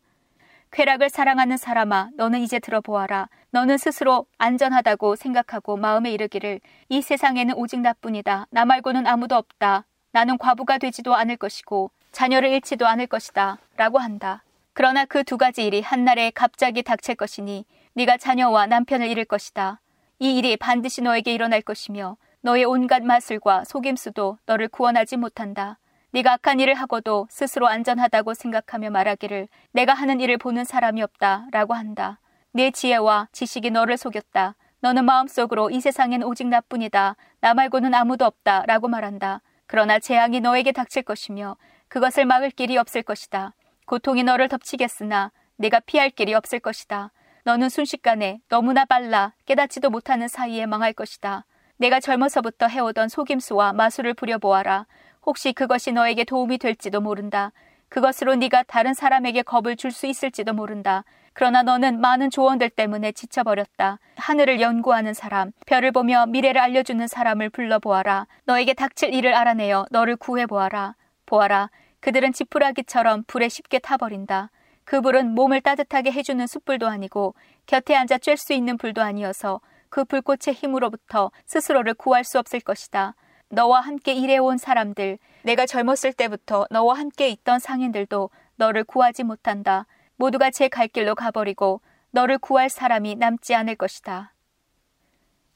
쾌락을 0.76 1.09
사랑하는 1.09 1.55
사람아 1.55 2.09
너는 2.17 2.41
이제 2.41 2.59
들어보아라. 2.59 3.30
너는 3.51 3.78
스스로 3.78 4.26
안전하다고 4.38 5.15
생각하고 5.15 5.78
마음에 5.78 6.11
이르기를 6.11 6.59
이 6.89 7.01
세상에는 7.01 7.55
오직 7.55 7.80
나뿐이다. 7.80 8.47
나 8.49 8.65
말고는 8.65 9.07
아무도 9.07 9.38
없다. 9.38 9.86
나는 10.11 10.38
과부가 10.38 10.78
되지도 10.78 11.15
않을 11.15 11.38
것이고 11.38 11.91
자녀를 12.11 12.49
잃지도 12.49 12.88
않을 12.88 13.07
것이다. 13.07 13.57
라고 13.78 13.99
한다. 13.99 14.43
그러나 14.73 15.05
그 15.05 15.23
두 15.23 15.38
가지 15.38 15.65
일이 15.65 15.80
한날에 15.80 16.30
갑자기 16.36 16.84
닥칠 16.84 17.15
것이니 17.15 17.63
네가 17.93 18.17
자녀와 18.17 18.65
남편을 18.65 19.07
잃을 19.07 19.23
것이다. 19.23 19.80
이 20.19 20.38
일이 20.38 20.57
반드시 20.57 21.01
너에게 21.01 21.34
일어날 21.34 21.61
것이며 21.61 22.17
너의 22.41 22.65
온갖 22.65 23.01
마술과 23.01 23.63
속임수도 23.63 24.39
너를 24.45 24.67
구원하지 24.67 25.15
못한다. 25.15 25.78
네가 26.16 26.32
악한 26.32 26.61
일을 26.61 26.76
하고도 26.76 27.28
스스로 27.30 27.68
안전하다고 27.68 28.36
생각하며 28.36 28.89
말하기를 28.89 29.49
내가 29.74 29.93
하는 29.93 30.22
일을 30.22 30.38
보는 30.38 30.63
사람이 30.63 31.01
없다 31.01 31.47
라고 31.51 31.74
한다. 31.74 32.22
내 32.53 32.72
지혜와 32.72 33.28
지식이 33.34 33.72
너를 33.72 33.97
속였다. 33.97 34.55
너는 34.80 35.03
마음속으로 35.03 35.72
이 35.72 35.82
세상엔 35.82 36.24
오직 36.24 36.47
나뿐이다. 36.47 37.18
나 37.41 37.53
말고는 37.53 37.93
아무도 37.93 38.24
없다 38.24 38.63
라고 38.66 38.88
말한다. 38.88 39.41
그러나 39.68 39.99
재앙이 39.99 40.39
너에게 40.39 40.72
닥칠 40.72 41.03
것이며 41.03 41.57
그것을 41.89 42.24
막을 42.24 42.51
길이 42.51 42.78
없을 42.78 43.03
것이다. 43.03 43.53
고통이 43.86 44.24
너를 44.24 44.47
덮치겠으나 44.47 45.34
내가 45.57 45.82
피할 45.82 46.09
길이 46.09 46.34
없을 46.34 46.61
것이다. 46.61 47.11
너는 47.43 47.68
순식간에 47.68 48.39
너무나 48.47 48.86
빨라 48.86 49.34
깨닫지도 49.45 49.89
못하는 49.89 50.30
사이에 50.30 50.66
망할 50.66 50.93
것이다. 50.93 51.43
내가 51.76 51.99
젊어서부터 51.99 52.68
해오던 52.68 53.09
속임수와 53.09 53.74
마술을 53.74 54.13
부려보아라. 54.13 54.86
혹시 55.26 55.53
그것이 55.53 55.91
너에게 55.91 56.23
도움이 56.23 56.57
될지도 56.57 57.01
모른다. 57.01 57.51
그것으로 57.89 58.36
네가 58.36 58.63
다른 58.63 58.93
사람에게 58.93 59.41
겁을 59.43 59.76
줄 59.76 59.91
수 59.91 60.07
있을지도 60.07 60.53
모른다. 60.53 61.03
그러나 61.34 61.63
너는 61.63 61.99
많은 61.99 62.30
조언들 62.30 62.69
때문에 62.69 63.11
지쳐버렸다. 63.11 63.99
하늘을 64.17 64.61
연구하는 64.61 65.13
사람, 65.13 65.51
별을 65.65 65.91
보며 65.91 66.26
미래를 66.28 66.61
알려주는 66.61 67.07
사람을 67.07 67.49
불러보아라. 67.49 68.28
너에게 68.45 68.73
닥칠 68.73 69.13
일을 69.13 69.34
알아내어 69.34 69.88
너를 69.91 70.15
구해보아라. 70.15 70.95
보아라. 71.26 71.69
그들은 71.99 72.34
지푸라기처럼 72.34 73.23
불에 73.28 73.49
쉽게 73.49 73.80
타버린다. 73.80 74.51
그 74.86 75.01
불은 75.01 75.34
몸을 75.34 75.61
따뜻하게 75.61 76.11
해주는 76.11 76.45
숯불도 76.45 76.88
아니고 76.88 77.34
곁에 77.65 77.95
앉아 77.95 78.17
쬐 78.19 78.38
수 78.38 78.53
있는 78.53 78.78
불도 78.78 79.01
아니어서 79.01 79.59
그 79.89 80.05
불꽃의 80.05 80.53
힘으로부터 80.53 81.32
스스로를 81.45 81.95
구할 81.95 82.23
수 82.23 82.38
없을 82.38 82.59
것이다. 82.59 83.15
너와 83.56 83.80
함께 83.80 84.12
일해온 84.14 84.58
사람들, 84.58 85.18
내가 85.43 85.66
젊었을 85.66 86.12
때부터 86.12 86.68
너와 86.72 86.99
함께 86.99 87.30
있던 87.30 87.60
상인들도 87.60 88.30
너를 88.58 88.84
구하지 88.84 89.24
못한다. 89.24 89.86
모두가 90.18 90.51
제 90.51 90.68
갈 90.68 90.89
길로 90.89 91.16
가버리고 91.16 91.80
너를 92.12 92.38
구할 92.38 92.70
사람이 92.70 93.16
남지 93.16 93.56
않을 93.56 93.76
것이다. 93.78 94.34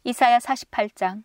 이사야 0.06 0.38
48장 0.38 1.24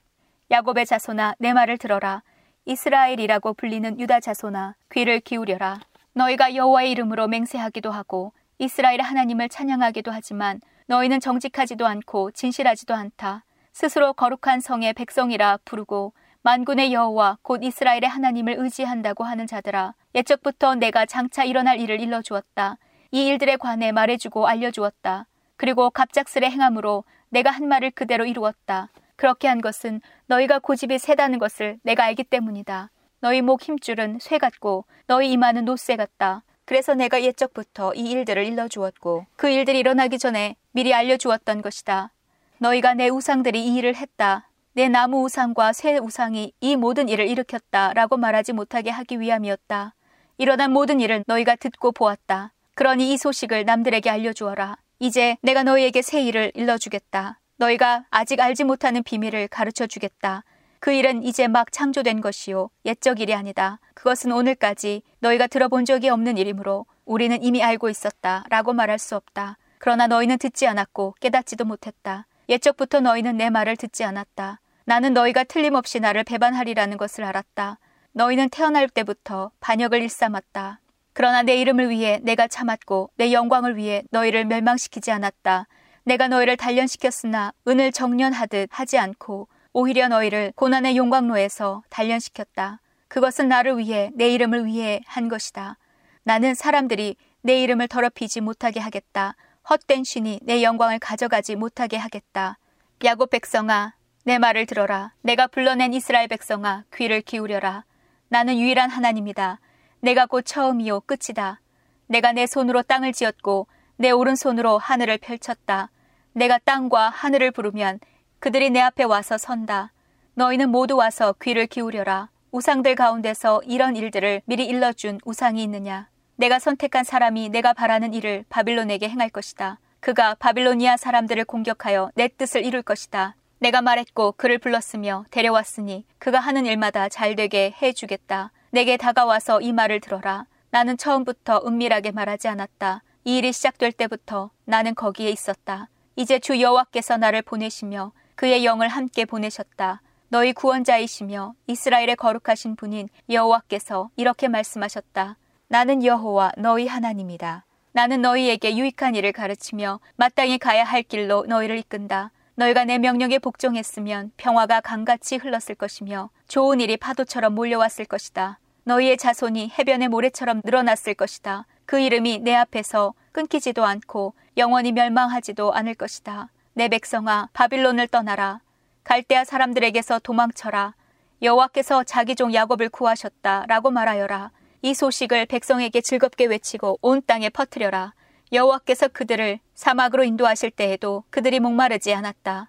야곱의 0.51 0.87
자손아 0.87 1.37
내 1.39 1.53
말을 1.53 1.79
들어라. 1.79 2.25
이스라엘이라고 2.64 3.55
불리는 3.55 4.01
유다 4.01 4.18
자손아 4.18 4.75
귀를 4.91 5.20
기울여라. 5.20 5.79
너희가 6.14 6.57
여호와의 6.57 6.91
이름으로 6.91 7.29
맹세하기도 7.29 7.93
하고 7.93 8.33
이스라엘 8.59 9.01
하나님을 9.01 9.49
찬양하기도 9.49 10.11
하지만 10.11 10.61
너희는 10.87 11.20
정직하지도 11.20 11.87
않고 11.87 12.33
진실하지도 12.33 12.95
않다. 12.95 13.45
스스로 13.72 14.12
거룩한 14.12 14.61
성의 14.61 14.93
백성이라 14.93 15.59
부르고 15.64 16.14
만군의 16.45 16.92
여호와 16.92 17.38
곧 17.40 17.64
이스라엘의 17.64 18.03
하나님을 18.03 18.57
의지한다고 18.59 19.24
하는 19.24 19.47
자들아 19.47 19.95
예적부터 20.14 20.74
내가 20.74 21.07
장차 21.07 21.42
일어날 21.42 21.80
일을 21.80 22.03
일러 22.03 22.20
주었다. 22.20 22.76
이 23.12 23.26
일들에 23.28 23.57
관해 23.57 23.92
말해주고 23.92 24.47
알려주었다. 24.47 25.26
그리고 25.57 25.88
갑작스레 25.88 26.51
행함으로 26.51 27.05
내가 27.30 27.51
한 27.51 27.66
말을 27.66 27.92
그대로 27.92 28.26
이루었다. 28.26 28.90
그렇게 29.16 29.49
한 29.49 29.62
것은 29.62 30.03
너희가 30.26 30.59
고집이 30.59 30.99
세다는 30.99 31.38
것을 31.38 31.78
내가 31.82 32.05
알기 32.05 32.24
때문이다. 32.24 32.90
너희 33.20 33.40
목 33.40 33.62
힘줄은 33.62 34.18
쇠 34.20 34.36
같고 34.36 34.84
너희 35.07 35.32
이마는 35.32 35.64
노쇠 35.64 35.97
같다. 35.97 36.42
그래서 36.66 36.95
내가 36.95 37.22
옛적부터 37.22 37.95
이 37.95 38.11
일들을 38.11 38.45
일러주었고 38.45 39.24
그 39.36 39.49
일들이 39.49 39.78
일어나기 39.78 40.18
전에 40.18 40.57
미리 40.72 40.92
알려주었던 40.92 41.62
것이다. 41.62 42.12
너희가 42.59 42.92
내 42.92 43.09
우상들이 43.09 43.64
이 43.64 43.76
일을 43.76 43.97
했다. 43.97 44.51
내 44.77 44.89
나무 44.89 45.22
우상과 45.22 45.72
새 45.72 45.99
우상이 45.99 46.53
이 46.61 46.75
모든 46.75 47.09
일을 47.09 47.29
일으켰다라고 47.29 48.16
말하지 48.16 48.53
못하게 48.53 48.91
하기 48.91 49.20
위함이었다. 49.20 49.95
일어난 50.37 50.72
모든 50.72 50.99
일은 50.99 51.22
너희가 51.29 51.55
듣고 51.55 51.93
보았다. 51.93 52.53
그러니 52.75 53.12
이 53.12 53.16
소식을 53.16 53.66
남들에게 53.66 54.11
알려주어라. 54.11 54.77
이제 54.99 55.37
내가 55.43 55.62
너희에게 55.62 56.03
새 56.03 56.22
일을 56.22 56.51
일러주겠다. 56.55 57.39
너희가 57.57 58.07
아직 58.11 58.41
알지 58.41 58.64
못하는 58.64 59.05
비밀을 59.05 59.47
가르쳐 59.47 59.87
주겠다. 59.87 60.43
그 60.81 60.91
일은 60.91 61.22
이제 61.22 61.47
막 61.47 61.70
창조된 61.70 62.20
것이요. 62.20 62.68
옛적 62.85 63.20
일이 63.20 63.33
아니다. 63.33 63.79
그것은 63.95 64.33
오늘까지 64.33 65.03
너희가 65.20 65.47
들어본 65.47 65.85
적이 65.85 66.09
없는 66.09 66.37
일이므로 66.37 66.85
우리는 67.05 67.41
이미 67.45 67.62
알고 67.62 67.91
있었다. 67.91 68.43
라고 68.49 68.72
말할 68.72 68.99
수 68.99 69.14
없다. 69.14 69.57
그러나 69.79 70.09
너희는 70.09 70.39
듣지 70.39 70.66
않았고 70.66 71.14
깨닫지도 71.20 71.64
못했다. 71.64 72.27
옛적부터 72.49 72.99
너희는 73.01 73.37
내 73.37 73.51
말을 73.51 73.77
듣지 73.77 74.03
않았다. 74.03 74.59
나는 74.87 75.14
너희가 75.14 75.45
틀림없이 75.45 75.99
나를 76.01 76.24
배반하리라는 76.24 76.99
것을 76.99 77.24
알았다. 77.24 77.78
너희는 78.12 78.51
태어날 78.51 78.89
때부터 78.89 79.51
반역을 79.61 80.03
일삼았다. 80.03 80.80
그러나 81.14 81.43
내 81.43 81.57
이름을 81.57 81.89
위해 81.89 82.20
내가 82.22 82.47
참았고 82.47 83.11
내 83.16 83.32
영광을 83.32 83.76
위해 83.76 84.03
너희를 84.11 84.45
멸망시키지 84.45 85.11
않았다. 85.11 85.66
내가 86.05 86.28
너희를 86.28 86.57
단련시켰으나 86.57 87.53
은을 87.66 87.93
정련하듯 87.93 88.68
하지 88.72 88.99
않고 88.99 89.49
오히려 89.72 90.09
너희를 90.09 90.53
고난의 90.55 90.97
용광로에서 90.97 91.82
단련시켰다. 91.89 92.80
그것은 93.09 93.49
나를 93.49 93.78
위해 93.78 94.11
내 94.14 94.28
이름을 94.28 94.66
위해 94.66 95.01
한 95.07 95.28
것이다. 95.28 95.78
나는 96.24 96.55
사람들이 96.55 97.16
내 97.43 97.62
이름을 97.62 97.89
더럽히지 97.89 98.41
못하게 98.41 98.80
하겠다. 98.80 99.35
헛된 99.68 100.05
신이 100.05 100.41
내 100.43 100.62
영광을 100.62 100.99
가져가지 100.99 101.57
못하게 101.57 101.97
하겠다. 101.97 102.59
야곱 103.03 103.30
백성아, 103.30 103.95
내 104.27 104.39
말을 104.39 104.64
들어라. 104.64 105.12
내가 105.20 105.47
불러낸 105.47 105.93
이스라엘 105.93 106.29
백성아, 106.29 106.85
귀를 106.95 107.20
기울여라. 107.20 107.85
나는 108.29 108.59
유일한 108.59 108.89
하나님이다. 108.89 109.61
내가 110.01 110.25
곧 110.25 110.43
처음이요 110.47 111.03
끝이다. 111.03 111.61
내가 112.07 112.33
내 112.33 112.47
손으로 112.47 112.83
땅을 112.83 113.12
지었고 113.12 113.66
내 113.97 114.11
오른손으로 114.11 114.79
하늘을 114.79 115.18
펼쳤다. 115.18 115.91
내가 116.33 116.59
땅과 116.59 117.11
하늘을 117.11 117.51
부르면 117.51 118.01
그들이 118.39 118.70
내 118.70 118.81
앞에 118.81 119.05
와서 119.05 119.37
선다. 119.37 119.93
너희는 120.35 120.70
모두 120.70 120.97
와서 120.97 121.35
귀를 121.43 121.66
기울여라. 121.66 122.31
우상들 122.51 122.95
가운데서 122.95 123.61
이런 123.66 123.95
일들을 123.95 124.41
미리 124.47 124.64
일러준 124.64 125.20
우상이 125.27 125.62
있느냐? 125.64 126.09
내가 126.37 126.59
선택한 126.59 127.05
사람이 127.05 127.51
내가 127.51 127.75
바라는 127.75 128.14
일을 128.14 128.47
바빌론에게 128.49 129.07
행할 129.07 129.29
것이다. 129.29 129.81
그가 130.01 130.35
바빌로니아 130.35 130.97
사람들을 130.97 131.45
공격하여 131.45 132.11
내 132.14 132.29
뜻을 132.29 132.64
이룰 132.64 132.83
것이다. 132.83 133.37
내가 133.65 133.81
말했고 133.81 134.33
그를 134.33 134.59
불렀으며 134.59 135.25
데려왔으니 135.31 136.05
그가 136.19 136.39
하는 136.39 136.67
일마다 136.67 137.09
잘 137.09 137.35
되게 137.35 137.75
해 137.81 137.95
주겠다. 137.95 138.53
내게 138.71 138.99
다가와서 138.99 139.62
이 139.62 139.73
말을 139.73 140.01
들어라. 140.01 140.45
나는 140.69 140.99
처음부터 140.99 141.62
은밀하게 141.67 142.11
말하지 142.11 142.47
않았다. 142.49 143.03
이 143.25 143.39
일이 143.39 143.55
시작될 143.55 143.93
때부터 143.93 144.51
나는 144.67 144.95
거기에 144.95 145.31
있었다. 145.31 145.89
이제 146.15 146.39
주 146.39 146.61
여호와께서 146.61 147.17
나를 147.17 147.41
보내시며 147.41 148.12
그의 148.35 148.67
영을 148.67 148.89
함께 148.89 149.25
보내셨다. 149.25 150.03
너희 150.29 150.53
구원자이시며 150.53 151.55
이스라엘의 151.67 152.17
거룩하신 152.17 152.77
분인 152.77 153.09
여호와께서 153.31 154.11
이렇게 154.17 154.47
말씀하셨다. 154.47 155.39
나는 155.69 156.05
여호와 156.05 156.53
너희 156.59 156.87
하나님이다. 156.87 157.65
나는 157.93 158.21
너희에게 158.21 158.77
유익한 158.77 159.15
일을 159.15 159.33
가르치며 159.33 160.01
마땅히 160.17 160.59
가야 160.59 160.85
할 160.85 161.03
길로 161.03 161.47
너희를 161.47 161.79
이끈다. 161.79 162.31
너희가 162.57 162.84
내 162.84 162.98
명령에 162.98 163.38
복종했으면 163.38 164.30
평화가 164.36 164.80
강같이 164.80 165.36
흘렀을 165.36 165.74
것이며 165.74 166.30
좋은 166.46 166.80
일이 166.80 166.96
파도처럼 166.96 167.55
몰려왔을 167.55 168.05
것이다. 168.05 168.59
너희의 168.84 169.16
자손이 169.16 169.72
해변의 169.78 170.09
모래처럼 170.09 170.61
늘어났을 170.64 171.14
것이다. 171.14 171.66
그 171.86 171.98
이름이 171.98 172.40
내 172.40 172.55
앞에서 172.55 173.14
끊기지도 173.32 173.84
않고 173.84 174.34
영원히 174.57 174.92
멸망하지도 174.92 175.72
않을 175.72 175.94
것이다. 175.94 176.50
내 176.74 176.88
백성아 176.88 177.48
바빌론을 177.52 178.09
떠나라. 178.09 178.61
갈대아 179.02 179.44
사람들에게서 179.44 180.20
도망쳐라. 180.20 180.94
여호와께서 181.42 182.05
자기 182.05 182.36
종 182.36 182.55
야곱을 182.55 182.88
구하셨다라고 182.88 183.90
말하여라. 183.90 184.50
이 184.82 184.94
소식을 184.94 185.46
백성에게 185.46 186.00
즐겁게 186.00 186.46
외치고 186.46 186.98
온 187.02 187.22
땅에 187.26 187.48
퍼뜨려라. 187.48 188.14
여호와께서 188.55 189.09
그들을 189.09 189.59
사막으로 189.74 190.22
인도하실 190.22 190.70
때에도 190.70 191.24
그들이 191.30 191.59
목마르지 191.59 192.14
않았다. 192.14 192.68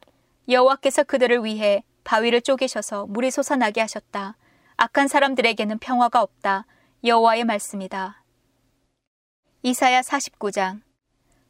여호와께서 0.50 1.04
그들을 1.04 1.46
위해 1.46 1.84
바위를 2.04 2.42
쪼개셔서 2.42 3.06
물이 3.06 3.30
솟아나게 3.30 3.82
하셨다. 3.82 4.36
악한 4.78 5.08
사람들에게는 5.08 5.78
평화가 5.78 6.24
없다. 6.24 6.66
여호와의 7.04 7.44
말씀이다. 7.44 8.24
이사야 9.62 10.02
49장 10.02 10.82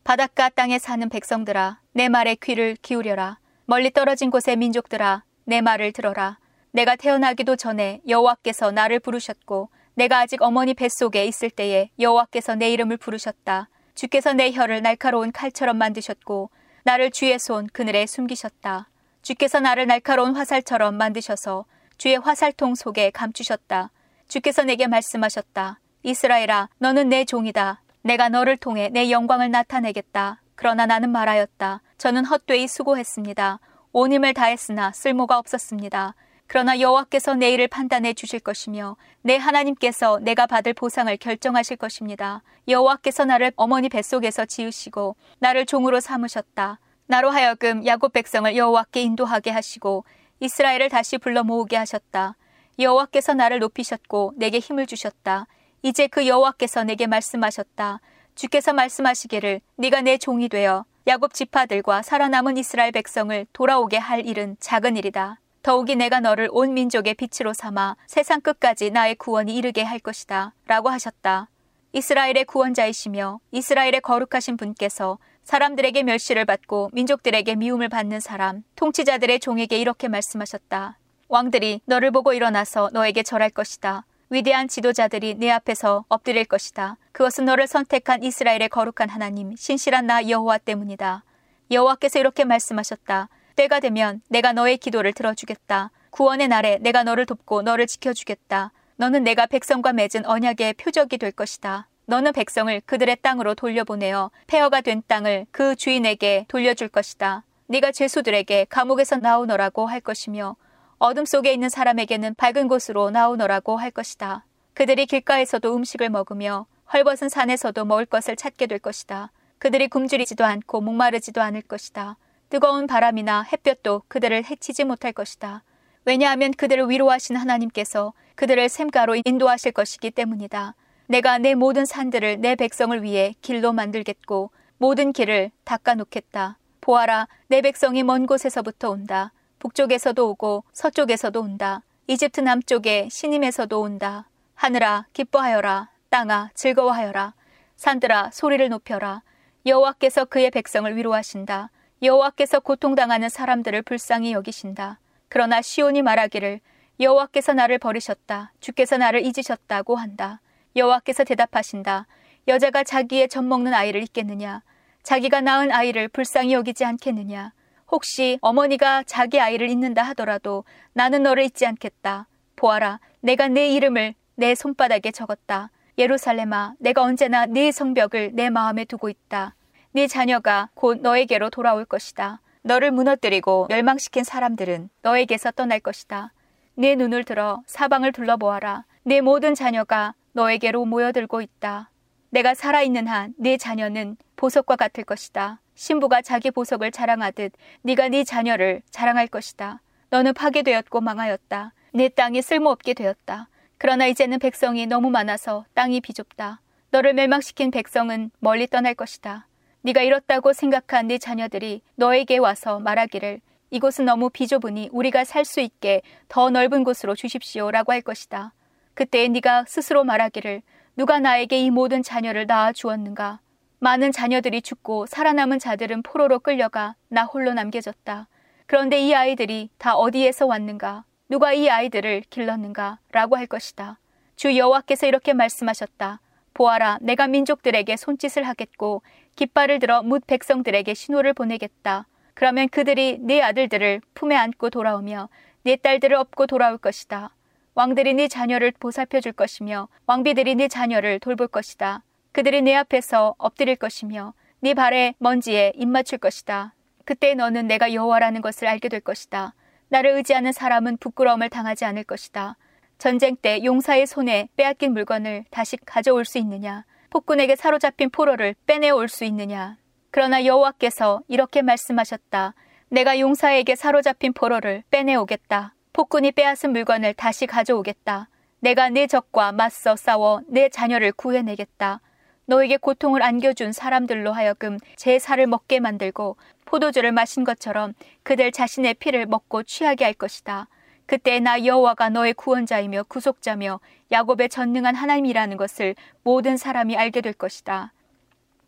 바닷가 0.03 0.49
땅에 0.49 0.79
사는 0.79 1.07
백성들아 1.07 1.79
내 1.93 2.09
말에 2.09 2.35
귀를 2.35 2.75
기울여라. 2.81 3.39
멀리 3.63 3.89
떨어진 3.89 4.31
곳의 4.31 4.57
민족들아 4.57 5.23
내 5.45 5.61
말을 5.61 5.93
들어라. 5.93 6.39
내가 6.71 6.97
태어나기도 6.97 7.55
전에 7.55 8.01
여호와께서 8.05 8.71
나를 8.71 8.99
부르셨고 8.99 9.69
내가 9.93 10.19
아직 10.19 10.41
어머니 10.41 10.73
뱃속에 10.73 11.25
있을 11.25 11.49
때에 11.49 11.89
여호와께서 11.97 12.55
내 12.55 12.69
이름을 12.73 12.97
부르셨다. 12.97 13.69
주께서 13.95 14.33
내 14.33 14.51
혀를 14.51 14.81
날카로운 14.81 15.31
칼처럼 15.31 15.77
만드셨고 15.77 16.49
나를 16.83 17.11
주의 17.11 17.39
손 17.39 17.67
그늘에 17.67 18.05
숨기셨다. 18.05 18.89
주께서 19.21 19.59
나를 19.59 19.87
날카로운 19.87 20.35
화살처럼 20.35 20.95
만드셔서 20.95 21.65
주의 21.97 22.17
화살통 22.17 22.75
속에 22.75 23.09
감추셨다. 23.09 23.89
주께서 24.27 24.63
내게 24.63 24.85
말씀하셨다. 24.87 25.79
이스라엘아, 26.03 26.69
너는 26.77 27.09
내 27.09 27.25
종이다. 27.25 27.81
내가 28.03 28.29
너를 28.29 28.57
통해 28.57 28.89
내 28.89 29.09
영광을 29.09 29.49
나타내겠다. 29.49 30.41
그러나 30.53 30.85
나는 30.85 31.09
말하였다. 31.09 31.81
저는 31.97 32.25
헛되이 32.25 32.67
수고했습니다. 32.67 33.59
온 33.93 34.11
힘을 34.11 34.33
다했으나 34.33 34.91
쓸모가 34.91 35.39
없었습니다. 35.39 36.13
그러나 36.47 36.79
여호와께서 36.79 37.35
내 37.35 37.51
일을 37.51 37.67
판단해 37.67 38.13
주실 38.13 38.39
것이며 38.39 38.97
내 39.21 39.35
하나님께서 39.37 40.19
내가 40.19 40.45
받을 40.45 40.73
보상을 40.73 41.15
결정하실 41.17 41.77
것입니다. 41.77 42.43
여호와께서 42.67 43.25
나를 43.25 43.51
어머니 43.55 43.89
뱃속에서 43.89 44.45
지으시고 44.45 45.15
나를 45.39 45.65
종으로 45.65 45.99
삼으셨다. 45.99 46.79
나로 47.07 47.29
하여금 47.29 47.85
야곱 47.85 48.13
백성을 48.13 48.55
여호와께 48.55 49.01
인도하게 49.01 49.51
하시고 49.51 50.05
이스라엘을 50.39 50.89
다시 50.89 51.17
불러 51.17 51.43
모으게 51.43 51.77
하셨다. 51.77 52.35
여호와께서 52.77 53.33
나를 53.33 53.59
높이셨고 53.59 54.33
내게 54.35 54.59
힘을 54.59 54.85
주셨다. 54.85 55.47
이제 55.81 56.07
그 56.07 56.27
여호와께서 56.27 56.83
내게 56.83 57.07
말씀하셨다. 57.07 58.01
주께서 58.35 58.73
말씀하시기를 58.73 59.61
네가 59.77 60.01
내 60.01 60.17
종이 60.17 60.49
되어 60.49 60.85
야곱 61.07 61.33
지파들과 61.33 62.01
살아남은 62.01 62.57
이스라엘 62.57 62.91
백성을 62.91 63.45
돌아오게 63.53 63.97
할 63.97 64.25
일은 64.25 64.57
작은 64.59 64.97
일이다. 64.97 65.39
더욱이 65.65 65.95
내가 65.95 66.19
너를 66.19 66.47
온 66.51 66.75
민족의 66.75 67.15
빛으로 67.15 67.51
삼아 67.51 67.95
세상 68.05 68.39
끝까지 68.39 68.91
나의 68.91 69.15
구원이 69.15 69.55
이르게 69.55 69.81
할 69.81 69.97
것이다. 69.97 70.53
라고 70.67 70.89
하셨다. 70.89 71.49
이스라엘의 71.91 72.45
구원자이시며 72.45 73.39
이스라엘의 73.49 74.01
거룩하신 74.01 74.57
분께서 74.57 75.17
사람들에게 75.43 76.03
멸시를 76.03 76.45
받고 76.45 76.91
민족들에게 76.93 77.55
미움을 77.55 77.89
받는 77.89 78.19
사람, 78.19 78.61
통치자들의 78.75 79.39
종에게 79.39 79.79
이렇게 79.79 80.07
말씀하셨다. 80.07 80.99
왕들이 81.29 81.81
너를 81.85 82.11
보고 82.11 82.33
일어나서 82.33 82.91
너에게 82.93 83.23
절할 83.23 83.49
것이다. 83.49 84.05
위대한 84.29 84.67
지도자들이 84.67 85.33
내 85.39 85.49
앞에서 85.49 86.05
엎드릴 86.09 86.45
것이다. 86.45 86.97
그것은 87.11 87.45
너를 87.45 87.65
선택한 87.65 88.21
이스라엘의 88.21 88.69
거룩한 88.69 89.09
하나님, 89.09 89.55
신실한 89.55 90.05
나 90.05 90.29
여호와 90.29 90.59
때문이다. 90.59 91.23
여호와께서 91.71 92.19
이렇게 92.19 92.43
말씀하셨다. 92.43 93.29
때가 93.55 93.79
되면 93.79 94.21
내가 94.29 94.53
너의 94.53 94.77
기도를 94.77 95.13
들어주겠다. 95.13 95.91
구원의 96.09 96.47
날에 96.47 96.77
내가 96.81 97.03
너를 97.03 97.25
돕고 97.25 97.61
너를 97.61 97.87
지켜주겠다. 97.87 98.71
너는 98.97 99.23
내가 99.23 99.45
백성과 99.45 99.93
맺은 99.93 100.25
언약의 100.25 100.73
표적이 100.73 101.17
될 101.17 101.31
것이다. 101.31 101.87
너는 102.05 102.33
백성을 102.33 102.81
그들의 102.85 103.17
땅으로 103.21 103.55
돌려보내어 103.55 104.31
폐허가 104.47 104.81
된 104.81 105.01
땅을 105.07 105.47
그 105.51 105.75
주인에게 105.75 106.45
돌려줄 106.47 106.89
것이다. 106.89 107.43
네가 107.67 107.91
죄수들에게 107.91 108.67
감옥에서 108.69 109.17
나오너라고 109.17 109.87
할 109.87 109.99
것이며 109.99 110.55
어둠 110.97 111.25
속에 111.25 111.51
있는 111.51 111.67
사람에게는 111.67 112.35
밝은 112.35 112.67
곳으로 112.67 113.09
나오너라고 113.09 113.77
할 113.77 113.91
것이다. 113.91 114.45
그들이 114.73 115.05
길가에서도 115.07 115.75
음식을 115.75 116.09
먹으며 116.09 116.67
헐벗은 116.93 117.29
산에서도 117.29 117.83
먹을 117.85 118.05
것을 118.05 118.35
찾게 118.35 118.67
될 118.67 118.79
것이다. 118.79 119.31
그들이 119.57 119.87
굶주리지도 119.87 120.45
않고 120.45 120.81
목마르지도 120.81 121.41
않을 121.41 121.63
것이다. 121.63 122.17
뜨거운 122.55 122.87
바람이나 122.87 123.41
햇볕도 123.41 124.03
그들을 124.07 124.45
해치지 124.45 124.85
못할 124.85 125.11
것이다. 125.11 125.61
왜냐하면 126.05 126.51
그들을 126.51 126.89
위로하신 126.89 127.35
하나님께서 127.35 128.13
그들을 128.35 128.69
샘가로 128.69 129.17
인도하실 129.25 129.73
것이기 129.73 130.11
때문이다. 130.11 130.73
내가 131.07 131.37
내 131.37 131.53
모든 131.53 131.83
산들을 131.83 132.39
내 132.39 132.55
백성을 132.55 133.03
위해 133.03 133.35
길로 133.41 133.73
만들겠고 133.73 134.51
모든 134.77 135.11
길을 135.11 135.51
닦아 135.65 135.95
놓겠다. 135.95 136.57
보아라, 136.79 137.27
내 137.47 137.61
백성이 137.61 138.03
먼 138.03 138.25
곳에서부터 138.25 138.89
온다. 138.89 139.33
북쪽에서도 139.59 140.29
오고 140.29 140.63
서쪽에서도 140.71 141.37
온다. 141.41 141.81
이집트 142.07 142.39
남쪽에 142.39 143.09
신임에서도 143.11 143.81
온다. 143.81 144.29
하늘아, 144.53 145.07
기뻐하여라. 145.11 145.89
땅아, 146.09 146.51
즐거워하여라. 146.53 147.33
산들아, 147.75 148.29
소리를 148.31 148.69
높여라. 148.69 149.23
여호와께서 149.65 150.23
그의 150.23 150.51
백성을 150.51 150.95
위로하신다. 150.95 151.69
여호와께서 152.01 152.59
고통당하는 152.59 153.29
사람들을 153.29 153.81
불쌍히 153.83 154.33
여기신다. 154.33 154.99
그러나 155.29 155.61
시온이 155.61 156.01
말하기를 156.01 156.59
여호와께서 156.99 157.53
나를 157.53 157.77
버리셨다. 157.77 158.51
주께서 158.59 158.97
나를 158.97 159.25
잊으셨다고 159.25 159.95
한다. 159.95 160.41
여호와께서 160.75 161.23
대답하신다. 161.23 162.07
여자가 162.47 162.83
자기의 162.83 163.29
젖 163.29 163.43
먹는 163.43 163.73
아이를 163.73 164.03
잊겠느냐? 164.03 164.61
자기가 165.03 165.41
낳은 165.41 165.71
아이를 165.71 166.07
불쌍히 166.07 166.53
여기지 166.53 166.83
않겠느냐? 166.85 167.53
혹시 167.91 168.39
어머니가 168.41 169.03
자기 169.03 169.39
아이를 169.39 169.69
잊는다 169.69 170.03
하더라도 170.03 170.63
나는 170.93 171.23
너를 171.23 171.43
잊지 171.43 171.65
않겠다. 171.65 172.27
보아라, 172.55 172.99
내가 173.21 173.47
내 173.47 173.69
이름을 173.69 174.15
내 174.35 174.55
손바닥에 174.55 175.11
적었다. 175.11 175.69
예루살렘아, 175.97 176.73
내가 176.79 177.03
언제나 177.03 177.45
네 177.45 177.71
성벽을 177.71 178.31
내 178.33 178.49
마음에 178.49 178.85
두고 178.85 179.09
있다. 179.09 179.55
네 179.95 180.07
자녀가 180.07 180.67
곧 180.73 180.99
너에게로 181.01 181.49
돌아올 181.49 181.85
것이다. 181.85 182.41
너를 182.63 182.91
무너뜨리고 182.91 183.67
멸망시킨 183.69 184.25
사람들은 184.25 184.89
너에게서 185.03 185.51
떠날 185.51 185.79
것이다. 185.79 186.33
네 186.75 186.95
눈을 186.95 187.23
들어 187.23 187.63
사방을 187.65 188.11
둘러보아라. 188.11 188.83
네 189.03 189.21
모든 189.21 189.55
자녀가 189.55 190.13
너에게로 190.33 190.83
모여들고 190.83 191.39
있다. 191.39 191.91
내가 192.29 192.53
살아있는 192.55 193.07
한 193.07 193.33
네 193.37 193.55
자녀는 193.55 194.17
보석과 194.35 194.75
같을 194.75 195.05
것이다. 195.05 195.61
신부가 195.75 196.21
자기 196.21 196.51
보석을 196.51 196.91
자랑하듯 196.91 197.53
네가 197.83 198.09
네 198.09 198.25
자녀를 198.25 198.81
자랑할 198.89 199.27
것이다. 199.27 199.79
너는 200.09 200.33
파괴되었고 200.33 200.99
망하였다. 200.99 201.71
네 201.93 202.09
땅이 202.09 202.41
쓸모없게 202.41 202.95
되었다. 202.95 203.47
그러나 203.77 204.07
이제는 204.07 204.39
백성이 204.39 204.87
너무 204.87 205.09
많아서 205.09 205.63
땅이 205.73 206.01
비좁다. 206.01 206.59
너를 206.91 207.13
멸망시킨 207.13 207.71
백성은 207.71 208.31
멀리 208.39 208.67
떠날 208.67 208.93
것이다. 208.93 209.47
네가 209.85 210.01
잃었다고 210.01 210.53
생각한 210.53 211.09
네 211.09 211.19
자녀들이 211.19 211.83
너에게 211.93 212.39
와서 212.39 212.79
말하기를 212.79 213.39
이곳은 213.69 214.05
너무 214.05 214.31
비좁으니 214.31 214.89
우리가 214.91 215.25
살 215.25 215.45
수 215.45 215.59
있게 215.59 216.01
더 216.27 216.49
넓은 216.49 216.83
곳으로 216.83 217.13
주십시오라고 217.13 217.91
할 217.91 218.01
것이다. 218.01 218.53
그때 218.95 219.27
네가 219.27 219.65
스스로 219.67 220.03
말하기를 220.03 220.63
누가 220.95 221.19
나에게 221.19 221.59
이 221.59 221.69
모든 221.69 222.01
자녀를 222.01 222.47
낳아 222.47 222.71
주었는가? 222.71 223.41
많은 223.77 224.11
자녀들이 224.11 224.63
죽고 224.63 225.05
살아남은 225.05 225.59
자들은 225.59 226.01
포로로 226.01 226.39
끌려가 226.39 226.95
나 227.07 227.25
홀로 227.25 227.53
남겨졌다. 227.53 228.27
그런데 228.65 228.99
이 229.01 229.13
아이들이 229.13 229.69
다 229.77 229.95
어디에서 229.95 230.47
왔는가? 230.47 231.03
누가 231.29 231.53
이 231.53 231.69
아이들을 231.69 232.23
길렀는가? 232.31 232.97
라고 233.11 233.37
할 233.37 233.45
것이다. 233.45 233.99
주 234.35 234.57
여호와께서 234.57 235.05
이렇게 235.05 235.33
말씀하셨다. 235.33 236.21
보아라, 236.55 236.97
내가 237.01 237.27
민족들에게 237.27 237.95
손짓을 237.97 238.43
하겠고 238.43 239.03
깃발을 239.35 239.79
들어 239.79 240.01
뭇 240.01 240.25
백성들에게 240.25 240.93
신호를 240.93 241.33
보내겠다. 241.33 242.07
그러면 242.33 242.69
그들이 242.69 243.19
네 243.19 243.41
아들들을 243.41 244.01
품에 244.15 244.35
안고 244.35 244.69
돌아오며 244.71 245.29
네 245.63 245.75
딸들을 245.75 246.15
업고 246.15 246.47
돌아올 246.47 246.77
것이다. 246.77 247.35
왕들이 247.75 248.13
네 248.13 248.29
자녀를 248.29 248.71
보살펴 248.79 249.19
줄 249.19 249.33
것이며 249.33 249.89
왕비들이 250.07 250.55
네 250.55 250.69
자녀를 250.69 251.19
돌볼 251.19 251.49
것이다. 251.49 252.03
그들이 252.31 252.61
내 252.61 252.73
앞에서 252.73 253.35
엎드릴 253.37 253.75
것이며 253.75 254.33
네 254.61 254.73
발에 254.73 255.13
먼지에 255.19 255.73
입 255.75 255.87
맞출 255.89 256.17
것이다. 256.17 256.73
그때 257.03 257.33
너는 257.33 257.67
내가 257.67 257.93
여호와라는 257.93 258.41
것을 258.41 258.69
알게 258.69 258.87
될 258.87 259.01
것이다. 259.01 259.53
나를 259.89 260.11
의지하는 260.11 260.53
사람은 260.53 260.97
부끄러움을 260.97 261.49
당하지 261.49 261.83
않을 261.83 262.05
것이다. 262.05 262.55
전쟁 262.97 263.35
때 263.35 263.63
용사의 263.63 264.07
손에 264.07 264.49
빼앗긴 264.55 264.93
물건을 264.93 265.45
다시 265.51 265.77
가져올 265.77 266.25
수 266.25 266.37
있느냐? 266.39 266.85
폭군에게 267.09 267.55
사로잡힌 267.55 268.09
포로를 268.09 268.55
빼내어 268.65 268.95
올수 268.95 269.25
있느냐? 269.25 269.77
그러나 270.11 270.45
여호와께서 270.45 271.21
이렇게 271.27 271.61
말씀하셨다. 271.61 272.53
내가 272.89 273.19
용사에게 273.19 273.75
사로잡힌 273.75 274.33
포로를 274.33 274.83
빼내오겠다. 274.89 275.73
폭군이 275.93 276.31
빼앗은 276.31 276.71
물건을 276.71 277.13
다시 277.13 277.47
가져오겠다. 277.47 278.29
내가 278.59 278.89
내 278.89 279.07
적과 279.07 279.51
맞서 279.51 279.95
싸워 279.95 280.41
내 280.47 280.69
자녀를 280.69 281.11
구해내겠다. 281.11 282.01
너에게 282.45 282.77
고통을 282.77 283.23
안겨준 283.23 283.71
사람들로 283.71 284.31
하여금 284.31 284.77
제 284.95 285.19
살을 285.19 285.47
먹게 285.47 285.79
만들고 285.79 286.37
포도주를 286.65 287.11
마신 287.11 287.43
것처럼 287.43 287.93
그들 288.23 288.51
자신의 288.51 288.95
피를 288.95 289.25
먹고 289.25 289.63
취하게 289.63 290.05
할 290.05 290.13
것이다. 290.13 290.67
그때 291.05 291.39
나 291.39 291.63
여호와가 291.63 292.09
너의 292.09 292.33
구원자이며 292.33 293.03
구속자며 293.03 293.79
야곱의 294.11 294.49
전능한 294.49 294.95
하나님이라는 294.95 295.57
것을 295.57 295.95
모든 296.23 296.57
사람이 296.57 296.97
알게 296.97 297.21
될 297.21 297.33
것이다. 297.33 297.93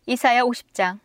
이사야 0.06 0.42
50장 0.42 0.98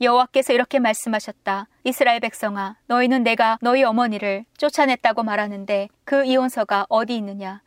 여호와께서 0.00 0.52
이렇게 0.52 0.78
말씀하셨다. 0.78 1.68
이스라엘 1.84 2.20
백성아, 2.20 2.76
너희는 2.86 3.22
내가 3.22 3.58
너희 3.62 3.82
어머니를 3.82 4.44
쫓아냈다고 4.58 5.22
말하는데 5.22 5.88
그 6.04 6.24
이혼서가 6.24 6.86
어디 6.90 7.16
있느냐? 7.16 7.62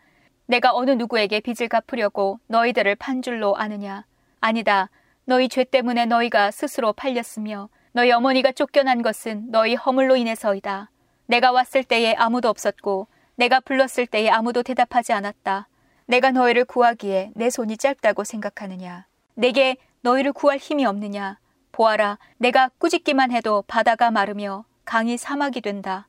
내가 0.46 0.74
어느 0.74 0.92
누구에게 0.92 1.40
빚을 1.40 1.68
갚으려고 1.70 2.40
너희들을 2.48 2.96
판 2.96 3.24
줄로 3.24 3.56
아느냐? 3.58 4.06
아니다. 4.42 4.90
너희 5.26 5.50
죄 5.50 5.64
때문에 5.64 6.06
너희가 6.06 6.52
스스로 6.52 6.94
팔렸으며 6.94 7.70
너희 7.92 8.12
어머니가 8.12 8.52
쫓겨난 8.52 9.02
것은 9.02 9.52
너희 9.52 9.74
허물로 9.76 10.16
인해서이다. 10.16 10.92
내가 11.30 11.52
왔을 11.52 11.84
때에 11.84 12.16
아무도 12.16 12.50
없었고 12.50 13.08
내가 13.36 13.60
불렀을 13.60 14.08
때에 14.08 14.30
아무도 14.30 14.64
대답하지 14.64 15.14
않았다. 15.14 15.68
내가 16.08 16.32
너희를 16.32 16.66
구하기에 16.66 17.34
내 17.36 17.52
손이 17.52 17.78
짧다고 17.78 18.24
생각하느냐? 18.24 19.06
내게 19.36 19.78
너희를 20.02 20.34
구할 20.34 20.58
힘이 20.58 20.86
없느냐? 20.86 21.38
보아라, 21.72 22.18
내가 22.40 22.72
꾸짖기만 22.80 23.32
해도 23.32 23.64
바다가 23.68 24.10
마르며 24.10 24.66
강이 24.86 25.18
사막이 25.18 25.62
된다. 25.62 26.08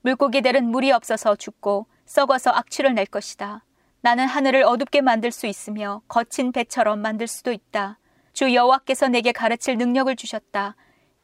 물고기들은 0.00 0.64
물이 0.64 0.90
없어서 0.90 1.36
죽고 1.36 1.86
썩어서 2.06 2.50
악취를 2.50 2.94
낼 2.94 3.04
것이다. 3.04 3.66
나는 4.00 4.26
하늘을 4.26 4.62
어둡게 4.62 5.02
만들 5.02 5.32
수 5.32 5.46
있으며 5.46 6.00
거친 6.08 6.50
배처럼 6.50 6.98
만들 7.00 7.26
수도 7.26 7.52
있다. 7.52 7.98
주 8.32 8.54
여호와께서 8.54 9.08
내게 9.08 9.32
가르칠 9.32 9.76
능력을 9.76 10.16
주셨다. 10.16 10.76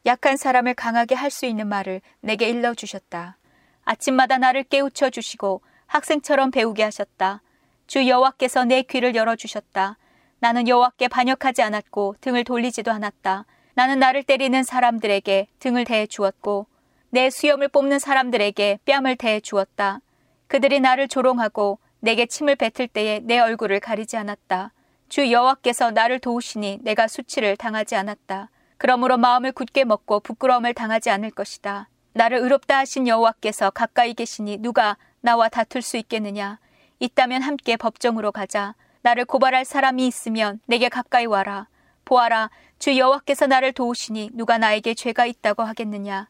약한 0.09 0.38
사람을 0.38 0.72
강하게 0.72 1.14
할 1.14 1.30
수 1.30 1.44
있는 1.44 1.68
말을 1.68 2.00
내게 2.20 2.48
일러 2.48 2.72
주셨다. 2.72 3.36
아침마다 3.84 4.38
나를 4.38 4.64
깨우쳐 4.64 5.11
주시고 5.11 5.61
학생처럼 5.86 6.50
배우게 6.50 6.82
하셨다. 6.82 7.42
주 7.86 8.09
여호와께서 8.09 8.64
내 8.64 8.80
귀를 8.80 9.14
열어 9.14 9.36
주셨다. 9.36 9.98
나는 10.40 10.66
여호와께 10.66 11.09
반역하지 11.09 11.61
않았고 11.61 12.16
등을 12.22 12.44
돌리지도 12.44 12.90
않았다. 12.90 13.44
나는 13.74 13.98
나를 13.98 14.22
때리는 14.22 14.62
사람들에게 14.62 15.46
등을 15.59 15.84
대해 15.84 16.06
주었고 16.06 16.66
내 17.11 17.28
수염을 17.28 17.68
뽑는 17.68 17.98
사람들에게 17.98 18.78
뺨을 18.86 19.16
대해 19.16 19.40
주었다. 19.40 20.00
그들이 20.46 20.80
나를 20.80 21.09
조롱하고 21.09 21.80
내게 22.00 22.24
침을 22.24 22.56
뱉을 22.56 22.88
때에 22.88 23.20
내 23.24 23.38
얼굴을 23.38 23.80
가리지 23.80 24.16
않았다. 24.16 24.72
주 25.11 25.30
여호와께서 25.30 25.90
나를 25.90 26.18
도우시니 26.18 26.78
내가 26.80 27.09
수치를 27.09 27.59
당하지 27.59 27.94
않았다. 27.94 28.48
그러므로 28.79 29.18
마음을 29.18 29.53
굳게 29.53 29.85
먹고 29.85 30.20
부끄러움을 30.20 30.72
당하지 30.72 31.11
않을 31.11 31.31
것이다. 31.33 31.89
나를 32.14 32.39
의롭다 32.39 32.79
하신 32.79 33.07
여호와께서 33.07 33.70
가까이 33.70 34.14
계시니 34.14 34.59
누가 34.59 34.97
나와 35.20 35.49
다툴 35.49 35.83
수 35.83 35.97
있겠느냐? 35.97 36.59
있다면 37.01 37.43
함께 37.43 37.76
법정으로 37.76 38.33
가자. 38.33 38.74
나를 39.03 39.24
고발할 39.24 39.64
사람이 39.64 40.07
있으면 40.07 40.61
내게 40.66 40.89
가까이 40.89 41.26
와라. 41.26 41.68
보아라, 42.05 42.51
주 42.79 42.97
여호와께서 42.97 43.47
나를 43.47 43.72
도우시니 43.72 44.31
누가 44.33 44.59
나에게 44.59 44.95
죄가 44.95 45.26
있다고 45.26 45.62
하겠느냐. 45.64 46.29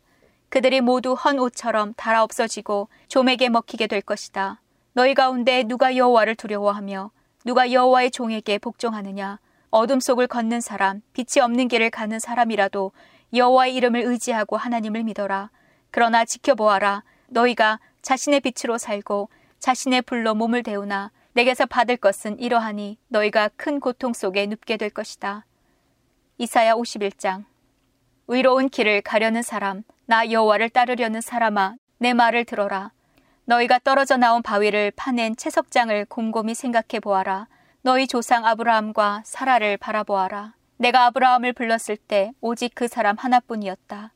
그들이 0.49 0.81
모두 0.81 1.13
헌 1.13 1.39
옷처럼 1.39 1.93
달아 1.95 2.23
없어지고 2.23 2.89
좀에게 3.09 3.51
먹히게 3.51 3.87
될 3.87 4.01
것이다. 4.01 4.61
너희 4.95 5.15
가운데 5.15 5.63
누가 5.65 5.97
여호와를 5.97 6.35
두려워하며 6.35 7.11
누가 7.45 7.71
여호와의 7.71 8.11
종에게 8.11 8.59
복종하느냐. 8.59 9.39
어둠 9.71 10.01
속을 10.01 10.27
걷는 10.27 10.61
사람, 10.61 11.03
빛이 11.13 11.43
없는 11.43 11.69
길을 11.69 11.91
가는 11.91 12.19
사람이라도 12.19 12.93
여호와의 13.35 13.75
이름을 13.75 14.03
의지하고 14.03 14.57
하나님을 14.57 15.03
믿어라. 15.05 15.51
그러나 15.91 16.25
지켜보아라. 16.25 17.03
너희가 17.29 17.81
자신의 18.03 18.41
빛으로 18.41 18.79
살고 18.79 19.29
자신의 19.59 20.03
불로 20.03 20.35
몸을 20.35 20.63
데우나 20.63 21.11
내게서 21.33 21.67
받을 21.67 21.97
것은 21.97 22.39
이러하니 22.39 22.99
너희가 23.09 23.51
큰 23.57 23.81
고통 23.81 24.13
속에 24.13 24.47
눕게 24.47 24.77
될 24.77 24.91
것이다. 24.91 25.45
이사야 26.41 26.75
51장 26.75 27.45
의로운 28.29 28.69
길을 28.69 29.03
가려는 29.03 29.43
사람 29.43 29.83
나 30.07 30.31
여호와를 30.31 30.71
따르려는 30.71 31.21
사람아 31.21 31.75
내 31.99 32.15
말을 32.15 32.45
들어라 32.45 32.93
너희가 33.47 33.81
떨어져 33.81 34.17
나온 34.17 34.43
바위를 34.43 34.93
파낸 34.95 35.35
채석장을 35.35 36.05
곰곰이 36.05 36.55
생각해 36.55 37.01
보아라 37.03 37.49
너희 37.83 38.07
조상 38.07 38.45
아브라함과 38.47 39.23
사라를 39.25 39.77
바라보아라 39.77 40.55
내가 40.77 41.07
아브라함을 41.07 41.53
불렀을 41.53 41.97
때 41.97 42.33
오직 42.41 42.75
그 42.75 42.89
사람 42.89 43.17
하나뿐이었다 43.17 44.13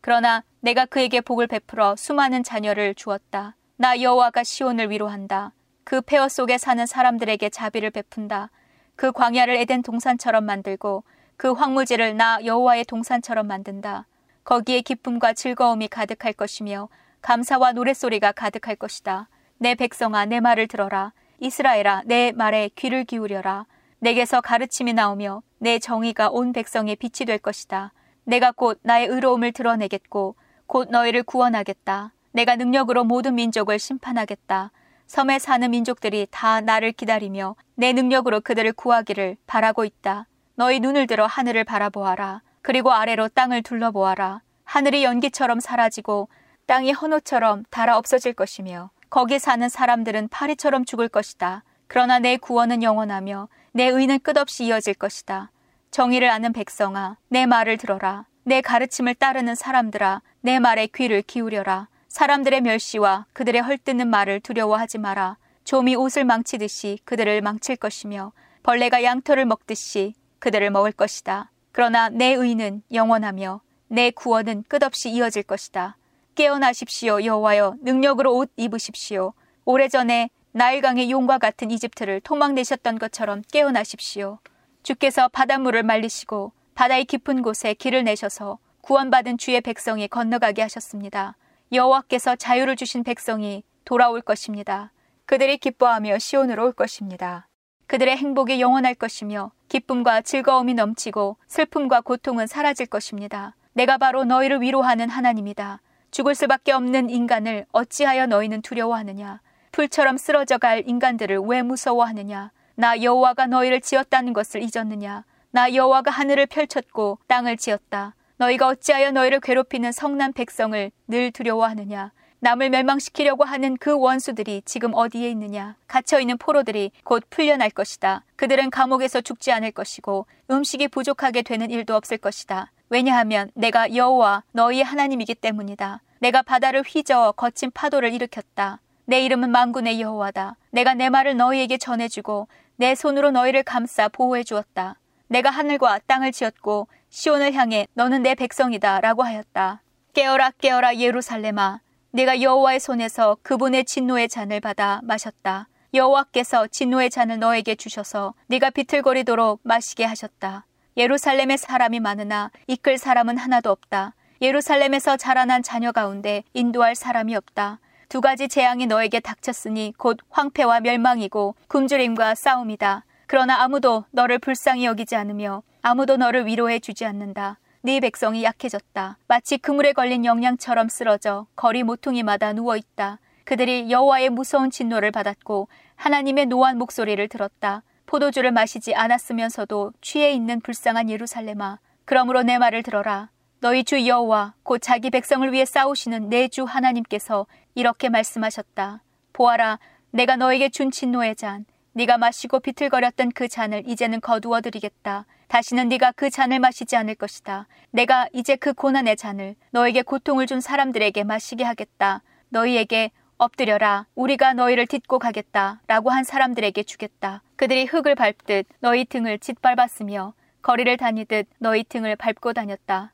그러나 0.00 0.44
내가 0.60 0.86
그에게 0.86 1.20
복을 1.20 1.46
베풀어 1.46 1.96
수많은 1.96 2.42
자녀를 2.42 2.94
주었다 2.94 3.56
나 3.76 4.00
여호와가 4.00 4.44
시온을 4.44 4.90
위로한다 4.90 5.52
그 5.84 6.00
폐허 6.00 6.28
속에 6.28 6.58
사는 6.58 6.84
사람들에게 6.84 7.50
자비를 7.50 7.90
베푼다 7.90 8.50
그 8.96 9.12
광야를 9.12 9.54
에덴 9.56 9.82
동산처럼 9.82 10.44
만들고 10.44 11.04
그 11.36 11.52
황무지를 11.52 12.16
나 12.16 12.38
여호와의 12.44 12.86
동산처럼 12.86 13.46
만든다. 13.46 14.06
거기에 14.44 14.80
기쁨과 14.80 15.34
즐거움이 15.34 15.88
가득할 15.88 16.32
것이며 16.32 16.88
감사와 17.20 17.72
노랫소리가 17.72 18.32
가득할 18.32 18.76
것이다. 18.76 19.28
내 19.58 19.74
백성아 19.74 20.26
내 20.26 20.40
말을 20.40 20.66
들어라. 20.66 21.12
이스라엘아 21.38 22.02
내 22.06 22.32
말에 22.32 22.70
귀를 22.76 23.04
기울여라. 23.04 23.66
내게서 23.98 24.40
가르침이 24.40 24.92
나오며 24.92 25.42
내 25.58 25.78
정의가 25.78 26.30
온 26.30 26.52
백성의 26.52 26.96
빛이 26.96 27.26
될 27.26 27.38
것이다. 27.38 27.92
내가 28.24 28.52
곧 28.52 28.78
나의 28.82 29.06
의로움을 29.06 29.52
드러내겠고 29.52 30.36
곧 30.66 30.88
너희를 30.90 31.22
구원하겠다. 31.22 32.12
내가 32.32 32.56
능력으로 32.56 33.04
모든 33.04 33.34
민족을 33.34 33.78
심판하겠다. 33.78 34.72
섬에 35.06 35.38
사는 35.38 35.70
민족들이 35.70 36.26
다 36.30 36.60
나를 36.60 36.92
기다리며 36.92 37.54
내 37.74 37.92
능력으로 37.92 38.40
그들을 38.40 38.72
구하기를 38.72 39.36
바라고 39.46 39.84
있다. 39.84 40.26
너희 40.56 40.80
눈을 40.80 41.06
들어 41.06 41.26
하늘을 41.26 41.64
바라보아라. 41.64 42.42
그리고 42.62 42.92
아래로 42.92 43.28
땅을 43.28 43.62
둘러보아라. 43.62 44.42
하늘이 44.64 45.04
연기처럼 45.04 45.60
사라지고 45.60 46.28
땅이 46.66 46.92
헌옷처럼 46.92 47.64
달아 47.70 47.96
없어질 47.96 48.32
것이며 48.32 48.90
거기 49.08 49.38
사는 49.38 49.68
사람들은 49.68 50.28
파리처럼 50.28 50.84
죽을 50.84 51.08
것이다. 51.08 51.64
그러나 51.86 52.18
내 52.18 52.36
구원은 52.36 52.82
영원하며 52.82 53.48
내 53.72 53.84
의는 53.84 54.18
끝없이 54.20 54.64
이어질 54.64 54.94
것이다. 54.94 55.50
정의를 55.90 56.28
아는 56.30 56.52
백성아, 56.52 57.16
내 57.28 57.46
말을 57.46 57.76
들어라. 57.76 58.26
내 58.44 58.60
가르침을 58.60 59.14
따르는 59.14 59.54
사람들아, 59.54 60.22
내 60.40 60.58
말에 60.58 60.86
귀를 60.88 61.22
기울여라. 61.22 61.88
사람들의 62.08 62.60
멸시와 62.62 63.26
그들의 63.32 63.62
헐뜯는 63.62 64.08
말을 64.08 64.40
두려워하지 64.40 64.98
마라. 64.98 65.36
좀이 65.64 65.96
옷을 65.96 66.24
망치듯이 66.24 67.00
그들을 67.04 67.40
망칠 67.42 67.76
것이며 67.76 68.32
벌레가 68.62 69.02
양털을 69.02 69.44
먹듯이 69.44 70.14
그들을 70.38 70.70
먹을 70.70 70.92
것이다. 70.92 71.50
그러나 71.72 72.08
내 72.08 72.32
의는 72.32 72.82
영원하며 72.92 73.60
내 73.88 74.10
구원은 74.10 74.64
끝없이 74.68 75.10
이어질 75.10 75.42
것이다. 75.42 75.96
깨어나십시오 76.36 77.24
여호와여 77.24 77.76
능력으로 77.80 78.36
옷 78.36 78.50
입으십시오. 78.56 79.32
오래전에 79.64 80.28
나일강의 80.52 81.10
용과 81.10 81.38
같은 81.38 81.70
이집트를 81.70 82.20
토막내셨던 82.20 82.98
것처럼 82.98 83.42
깨어나십시오. 83.50 84.38
주께서 84.82 85.28
바닷물을 85.28 85.82
말리시고 85.82 86.52
바다의 86.74 87.06
깊은 87.06 87.40
곳에 87.40 87.72
길을 87.72 88.04
내셔서 88.04 88.58
구원받은 88.82 89.38
주의 89.38 89.58
백성이 89.62 90.08
건너가게 90.08 90.60
하셨습니다. 90.60 91.36
여호와께서 91.72 92.36
자유를 92.36 92.76
주신 92.76 93.02
백성이 93.02 93.64
돌아올 93.86 94.20
것입니다. 94.20 94.92
그들이 95.24 95.56
기뻐하며 95.56 96.18
시온으로 96.18 96.66
올 96.66 96.72
것입니다. 96.72 97.48
그들의 97.86 98.14
행복이 98.14 98.60
영원할 98.60 98.94
것이며 98.94 99.52
기쁨과 99.68 100.20
즐거움이 100.20 100.74
넘치고 100.74 101.38
슬픔과 101.48 102.02
고통은 102.02 102.46
사라질 102.46 102.84
것입니다. 102.84 103.56
내가 103.72 103.96
바로 103.96 104.24
너희를 104.24 104.60
위로하는 104.60 105.08
하나님이다. 105.08 105.80
죽을 106.10 106.34
수밖에 106.34 106.72
없는 106.72 107.10
인간을 107.10 107.66
어찌하여 107.72 108.26
너희는 108.26 108.62
두려워하느냐? 108.62 109.40
풀처럼 109.72 110.16
쓰러져 110.16 110.58
갈 110.58 110.82
인간들을 110.86 111.38
왜 111.40 111.62
무서워하느냐? 111.62 112.52
나 112.76 113.02
여호와가 113.02 113.46
너희를 113.46 113.80
지었다는 113.80 114.32
것을 114.32 114.62
잊었느냐? 114.62 115.24
나 115.50 115.74
여호와가 115.74 116.10
하늘을 116.10 116.46
펼쳤고 116.46 117.18
땅을 117.26 117.56
지었다. 117.56 118.14
너희가 118.38 118.68
어찌하여 118.68 119.12
너희를 119.12 119.40
괴롭히는 119.40 119.92
성난 119.92 120.32
백성을 120.32 120.90
늘 121.08 121.30
두려워하느냐? 121.30 122.12
남을 122.40 122.70
멸망시키려고 122.70 123.44
하는 123.44 123.76
그 123.78 123.98
원수들이 123.98 124.62
지금 124.66 124.92
어디에 124.94 125.30
있느냐? 125.30 125.76
갇혀 125.88 126.20
있는 126.20 126.36
포로들이 126.36 126.92
곧 127.02 127.24
풀려날 127.30 127.70
것이다. 127.70 128.24
그들은 128.36 128.70
감옥에서 128.70 129.22
죽지 129.22 129.52
않을 129.52 129.72
것이고 129.72 130.26
음식이 130.50 130.88
부족하게 130.88 131.42
되는 131.42 131.70
일도 131.70 131.94
없을 131.94 132.18
것이다. 132.18 132.70
왜냐하면 132.88 133.50
내가 133.54 133.94
여호와 133.94 134.44
너희의 134.52 134.84
하나님이기 134.84 135.34
때문이다. 135.34 136.02
내가 136.20 136.42
바다를 136.42 136.82
휘저어 136.82 137.32
거친 137.32 137.70
파도를 137.70 138.12
일으켰다. 138.14 138.80
내 139.04 139.20
이름은 139.24 139.50
망군의 139.50 140.00
여호와다. 140.00 140.56
내가 140.70 140.94
내 140.94 141.08
말을 141.08 141.36
너희에게 141.36 141.78
전해주고 141.78 142.48
내 142.76 142.94
손으로 142.94 143.30
너희를 143.30 143.62
감싸 143.62 144.08
보호해 144.08 144.42
주었다. 144.42 144.98
내가 145.28 145.50
하늘과 145.50 146.00
땅을 146.06 146.32
지었고 146.32 146.88
시온을 147.10 147.54
향해 147.54 147.86
너는 147.94 148.22
내 148.22 148.34
백성이다라고 148.34 149.22
하였다. 149.22 149.82
깨어라 150.12 150.52
깨어라 150.60 150.96
예루살렘아 150.96 151.80
네가 152.12 152.40
여호와의 152.40 152.80
손에서 152.80 153.36
그분의 153.42 153.84
진노의 153.84 154.28
잔을 154.28 154.60
받아 154.60 155.00
마셨다. 155.02 155.68
여호와께서 155.92 156.66
진노의 156.68 157.10
잔을 157.10 157.38
너에게 157.38 157.74
주셔서 157.74 158.34
네가 158.46 158.70
비틀거리도록 158.70 159.60
마시게 159.62 160.04
하셨다. 160.04 160.66
예루살렘에 160.96 161.58
사람이 161.58 162.00
많으나 162.00 162.50
이끌 162.66 162.96
사람은 162.96 163.36
하나도 163.36 163.70
없다. 163.70 164.14
예루살렘에서 164.40 165.18
자라난 165.18 165.62
자녀 165.62 165.92
가운데 165.92 166.42
인도할 166.54 166.94
사람이 166.94 167.34
없다. 167.36 167.80
두 168.08 168.22
가지 168.22 168.48
재앙이 168.48 168.86
너에게 168.86 169.20
닥쳤으니 169.20 169.92
곧 169.98 170.18
황폐와 170.30 170.80
멸망이고 170.80 171.54
굶주림과 171.68 172.34
싸움이다. 172.34 173.04
그러나 173.26 173.62
아무도 173.62 174.04
너를 174.10 174.38
불쌍히 174.38 174.86
여기지 174.86 175.16
않으며 175.16 175.62
아무도 175.82 176.16
너를 176.16 176.46
위로해 176.46 176.78
주지 176.78 177.04
않는다. 177.04 177.58
네 177.82 178.00
백성이 178.00 178.42
약해졌다. 178.42 179.18
마치 179.28 179.58
그물에 179.58 179.92
걸린 179.92 180.24
영양처럼 180.24 180.88
쓰러져 180.88 181.46
거리 181.56 181.82
모퉁이마다 181.82 182.54
누워 182.54 182.74
있다. 182.76 183.18
그들이 183.44 183.90
여호와의 183.90 184.30
무서운 184.30 184.70
진노를 184.70 185.10
받았고 185.10 185.68
하나님의 185.96 186.46
노한 186.46 186.78
목소리를 186.78 187.28
들었다. 187.28 187.82
포도주를 188.06 188.52
마시지 188.52 188.94
않았으면서도 188.94 189.92
취해 190.00 190.32
있는 190.32 190.60
불쌍한 190.60 191.10
예루살렘아. 191.10 191.78
그러므로 192.04 192.42
내 192.42 192.58
말을 192.58 192.82
들어라. 192.82 193.30
너희 193.60 193.84
주 193.84 194.06
여호와 194.06 194.54
곧 194.62 194.78
자기 194.78 195.10
백성을 195.10 195.50
위해 195.52 195.64
싸우시는 195.64 196.28
내 196.28 196.48
주 196.48 196.64
하나님께서 196.64 197.46
이렇게 197.74 198.08
말씀하셨다. 198.08 199.02
보아라, 199.32 199.78
내가 200.12 200.36
너에게 200.36 200.68
준 200.68 200.90
진노의 200.90 201.36
잔, 201.36 201.66
네가 201.92 202.16
마시고 202.18 202.60
비틀거렸던 202.60 203.32
그 203.32 203.48
잔을 203.48 203.82
이제는 203.86 204.20
거두어들이겠다. 204.20 205.26
다시는 205.48 205.88
네가 205.88 206.12
그 206.12 206.30
잔을 206.30 206.58
마시지 206.60 206.96
않을 206.96 207.14
것이다. 207.14 207.66
내가 207.90 208.28
이제 208.32 208.56
그 208.56 208.72
고난의 208.72 209.16
잔을 209.16 209.56
너에게 209.70 210.02
고통을 210.02 210.46
준 210.46 210.60
사람들에게 210.60 211.24
마시게 211.24 211.64
하겠다. 211.64 212.22
너희에게 212.50 213.10
엎드려라. 213.38 214.06
우리가 214.14 214.54
너희를 214.54 214.86
딛고 214.86 215.18
가겠다. 215.18 215.80
라고 215.86 216.10
한 216.10 216.24
사람들에게 216.24 216.82
주겠다. 216.82 217.42
그들이 217.56 217.84
흙을 217.84 218.14
밟듯 218.14 218.66
너희 218.80 219.04
등을 219.04 219.38
짓밟았으며 219.38 220.34
거리를 220.62 220.96
다니듯 220.96 221.48
너희 221.58 221.84
등을 221.84 222.16
밟고 222.16 222.52
다녔다. 222.52 223.12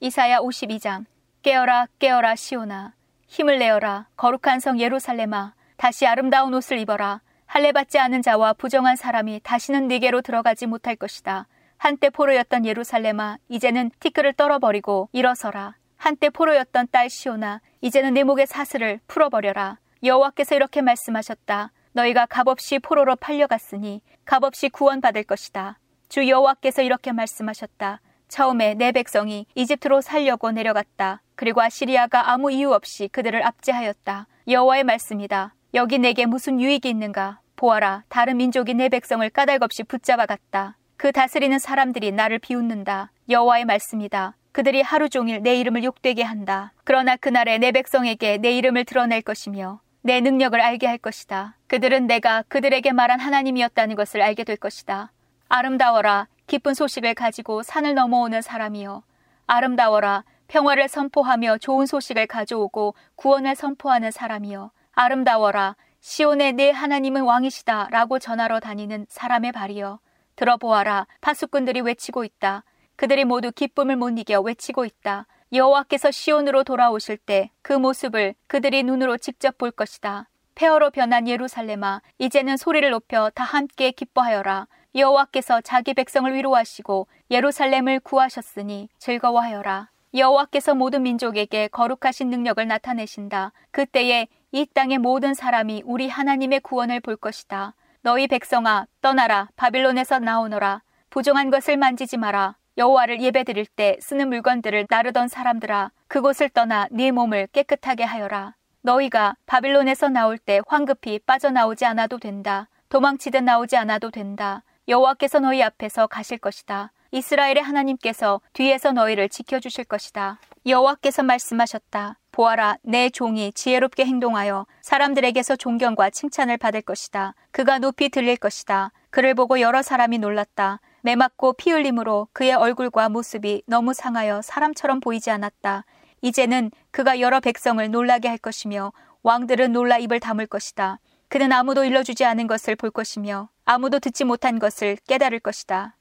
이사야 0.00 0.38
52장 0.38 1.06
깨어라 1.42 1.86
깨어라 1.98 2.34
시오나 2.36 2.94
힘을 3.26 3.58
내어라 3.58 4.08
거룩한 4.16 4.60
성 4.60 4.80
예루살렘아 4.80 5.54
다시 5.76 6.06
아름다운 6.06 6.54
옷을 6.54 6.78
입어라 6.78 7.20
할례받지 7.52 7.98
않은 7.98 8.22
자와 8.22 8.54
부정한 8.54 8.96
사람이 8.96 9.40
다시는 9.42 9.86
네게로 9.86 10.22
들어가지 10.22 10.64
못할 10.64 10.96
것이다. 10.96 11.46
한때 11.76 12.08
포로였던 12.08 12.64
예루살렘아, 12.64 13.36
이제는 13.50 13.90
티끌을 14.00 14.32
떨어버리고 14.32 15.10
일어서라. 15.12 15.74
한때 15.98 16.30
포로였던 16.30 16.88
딸 16.90 17.10
시오나, 17.10 17.60
이제는 17.82 18.14
내 18.14 18.22
목의 18.22 18.46
사슬을 18.46 19.00
풀어버려라. 19.08 19.78
여호와께서 20.04 20.54
이렇게 20.54 20.80
말씀하셨다. 20.80 21.72
너희가 21.94 22.26
값없이 22.26 22.78
포로로 22.78 23.16
팔려갔으니 23.16 24.02
값없이 24.24 24.68
구원받을 24.68 25.24
것이다. 25.24 25.80
주 26.08 26.28
여호와께서 26.28 26.82
이렇게 26.82 27.10
말씀하셨다. 27.10 28.00
처음에 28.28 28.74
내 28.74 28.92
백성이 28.92 29.46
이집트로 29.56 30.00
살려고 30.00 30.52
내려갔다. 30.52 31.22
그리고 31.34 31.60
아시리아가 31.60 32.30
아무 32.30 32.52
이유 32.52 32.72
없이 32.72 33.08
그들을 33.08 33.44
압제하였다. 33.44 34.28
여호와의 34.46 34.84
말씀이다. 34.84 35.54
여기 35.74 35.98
내게 35.98 36.24
무슨 36.24 36.60
유익이 36.60 36.88
있는가? 36.88 37.40
보아라, 37.56 38.04
다른 38.08 38.36
민족이 38.36 38.74
내 38.74 38.88
백성을 38.90 39.28
까닭 39.28 39.62
없이 39.62 39.82
붙잡아 39.82 40.26
갔다. 40.26 40.78
그 40.96 41.10
다스리는 41.10 41.58
사람들이 41.58 42.12
나를 42.12 42.38
비웃는다. 42.38 43.10
여호와의 43.28 43.64
말씀이다. 43.64 44.36
그들이 44.52 44.82
하루 44.82 45.08
종일 45.08 45.42
내 45.42 45.56
이름을 45.56 45.82
욕되게 45.82 46.22
한다. 46.22 46.72
그러나 46.84 47.16
그날에 47.16 47.58
내 47.58 47.72
백성에게 47.72 48.38
내 48.38 48.52
이름을 48.52 48.84
드러낼 48.84 49.22
것이며 49.22 49.80
내 50.02 50.20
능력을 50.20 50.60
알게 50.60 50.86
할 50.86 50.98
것이다. 50.98 51.56
그들은 51.68 52.06
내가 52.06 52.42
그들에게 52.48 52.92
말한 52.92 53.18
하나님이었다는 53.20 53.96
것을 53.96 54.20
알게 54.20 54.44
될 54.44 54.56
것이다. 54.56 55.12
아름다워라, 55.48 56.28
기쁜 56.46 56.74
소식을 56.74 57.14
가지고 57.14 57.62
산을 57.62 57.94
넘어오는 57.94 58.42
사람이여. 58.42 59.02
아름다워라, 59.46 60.24
평화를 60.48 60.88
선포하며 60.88 61.58
좋은 61.58 61.86
소식을 61.86 62.26
가져오고 62.26 62.94
구원을 63.16 63.54
선포하는 63.54 64.10
사람이여. 64.10 64.70
아름다워라, 64.92 65.76
시온의 66.00 66.54
내 66.54 66.70
하나님은 66.70 67.22
왕이시다 67.22 67.88
라고 67.90 68.18
전하러 68.18 68.60
다니는 68.60 69.06
사람의 69.08 69.52
발이여 69.52 70.00
들어보아라 70.34 71.06
파수꾼들이 71.20 71.80
외치고 71.80 72.24
있다. 72.24 72.64
그들이 73.02 73.24
모두 73.24 73.50
기쁨을 73.50 73.96
못 73.96 74.16
이겨 74.16 74.40
외치고 74.40 74.84
있다. 74.84 75.26
여호와께서 75.52 76.12
시온으로 76.12 76.62
돌아오실 76.62 77.16
때 77.16 77.50
그 77.60 77.72
모습을 77.72 78.36
그들이 78.46 78.84
눈으로 78.84 79.18
직접 79.18 79.58
볼 79.58 79.72
것이다. 79.72 80.28
폐허로 80.54 80.92
변한 80.92 81.26
예루살렘아 81.26 82.00
이제는 82.18 82.56
소리를 82.56 82.88
높여 82.88 83.28
다 83.30 83.42
함께 83.42 83.90
기뻐하여라. 83.90 84.68
여호와께서 84.94 85.62
자기 85.62 85.94
백성을 85.94 86.32
위로하시고 86.32 87.08
예루살렘을 87.28 87.98
구하셨으니 87.98 88.88
즐거워하여라. 88.98 89.90
여호와께서 90.14 90.76
모든 90.76 91.02
민족에게 91.02 91.66
거룩하신 91.72 92.30
능력을 92.30 92.64
나타내신다. 92.64 93.50
그때에 93.72 94.28
이 94.52 94.64
땅의 94.64 94.98
모든 94.98 95.34
사람이 95.34 95.82
우리 95.86 96.08
하나님의 96.08 96.60
구원을 96.60 97.00
볼 97.00 97.16
것이다. 97.16 97.74
너희 98.02 98.28
백성아 98.28 98.86
떠나라 99.00 99.48
바빌론에서 99.56 100.20
나오너라 100.20 100.82
부정한 101.10 101.50
것을 101.50 101.76
만지지 101.76 102.16
마라 102.16 102.54
여호와를 102.78 103.20
예배드릴 103.20 103.66
때 103.66 103.96
쓰는 104.00 104.28
물건들을 104.28 104.86
나르던 104.88 105.28
사람들아 105.28 105.90
그곳을 106.08 106.48
떠나 106.48 106.88
네 106.90 107.10
몸을 107.10 107.48
깨끗하게 107.52 108.04
하여라 108.04 108.54
너희가 108.82 109.36
바빌론에서 109.46 110.08
나올 110.08 110.38
때 110.38 110.60
황급히 110.66 111.18
빠져나오지 111.20 111.84
않아도 111.84 112.18
된다 112.18 112.68
도망치듯 112.88 113.44
나오지 113.44 113.76
않아도 113.76 114.10
된다 114.10 114.62
여호와께서 114.88 115.40
너희 115.40 115.62
앞에서 115.62 116.06
가실 116.06 116.38
것이다 116.38 116.92
이스라엘의 117.10 117.62
하나님께서 117.62 118.40
뒤에서 118.54 118.92
너희를 118.92 119.28
지켜주실 119.28 119.84
것이다 119.84 120.38
여호와께서 120.66 121.22
말씀하셨다 121.22 122.16
보아라, 122.32 122.78
내 122.82 123.10
종이 123.10 123.52
지혜롭게 123.52 124.06
행동하여 124.06 124.66
사람들에게서 124.80 125.56
존경과 125.56 126.08
칭찬을 126.08 126.56
받을 126.56 126.80
것이다. 126.80 127.34
그가 127.50 127.78
높이 127.78 128.08
들릴 128.08 128.38
것이다. 128.38 128.90
그를 129.10 129.34
보고 129.34 129.60
여러 129.60 129.82
사람이 129.82 130.16
놀랐다. 130.16 130.80
매맞고 131.02 131.54
피 131.54 131.70
흘림으로 131.70 132.28
그의 132.32 132.54
얼굴과 132.54 133.08
모습이 133.08 133.62
너무 133.66 133.92
상하여 133.92 134.40
사람처럼 134.42 135.00
보이지 135.00 135.30
않았다. 135.30 135.84
이제는 136.22 136.70
그가 136.90 137.20
여러 137.20 137.40
백성을 137.40 137.88
놀라게 137.90 138.28
할 138.28 138.38
것이며 138.38 138.92
왕들은 139.22 139.72
놀라 139.72 139.98
입을 139.98 140.20
다물 140.20 140.46
것이다. 140.46 140.98
그는 141.28 141.52
아무도 141.52 141.84
일러주지 141.84 142.24
않은 142.24 142.46
것을 142.46 142.76
볼 142.76 142.90
것이며 142.90 143.48
아무도 143.64 143.98
듣지 143.98 144.24
못한 144.24 144.58
것을 144.58 144.96
깨달을 145.08 145.40
것이다. 145.40 145.96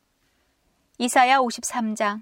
이사야 1.00 1.40
53장 1.40 2.22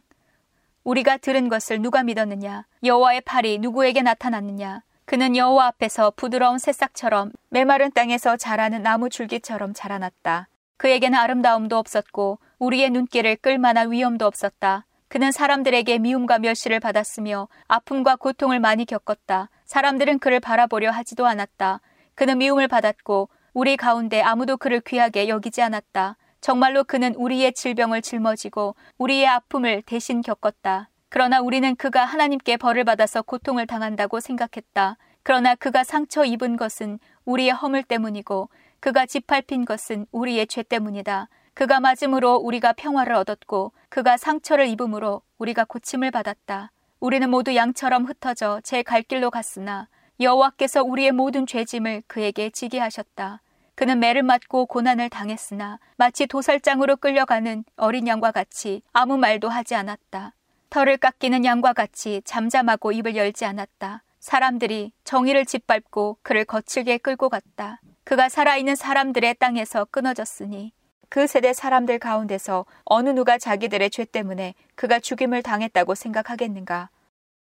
우리가 0.84 1.18
들은 1.18 1.50
것을 1.50 1.82
누가 1.82 2.04
믿었느냐? 2.04 2.66
여호와의 2.84 3.22
팔이 3.22 3.60
누구에게 3.60 4.02
나타났느냐? 4.02 4.84
그는 5.04 5.36
여호와 5.36 5.68
앞에서 5.68 6.14
부드러운 6.16 6.60
새싹처럼 6.60 7.32
메마른 7.50 7.92
땅에서 7.92 8.38
자라는 8.38 8.84
나무 8.84 9.10
줄기처럼 9.10 9.74
자라났다. 9.74 10.48
그에게는 10.78 11.18
아름다움도 11.18 11.78
없었고 11.78 12.40
우리의 12.60 12.90
눈길을 12.92 13.38
끌 13.38 13.58
만한 13.58 13.92
위험도 13.92 14.26
없었다. 14.26 14.86
그는 15.08 15.32
사람들에게 15.32 15.98
미움과 15.98 16.40
멸시를 16.40 16.80
받았으며 16.80 17.48
아픔과 17.68 18.18
고통을 18.18 18.60
많이 18.60 18.86
겪었다. 18.86 19.50
사람들은 19.66 20.20
그를 20.20 20.40
바라보려 20.40 20.92
하지도 20.92 21.26
않았다. 21.26 21.82
그는 22.16 22.38
미움을 22.38 22.68
받았고 22.68 23.30
우리 23.54 23.76
가운데 23.78 24.22
아무도 24.22 24.58
그를 24.58 24.82
귀하게 24.82 25.28
여기지 25.30 25.62
않았다. 25.62 26.18
정말로 26.42 26.84
그는 26.84 27.16
우리의 27.16 27.54
질병을 27.54 28.02
짊어지고 28.02 28.76
우리의 28.98 29.28
아픔을 29.28 29.82
대신 29.82 30.22
겪었다. 30.22 30.90
그러나 31.10 31.42
우리는 31.42 31.76
그가 31.76 32.06
하나님께 32.06 32.58
벌을 32.58 32.84
받아서 32.84 33.22
고통을 33.24 33.66
당한다고 33.66 34.20
생각했다. 34.20 34.98
그러나 35.24 35.56
그가 35.56 35.84
상처 35.84 36.24
입은 36.24 36.56
것은 36.56 37.00
우리의 37.26 37.52
허물 37.52 37.84
때문이고 37.84 38.50
그가 38.80 39.06
짓밟힌 39.06 39.66
것은 39.66 40.06
우리의 40.12 40.48
죄 40.48 40.62
때문이다. 40.62 41.30
그가 41.60 41.82
맞음으로 41.82 42.36
우리가 42.36 42.72
평화를 42.72 43.14
얻었고 43.16 43.74
그가 43.90 44.16
상처를 44.16 44.68
입음으로 44.68 45.22
우리가 45.40 45.66
고침을 45.66 46.10
받았다. 46.10 46.72
우리는 47.02 47.30
모두 47.30 47.54
양처럼 47.54 48.06
흩어져 48.06 48.62
제 48.64 48.82
갈 48.82 49.02
길로 49.02 49.30
갔으나 49.30 49.90
여호와께서 50.22 50.84
우리의 50.84 51.12
모든 51.12 51.46
죄짐을 51.46 52.04
그에게 52.08 52.50
지게 52.50 52.80
하셨다. 52.80 53.42
그는 53.76 54.00
매를 54.00 54.24
맞고 54.24 54.68
고난을 54.68 55.10
당했으나 55.10 55.80
마치 55.98 56.28
도살장으로 56.28 56.96
끌려가는 56.96 57.66
어린 57.76 58.08
양과 58.08 58.32
같이 58.32 58.82
아무 58.94 59.18
말도 59.18 59.50
하지 59.50 59.76
않았다. 59.76 60.36
털을 60.70 60.96
깎이는 60.96 61.44
양과 61.44 61.74
같이 61.74 62.22
잠잠하고 62.24 62.94
입을 62.94 63.18
열지 63.18 63.44
않았다. 63.44 64.04
사람들이 64.22 64.94
정의를 65.04 65.46
짓밟고 65.46 66.20
그를 66.22 66.46
거칠게 66.46 67.00
끌고 67.00 67.28
갔다. 67.28 67.82
그가 68.06 68.30
살아있는 68.30 68.78
사람들의 68.78 69.36
땅에서 69.40 69.84
끊어졌으니 69.92 70.72
그 71.10 71.26
세대 71.26 71.54
사람들 71.54 71.98
가운데서 71.98 72.66
어느 72.86 73.10
누가 73.10 73.38
자기들의 73.40 73.90
죄 73.90 74.06
때문에 74.06 74.54
그가 74.76 75.00
죽임을 75.00 75.42
당했다고 75.42 75.96
생각하겠는가? 75.96 76.90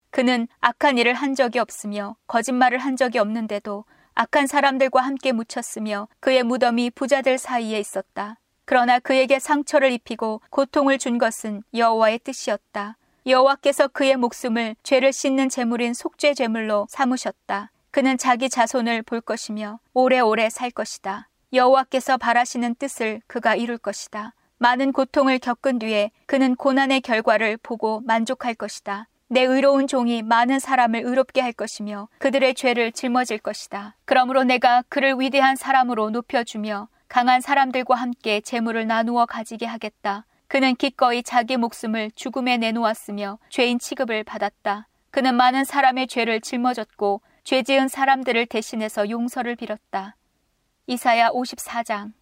그는 0.09 0.47
악한 0.59 0.97
일을 0.97 1.13
한 1.13 1.35
적이 1.35 1.59
없으며 1.59 2.15
거짓말을 2.25 2.79
한 2.79 2.97
적이 2.97 3.19
없는데도 3.19 3.85
악한 4.15 4.47
사람들과 4.47 5.01
함께 5.01 5.31
묻혔으며 5.31 6.07
그의 6.19 6.43
무덤이 6.43 6.89
부자들 6.89 7.37
사이에 7.37 7.79
있었다. 7.79 8.37
그러나 8.65 8.99
그에게 8.99 9.39
상처를 9.39 9.91
입히고 9.91 10.41
고통을 10.49 10.97
준 10.97 11.17
것은 11.19 11.63
여호와의 11.73 12.19
뜻이었다. 12.19 12.97
여호와께서 13.25 13.89
그의 13.89 14.17
목숨을 14.17 14.75
죄를 14.81 15.13
씻는 15.13 15.49
제물인 15.49 15.93
속죄 15.93 16.33
제물로 16.33 16.87
삼으셨다. 16.89 17.71
그는 17.91 18.17
자기 18.17 18.49
자손을 18.49 19.03
볼 19.03 19.21
것이며 19.21 19.79
오래오래 19.93 20.49
살 20.49 20.71
것이다. 20.71 21.28
여호와께서 21.51 22.17
바라시는 22.17 22.75
뜻을 22.75 23.21
그가 23.27 23.55
이룰 23.55 23.77
것이다. 23.77 24.33
많은 24.59 24.91
고통을 24.91 25.39
겪은 25.39 25.79
뒤에 25.79 26.11
그는 26.25 26.55
고난의 26.55 27.01
결과를 27.01 27.57
보고 27.57 28.01
만족할 28.01 28.53
것이다. 28.53 29.07
내 29.29 29.41
의로운 29.41 29.87
종이 29.87 30.21
많은 30.21 30.59
사람을 30.59 31.01
의롭게 31.05 31.41
할 31.41 31.53
것이며 31.53 32.07
그들의 32.17 32.55
죄를 32.55 32.91
짊어질 32.91 33.37
것이다. 33.39 33.95
그러므로 34.05 34.43
내가 34.43 34.83
그를 34.89 35.15
위대한 35.19 35.55
사람으로 35.55 36.09
높여주며 36.09 36.87
강한 37.07 37.41
사람들과 37.41 37.95
함께 37.95 38.41
재물을 38.41 38.85
나누어 38.85 39.25
가지게 39.25 39.65
하겠다. 39.65 40.25
그는 40.47 40.75
기꺼이 40.75 41.23
자기 41.23 41.57
목숨을 41.57 42.11
죽음에 42.15 42.57
내놓았으며 42.57 43.39
죄인 43.49 43.79
취급을 43.79 44.23
받았다. 44.23 44.87
그는 45.11 45.35
많은 45.35 45.63
사람의 45.63 46.07
죄를 46.07 46.41
짊어졌고 46.41 47.21
죄 47.43 47.63
지은 47.63 47.87
사람들을 47.87 48.45
대신해서 48.47 49.09
용서를 49.09 49.55
빌었다. 49.55 50.15
이사야 50.89 51.29
54장 51.29 52.13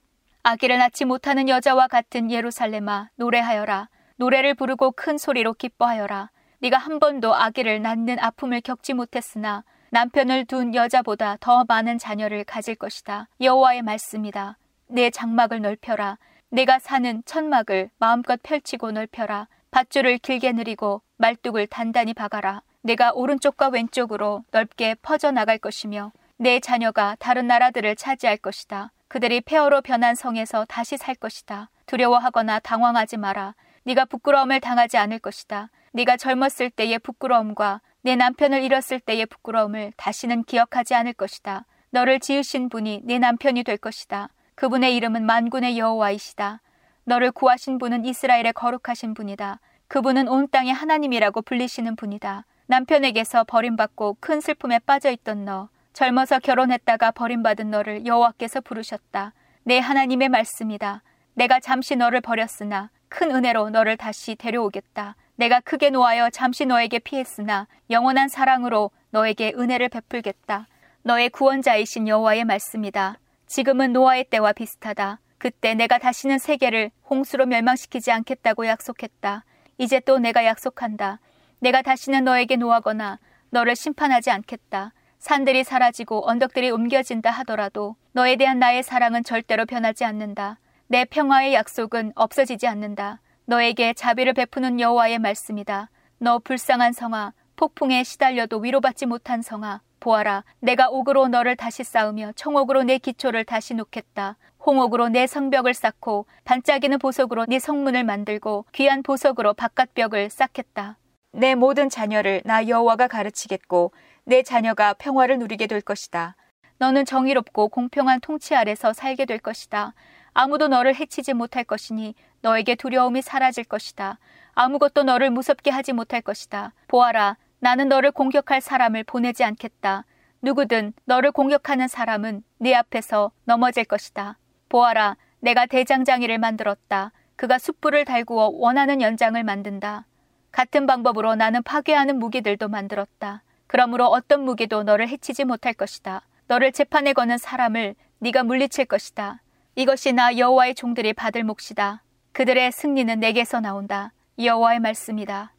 아기를 0.44 0.78
낳지 0.78 1.06
못하는 1.06 1.48
여자와 1.48 1.88
같은 1.88 2.30
예루살렘아 2.30 3.08
노래하여라 3.16 3.88
노래를 4.18 4.56
부르고 4.56 4.92
큰 4.92 5.18
소리로 5.18 5.54
기뻐하여라 5.54 6.32
네가 6.60 6.78
한 6.78 7.00
번도 7.00 7.34
아기를 7.34 7.82
낳는 7.82 8.20
아픔을 8.20 8.60
겪지 8.60 8.94
못했으나 8.94 9.64
남편을 9.92 10.48
둔 10.48 10.76
여자보다 10.76 11.38
더 11.40 11.64
많은 11.66 11.98
자녀를 11.98 12.44
가질 12.44 12.76
것이다. 12.76 13.30
여호와의 13.40 13.84
말씀이다. 13.84 14.58
내 14.88 15.12
장막을 15.12 15.62
넓혀라. 15.62 16.18
내가 16.50 16.78
사는 16.78 17.24
천막을 17.26 17.90
마음껏 18.00 18.38
펼치고 18.44 18.92
넓혀라. 18.92 19.48
밧줄을 19.72 20.18
길게 20.18 20.52
느리고 20.52 21.02
말뚝을 21.16 21.68
단단히 21.68 22.14
박아라. 22.14 22.64
내가 22.82 23.14
오른쪽과 23.14 23.70
왼쪽으로 23.70 24.44
넓게 24.52 24.96
퍼져나갈 24.96 25.58
것이며 25.58 26.12
내 26.40 26.60
자녀가 26.60 27.16
다른 27.20 27.48
나라들을 27.48 27.96
차지할 27.96 28.38
것이다. 28.38 28.92
그들이 29.08 29.42
폐허로 29.42 29.82
변한 29.82 30.14
성에서 30.14 30.66
다시 30.66 30.96
살 30.96 31.16
것이다. 31.16 31.72
두려워하거나 31.88 32.60
당황하지 32.60 33.18
마라. 33.18 33.56
네가 33.86 34.06
부끄러움을 34.06 34.60
당하지 34.60 34.98
않을 34.98 35.18
것이다. 35.18 35.70
네가 35.94 36.18
젊었을 36.18 36.70
때의 36.70 37.00
부끄러움과 37.00 37.82
내 38.02 38.16
남편을 38.16 38.62
잃었을 38.62 39.00
때의 39.00 39.26
부끄러움을 39.26 39.94
다시는 39.98 40.44
기억하지 40.44 40.94
않을 40.94 41.14
것이다. 41.14 41.66
너를 41.90 42.20
지으신 42.20 42.70
분이 42.70 43.02
내 43.06 43.18
남편이 43.18 43.64
될 43.64 43.78
것이다. 43.78 44.30
그분의 44.54 44.96
이름은 44.96 45.26
만군의 45.26 45.80
여호와이시다. 45.80 46.62
너를 47.06 47.32
구하신 47.32 47.80
분은 47.80 48.06
이스라엘의 48.06 48.54
거룩하신 48.54 49.16
분이다. 49.16 49.60
그분은 49.88 50.28
온 50.28 50.48
땅의 50.50 50.74
하나님이라고 50.74 51.42
불리시는 51.42 51.96
분이다. 51.96 52.46
남편에게서 52.68 53.46
버림받고 53.46 54.18
큰 54.20 54.42
슬픔에 54.42 54.80
빠져 54.80 55.10
있던 55.12 55.46
너, 55.46 55.70
젊어서 55.98 56.38
결혼했다가 56.38 57.10
버림받은 57.10 57.72
너를 57.72 58.06
여호와께서 58.06 58.62
부르셨다. 58.62 59.34
내 59.64 59.80
하나님의 59.80 60.30
말씀이다. 60.30 61.02
내가 61.34 61.60
잠시 61.60 61.96
너를 61.96 62.22
버렸으나 62.22 62.92
큰 63.10 63.32
은혜로 63.32 63.72
너를 63.72 63.98
다시 63.98 64.36
데려오겠다. 64.36 65.16
내가 65.38 65.60
크게 65.60 65.90
놓아여 65.90 66.30
잠시 66.30 66.68
너에게 66.68 67.00
피했으나 67.00 67.66
영원한 67.90 68.28
사랑으로 68.28 68.92
너에게 69.10 69.54
은혜를 69.58 69.90
베풀겠다. 69.90 70.68
너의 71.02 71.32
구원자이신 71.32 72.08
여호와의 72.08 72.46
말씀이다. 72.46 73.18
지금은 73.48 73.92
노아의 73.92 74.26
때와 74.26 74.54
비슷하다. 74.54 75.20
그때 75.40 75.74
내가 75.74 75.98
다시는 75.98 76.38
세계를 76.38 76.92
홍수로 77.10 77.48
멸망시키지 77.48 78.12
않겠다고 78.12 78.68
약속했다. 78.68 79.46
이제 79.80 80.00
또 80.02 80.20
내가 80.20 80.46
약속한다. 80.46 81.20
내가 81.58 81.82
다시는 81.82 82.24
너에게 82.24 82.56
노하거나 82.56 83.18
너를 83.50 83.76
심판하지 83.76 84.30
않겠다. 84.30 84.94
산들이 85.20 85.64
사라지고 85.64 86.30
언덕들이 86.30 86.72
옮겨진다 86.72 87.30
하더라도 87.32 87.96
너에 88.14 88.36
대한 88.36 88.60
나의 88.60 88.84
사랑은 88.84 89.24
절대로 89.24 89.66
변하지 89.66 90.06
않는다. 90.06 90.60
내 90.88 91.06
평화의 91.06 91.54
약속은 91.54 92.14
없어지지 92.16 92.68
않는다. 92.68 93.22
너에게 93.46 93.94
자비를 93.94 94.34
베푸는 94.34 94.80
여호와의 94.80 95.20
말씀이다. 95.20 95.90
너 96.20 96.40
불쌍한 96.40 96.94
성아, 96.94 97.34
폭풍에 97.56 98.04
시달려도 98.04 98.60
위로받지 98.60 99.06
못한 99.06 99.42
성아, 99.42 99.82
보아라, 100.00 100.44
내가 100.60 100.90
옥으로 100.90 101.28
너를 101.28 101.56
다시 101.56 101.84
쌓으며 101.84 102.32
청옥으로 102.36 102.84
내 102.84 102.98
기초를 102.98 103.46
다시 103.46 103.74
놓겠다. 103.74 104.38
홍옥으로 104.66 105.10
내 105.10 105.28
성벽을 105.28 105.74
쌓고 105.74 106.28
반짝이는 106.44 107.00
보석으로 107.00 107.46
네 107.48 107.60
성문을 107.60 108.04
만들고 108.04 108.66
귀한 108.74 109.02
보석으로 109.02 109.54
바깥벽을 109.54 110.30
쌓겠다. 110.30 110.98
내 111.32 111.56
모든 111.56 111.90
자녀를 111.90 112.42
나 112.46 112.68
여호와가 112.68 113.08
가르치겠고 113.08 113.92
내 114.28 114.44
자녀가 114.44 114.92
평화를 114.92 115.40
누리게 115.40 115.68
될 115.68 115.80
것이다. 115.80 116.36
너는 116.80 117.06
정의롭고 117.06 117.70
공평한 117.70 118.20
통치 118.20 118.56
아래서 118.56 118.92
살게 118.92 119.24
될 119.24 119.40
것이다. 119.40 119.94
아무도 120.34 120.68
너를 120.68 120.96
해치지 120.96 121.34
못할 121.34 121.64
것이니 121.64 122.14
너에게 122.42 122.76
두려움이 122.76 123.22
사라질 123.22 123.64
것이다. 123.64 124.20
아무것도 124.52 125.04
너를 125.04 125.30
무섭게 125.30 125.72
하지 125.72 125.94
못할 125.94 126.20
것이다. 126.20 126.74
보아라, 126.90 127.38
나는 127.60 127.88
너를 127.88 128.12
공격할 128.12 128.60
사람을 128.60 129.06
보내지 129.06 129.46
않겠다. 129.46 130.04
누구든 130.42 130.92
너를 131.06 131.32
공격하는 131.32 131.88
사람은 131.88 132.44
네 132.58 132.76
앞에서 132.76 133.32
넘어질 133.46 133.86
것이다. 133.86 134.38
보아라, 134.68 135.16
내가 135.40 135.66
대장장이를 135.66 136.38
만들었다. 136.38 137.14
그가 137.38 137.58
숯불을 137.58 138.04
달구어 138.04 138.50
원하는 138.50 139.02
연장을 139.02 139.42
만든다. 139.42 140.06
같은 140.52 140.86
방법으로 140.86 141.36
나는 141.36 141.64
파괴하는 141.64 142.20
무기들도 142.20 142.68
만들었다. 142.68 143.44
그러므로 143.68 144.06
어떤 144.08 144.44
무기도 144.44 144.84
너를 144.84 145.08
해치지 145.10 145.44
못할 145.44 145.74
것이다. 145.74 146.22
너를 146.48 146.72
재판에 146.72 147.14
거는 147.14 147.38
사람을 147.38 147.96
네가 148.20 148.44
물리칠 148.44 148.86
것이다. 148.86 149.42
이것이 149.76 150.14
나 150.14 150.38
여호와의 150.38 150.76
종들이 150.76 151.14
받을 151.14 151.44
몫이다. 151.44 152.02
그들의 152.32 152.72
승리는 152.72 153.20
내게서 153.20 153.60
나온다. 153.60 154.14
여호와의 154.40 154.80
말씀이다. 154.80 155.54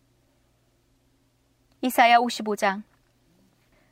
이사야 1.82 2.18
55장 2.18 2.82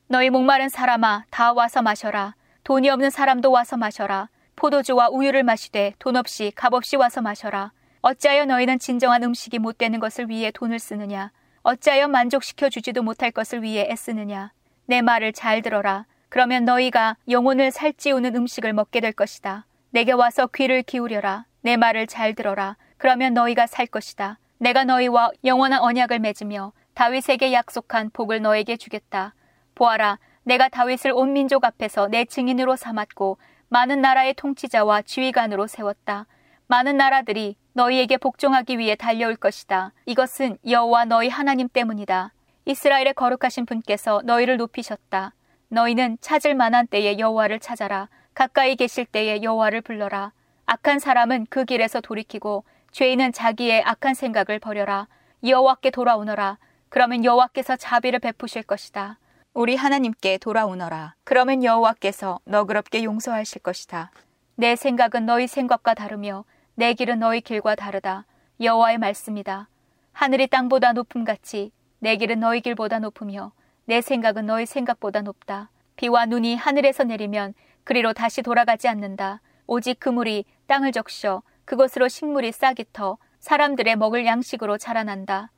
너희 0.09 0.31
목마른 0.31 0.69
사람아 0.69 1.25
다 1.31 1.53
와서 1.53 1.83
마셔라. 1.83 2.35
돈이 2.65 2.89
없는 2.91 3.11
사람도 3.11 3.51
와서 3.51 3.77
마셔라. 3.77 4.29
포도주와 4.57 5.09
우유를 5.11 5.43
마시되 5.45 5.95
돈 5.99 6.17
없이 6.17 6.53
값 6.57 6.73
없이 6.75 6.97
와서 6.97 7.21
마셔라. 7.21 7.73
어찌하여 8.01 8.47
너희는 8.47 8.79
진정한 8.79 9.23
음식이 9.23 9.59
못 9.59 9.79
되는 9.79 10.01
것을 10.01 10.29
위해 10.29 10.51
돈을 10.51 10.79
쓰느냐? 10.79 11.31
어찌하여 11.67 12.07
만족시켜 12.07 12.69
주지도 12.69 13.03
못할 13.03 13.33
것을 13.33 13.61
위해 13.61 13.89
애쓰느냐? 13.91 14.53
내 14.85 15.03
말을 15.03 15.33
잘 15.33 15.63
들어라. 15.63 16.07
그러면 16.29 16.65
너희가 16.65 17.17
영혼을 17.29 17.73
살찌우는 17.73 18.37
음식을 18.37 18.73
먹게 18.73 19.01
될 19.01 19.13
것이다. 19.13 19.67
내게 19.91 20.13
와서 20.13 20.47
귀를 20.47 20.85
기울여라. 20.85 21.45
내 21.63 21.77
말을 21.77 22.07
잘 22.07 22.35
들어라. 22.35 22.77
그러면 22.99 23.35
너희가 23.35 23.67
살 23.67 23.89
것이다. 23.89 24.39
내가 24.59 24.85
너희와 24.85 25.33
영원한 25.45 25.81
언약을 25.81 26.21
맺으며 26.21 26.73
다윗에게 26.95 27.53
약속한 27.53 28.11
복을 28.11 28.41
너에게 28.43 28.77
주겠다. 28.77 29.35
보아라, 29.75 30.21
내가 30.45 30.69
다윗을 30.69 31.11
온 31.13 31.33
민족 31.33 31.65
앞에서 31.65 32.07
내 32.07 32.25
증인으로 32.27 32.77
삼았고 32.77 33.39
많은 33.71 34.01
나라의 34.01 34.35
통치자와 34.35 35.03
지휘관으로 35.03 35.67
세웠다. 35.67 36.27
많은 36.69 36.97
나라들이 36.97 37.57
너희에게 37.75 38.17
복종하기 38.17 38.79
위해 38.79 38.97
달려올 38.97 39.37
것이다. 39.37 39.93
이것은 40.07 40.59
여호와 40.69 41.05
너희 41.05 41.29
하나님 41.29 41.69
때문이다. 41.69 42.33
이스라엘의 42.65 43.15
거룩하신 43.15 43.67
분께서 43.67 44.23
너희를 44.25 44.57
높이셨다. 44.57 45.35
너희는 45.69 46.19
찾을 46.21 46.55
만한 46.55 46.87
때에 46.89 47.19
여호와를 47.19 47.61
찾아라. 47.61 48.09
가까이 48.35 48.75
계실 48.75 49.05
때에 49.07 49.43
여호와를 49.43 49.81
불러라. 49.83 50.33
악한 50.67 50.99
사람은 50.99 51.47
그 51.49 51.65
길에서 51.65 52.01
돌이키고 52.01 52.65
죄인은 52.91 53.33
자기의 53.33 53.83
악한 53.85 54.15
생각을 54.15 54.59
버려라. 54.59 55.07
여호와께 55.45 55.91
돌아오너라. 55.91 56.59
그러면 56.89 57.25
여호와께서 57.25 57.77
자비를 57.77 58.19
베푸실 58.19 58.65
것이다. 58.65 59.19
우리 59.55 59.77
하나님께 59.77 60.39
돌아오너라. 60.39 61.15
그러면 61.23 61.63
여호와께서 61.63 62.41
너그럽게 62.45 63.05
용서하실 63.05 63.63
것이다. 63.63 64.11
내 64.57 64.75
생각은 64.75 65.27
너희 65.27 65.47
생각과 65.47 65.95
다르며 65.95 66.45
내 66.79 66.93
길은 66.93 67.21
너희 67.21 67.41
길과 67.41 67.75
다르다. 67.75 68.27
여호와의 68.61 68.99
말씀이다. 68.99 69.69
하늘이 70.13 70.47
땅보다 70.47 70.93
높음 70.93 71.25
같이 71.25 71.73
내 72.01 72.17
길은 72.17 72.41
너희 72.41 72.61
길보다 72.61 72.99
높으며 72.99 73.53
내 73.87 74.03
생각은 74.03 74.45
너희 74.45 74.67
생각보다 74.67 75.23
높다. 75.23 75.71
비와 75.97 76.27
눈이 76.27 76.55
하늘에서 76.57 77.05
내리면 77.05 77.55
그리로 77.85 78.13
다시 78.13 78.43
돌아가지 78.43 78.89
않는다. 78.89 79.41
오직 79.67 79.99
그물이 79.99 80.45
땅을 80.67 80.93
적셔 80.93 81.43
그것으로 81.65 82.09
식물이 82.09 82.53
싹이 82.53 82.85
터 82.93 83.17
사람들의 83.41 83.97
먹을 83.97 84.27
양식으로 84.27 84.77
자라난다. 84.77 85.51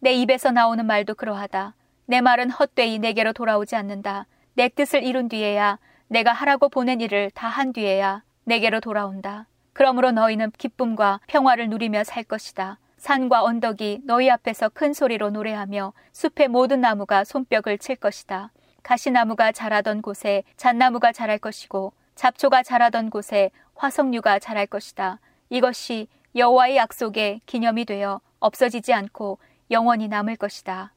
내 0.00 0.12
입에서 0.12 0.50
나오는 0.50 0.84
말도 0.84 1.14
그러하다. 1.14 1.76
내 2.06 2.20
말은 2.20 2.50
헛되이 2.50 2.98
내게로 2.98 3.32
돌아오지 3.32 3.76
않는다. 3.76 4.26
내 4.54 4.68
뜻을 4.68 5.04
이룬 5.04 5.28
뒤에야 5.28 5.78
내가 6.08 6.32
하라고 6.32 6.68
보낸 6.68 7.00
일을 7.00 7.30
다 7.30 7.48
한 7.48 7.72
뒤에야 7.72 8.24
내게로 8.42 8.80
돌아온다. 8.80 9.46
그러므로 9.74 10.12
너희는 10.12 10.52
기쁨과 10.56 11.20
평화를 11.26 11.68
누리며 11.68 12.04
살 12.04 12.24
것이다. 12.24 12.78
산과 12.96 13.42
언덕이 13.42 14.00
너희 14.04 14.30
앞에서 14.30 14.70
큰 14.70 14.94
소리로 14.94 15.28
노래하며 15.28 15.92
숲의 16.12 16.48
모든 16.48 16.80
나무가 16.80 17.24
손뼉을 17.24 17.76
칠 17.78 17.96
것이다. 17.96 18.50
가시나무가 18.82 19.52
자라던 19.52 20.00
곳에 20.00 20.42
잣나무가 20.56 21.12
자랄 21.12 21.38
것이고 21.38 21.92
잡초가 22.14 22.62
자라던 22.62 23.10
곳에 23.10 23.50
화석류가 23.74 24.38
자랄 24.38 24.66
것이다. 24.66 25.20
이것이 25.50 26.08
여호와의 26.36 26.76
약속의 26.76 27.40
기념이 27.44 27.84
되어 27.84 28.20
없어지지 28.40 28.94
않고 28.94 29.38
영원히 29.70 30.08
남을 30.08 30.36
것이다. 30.36 30.92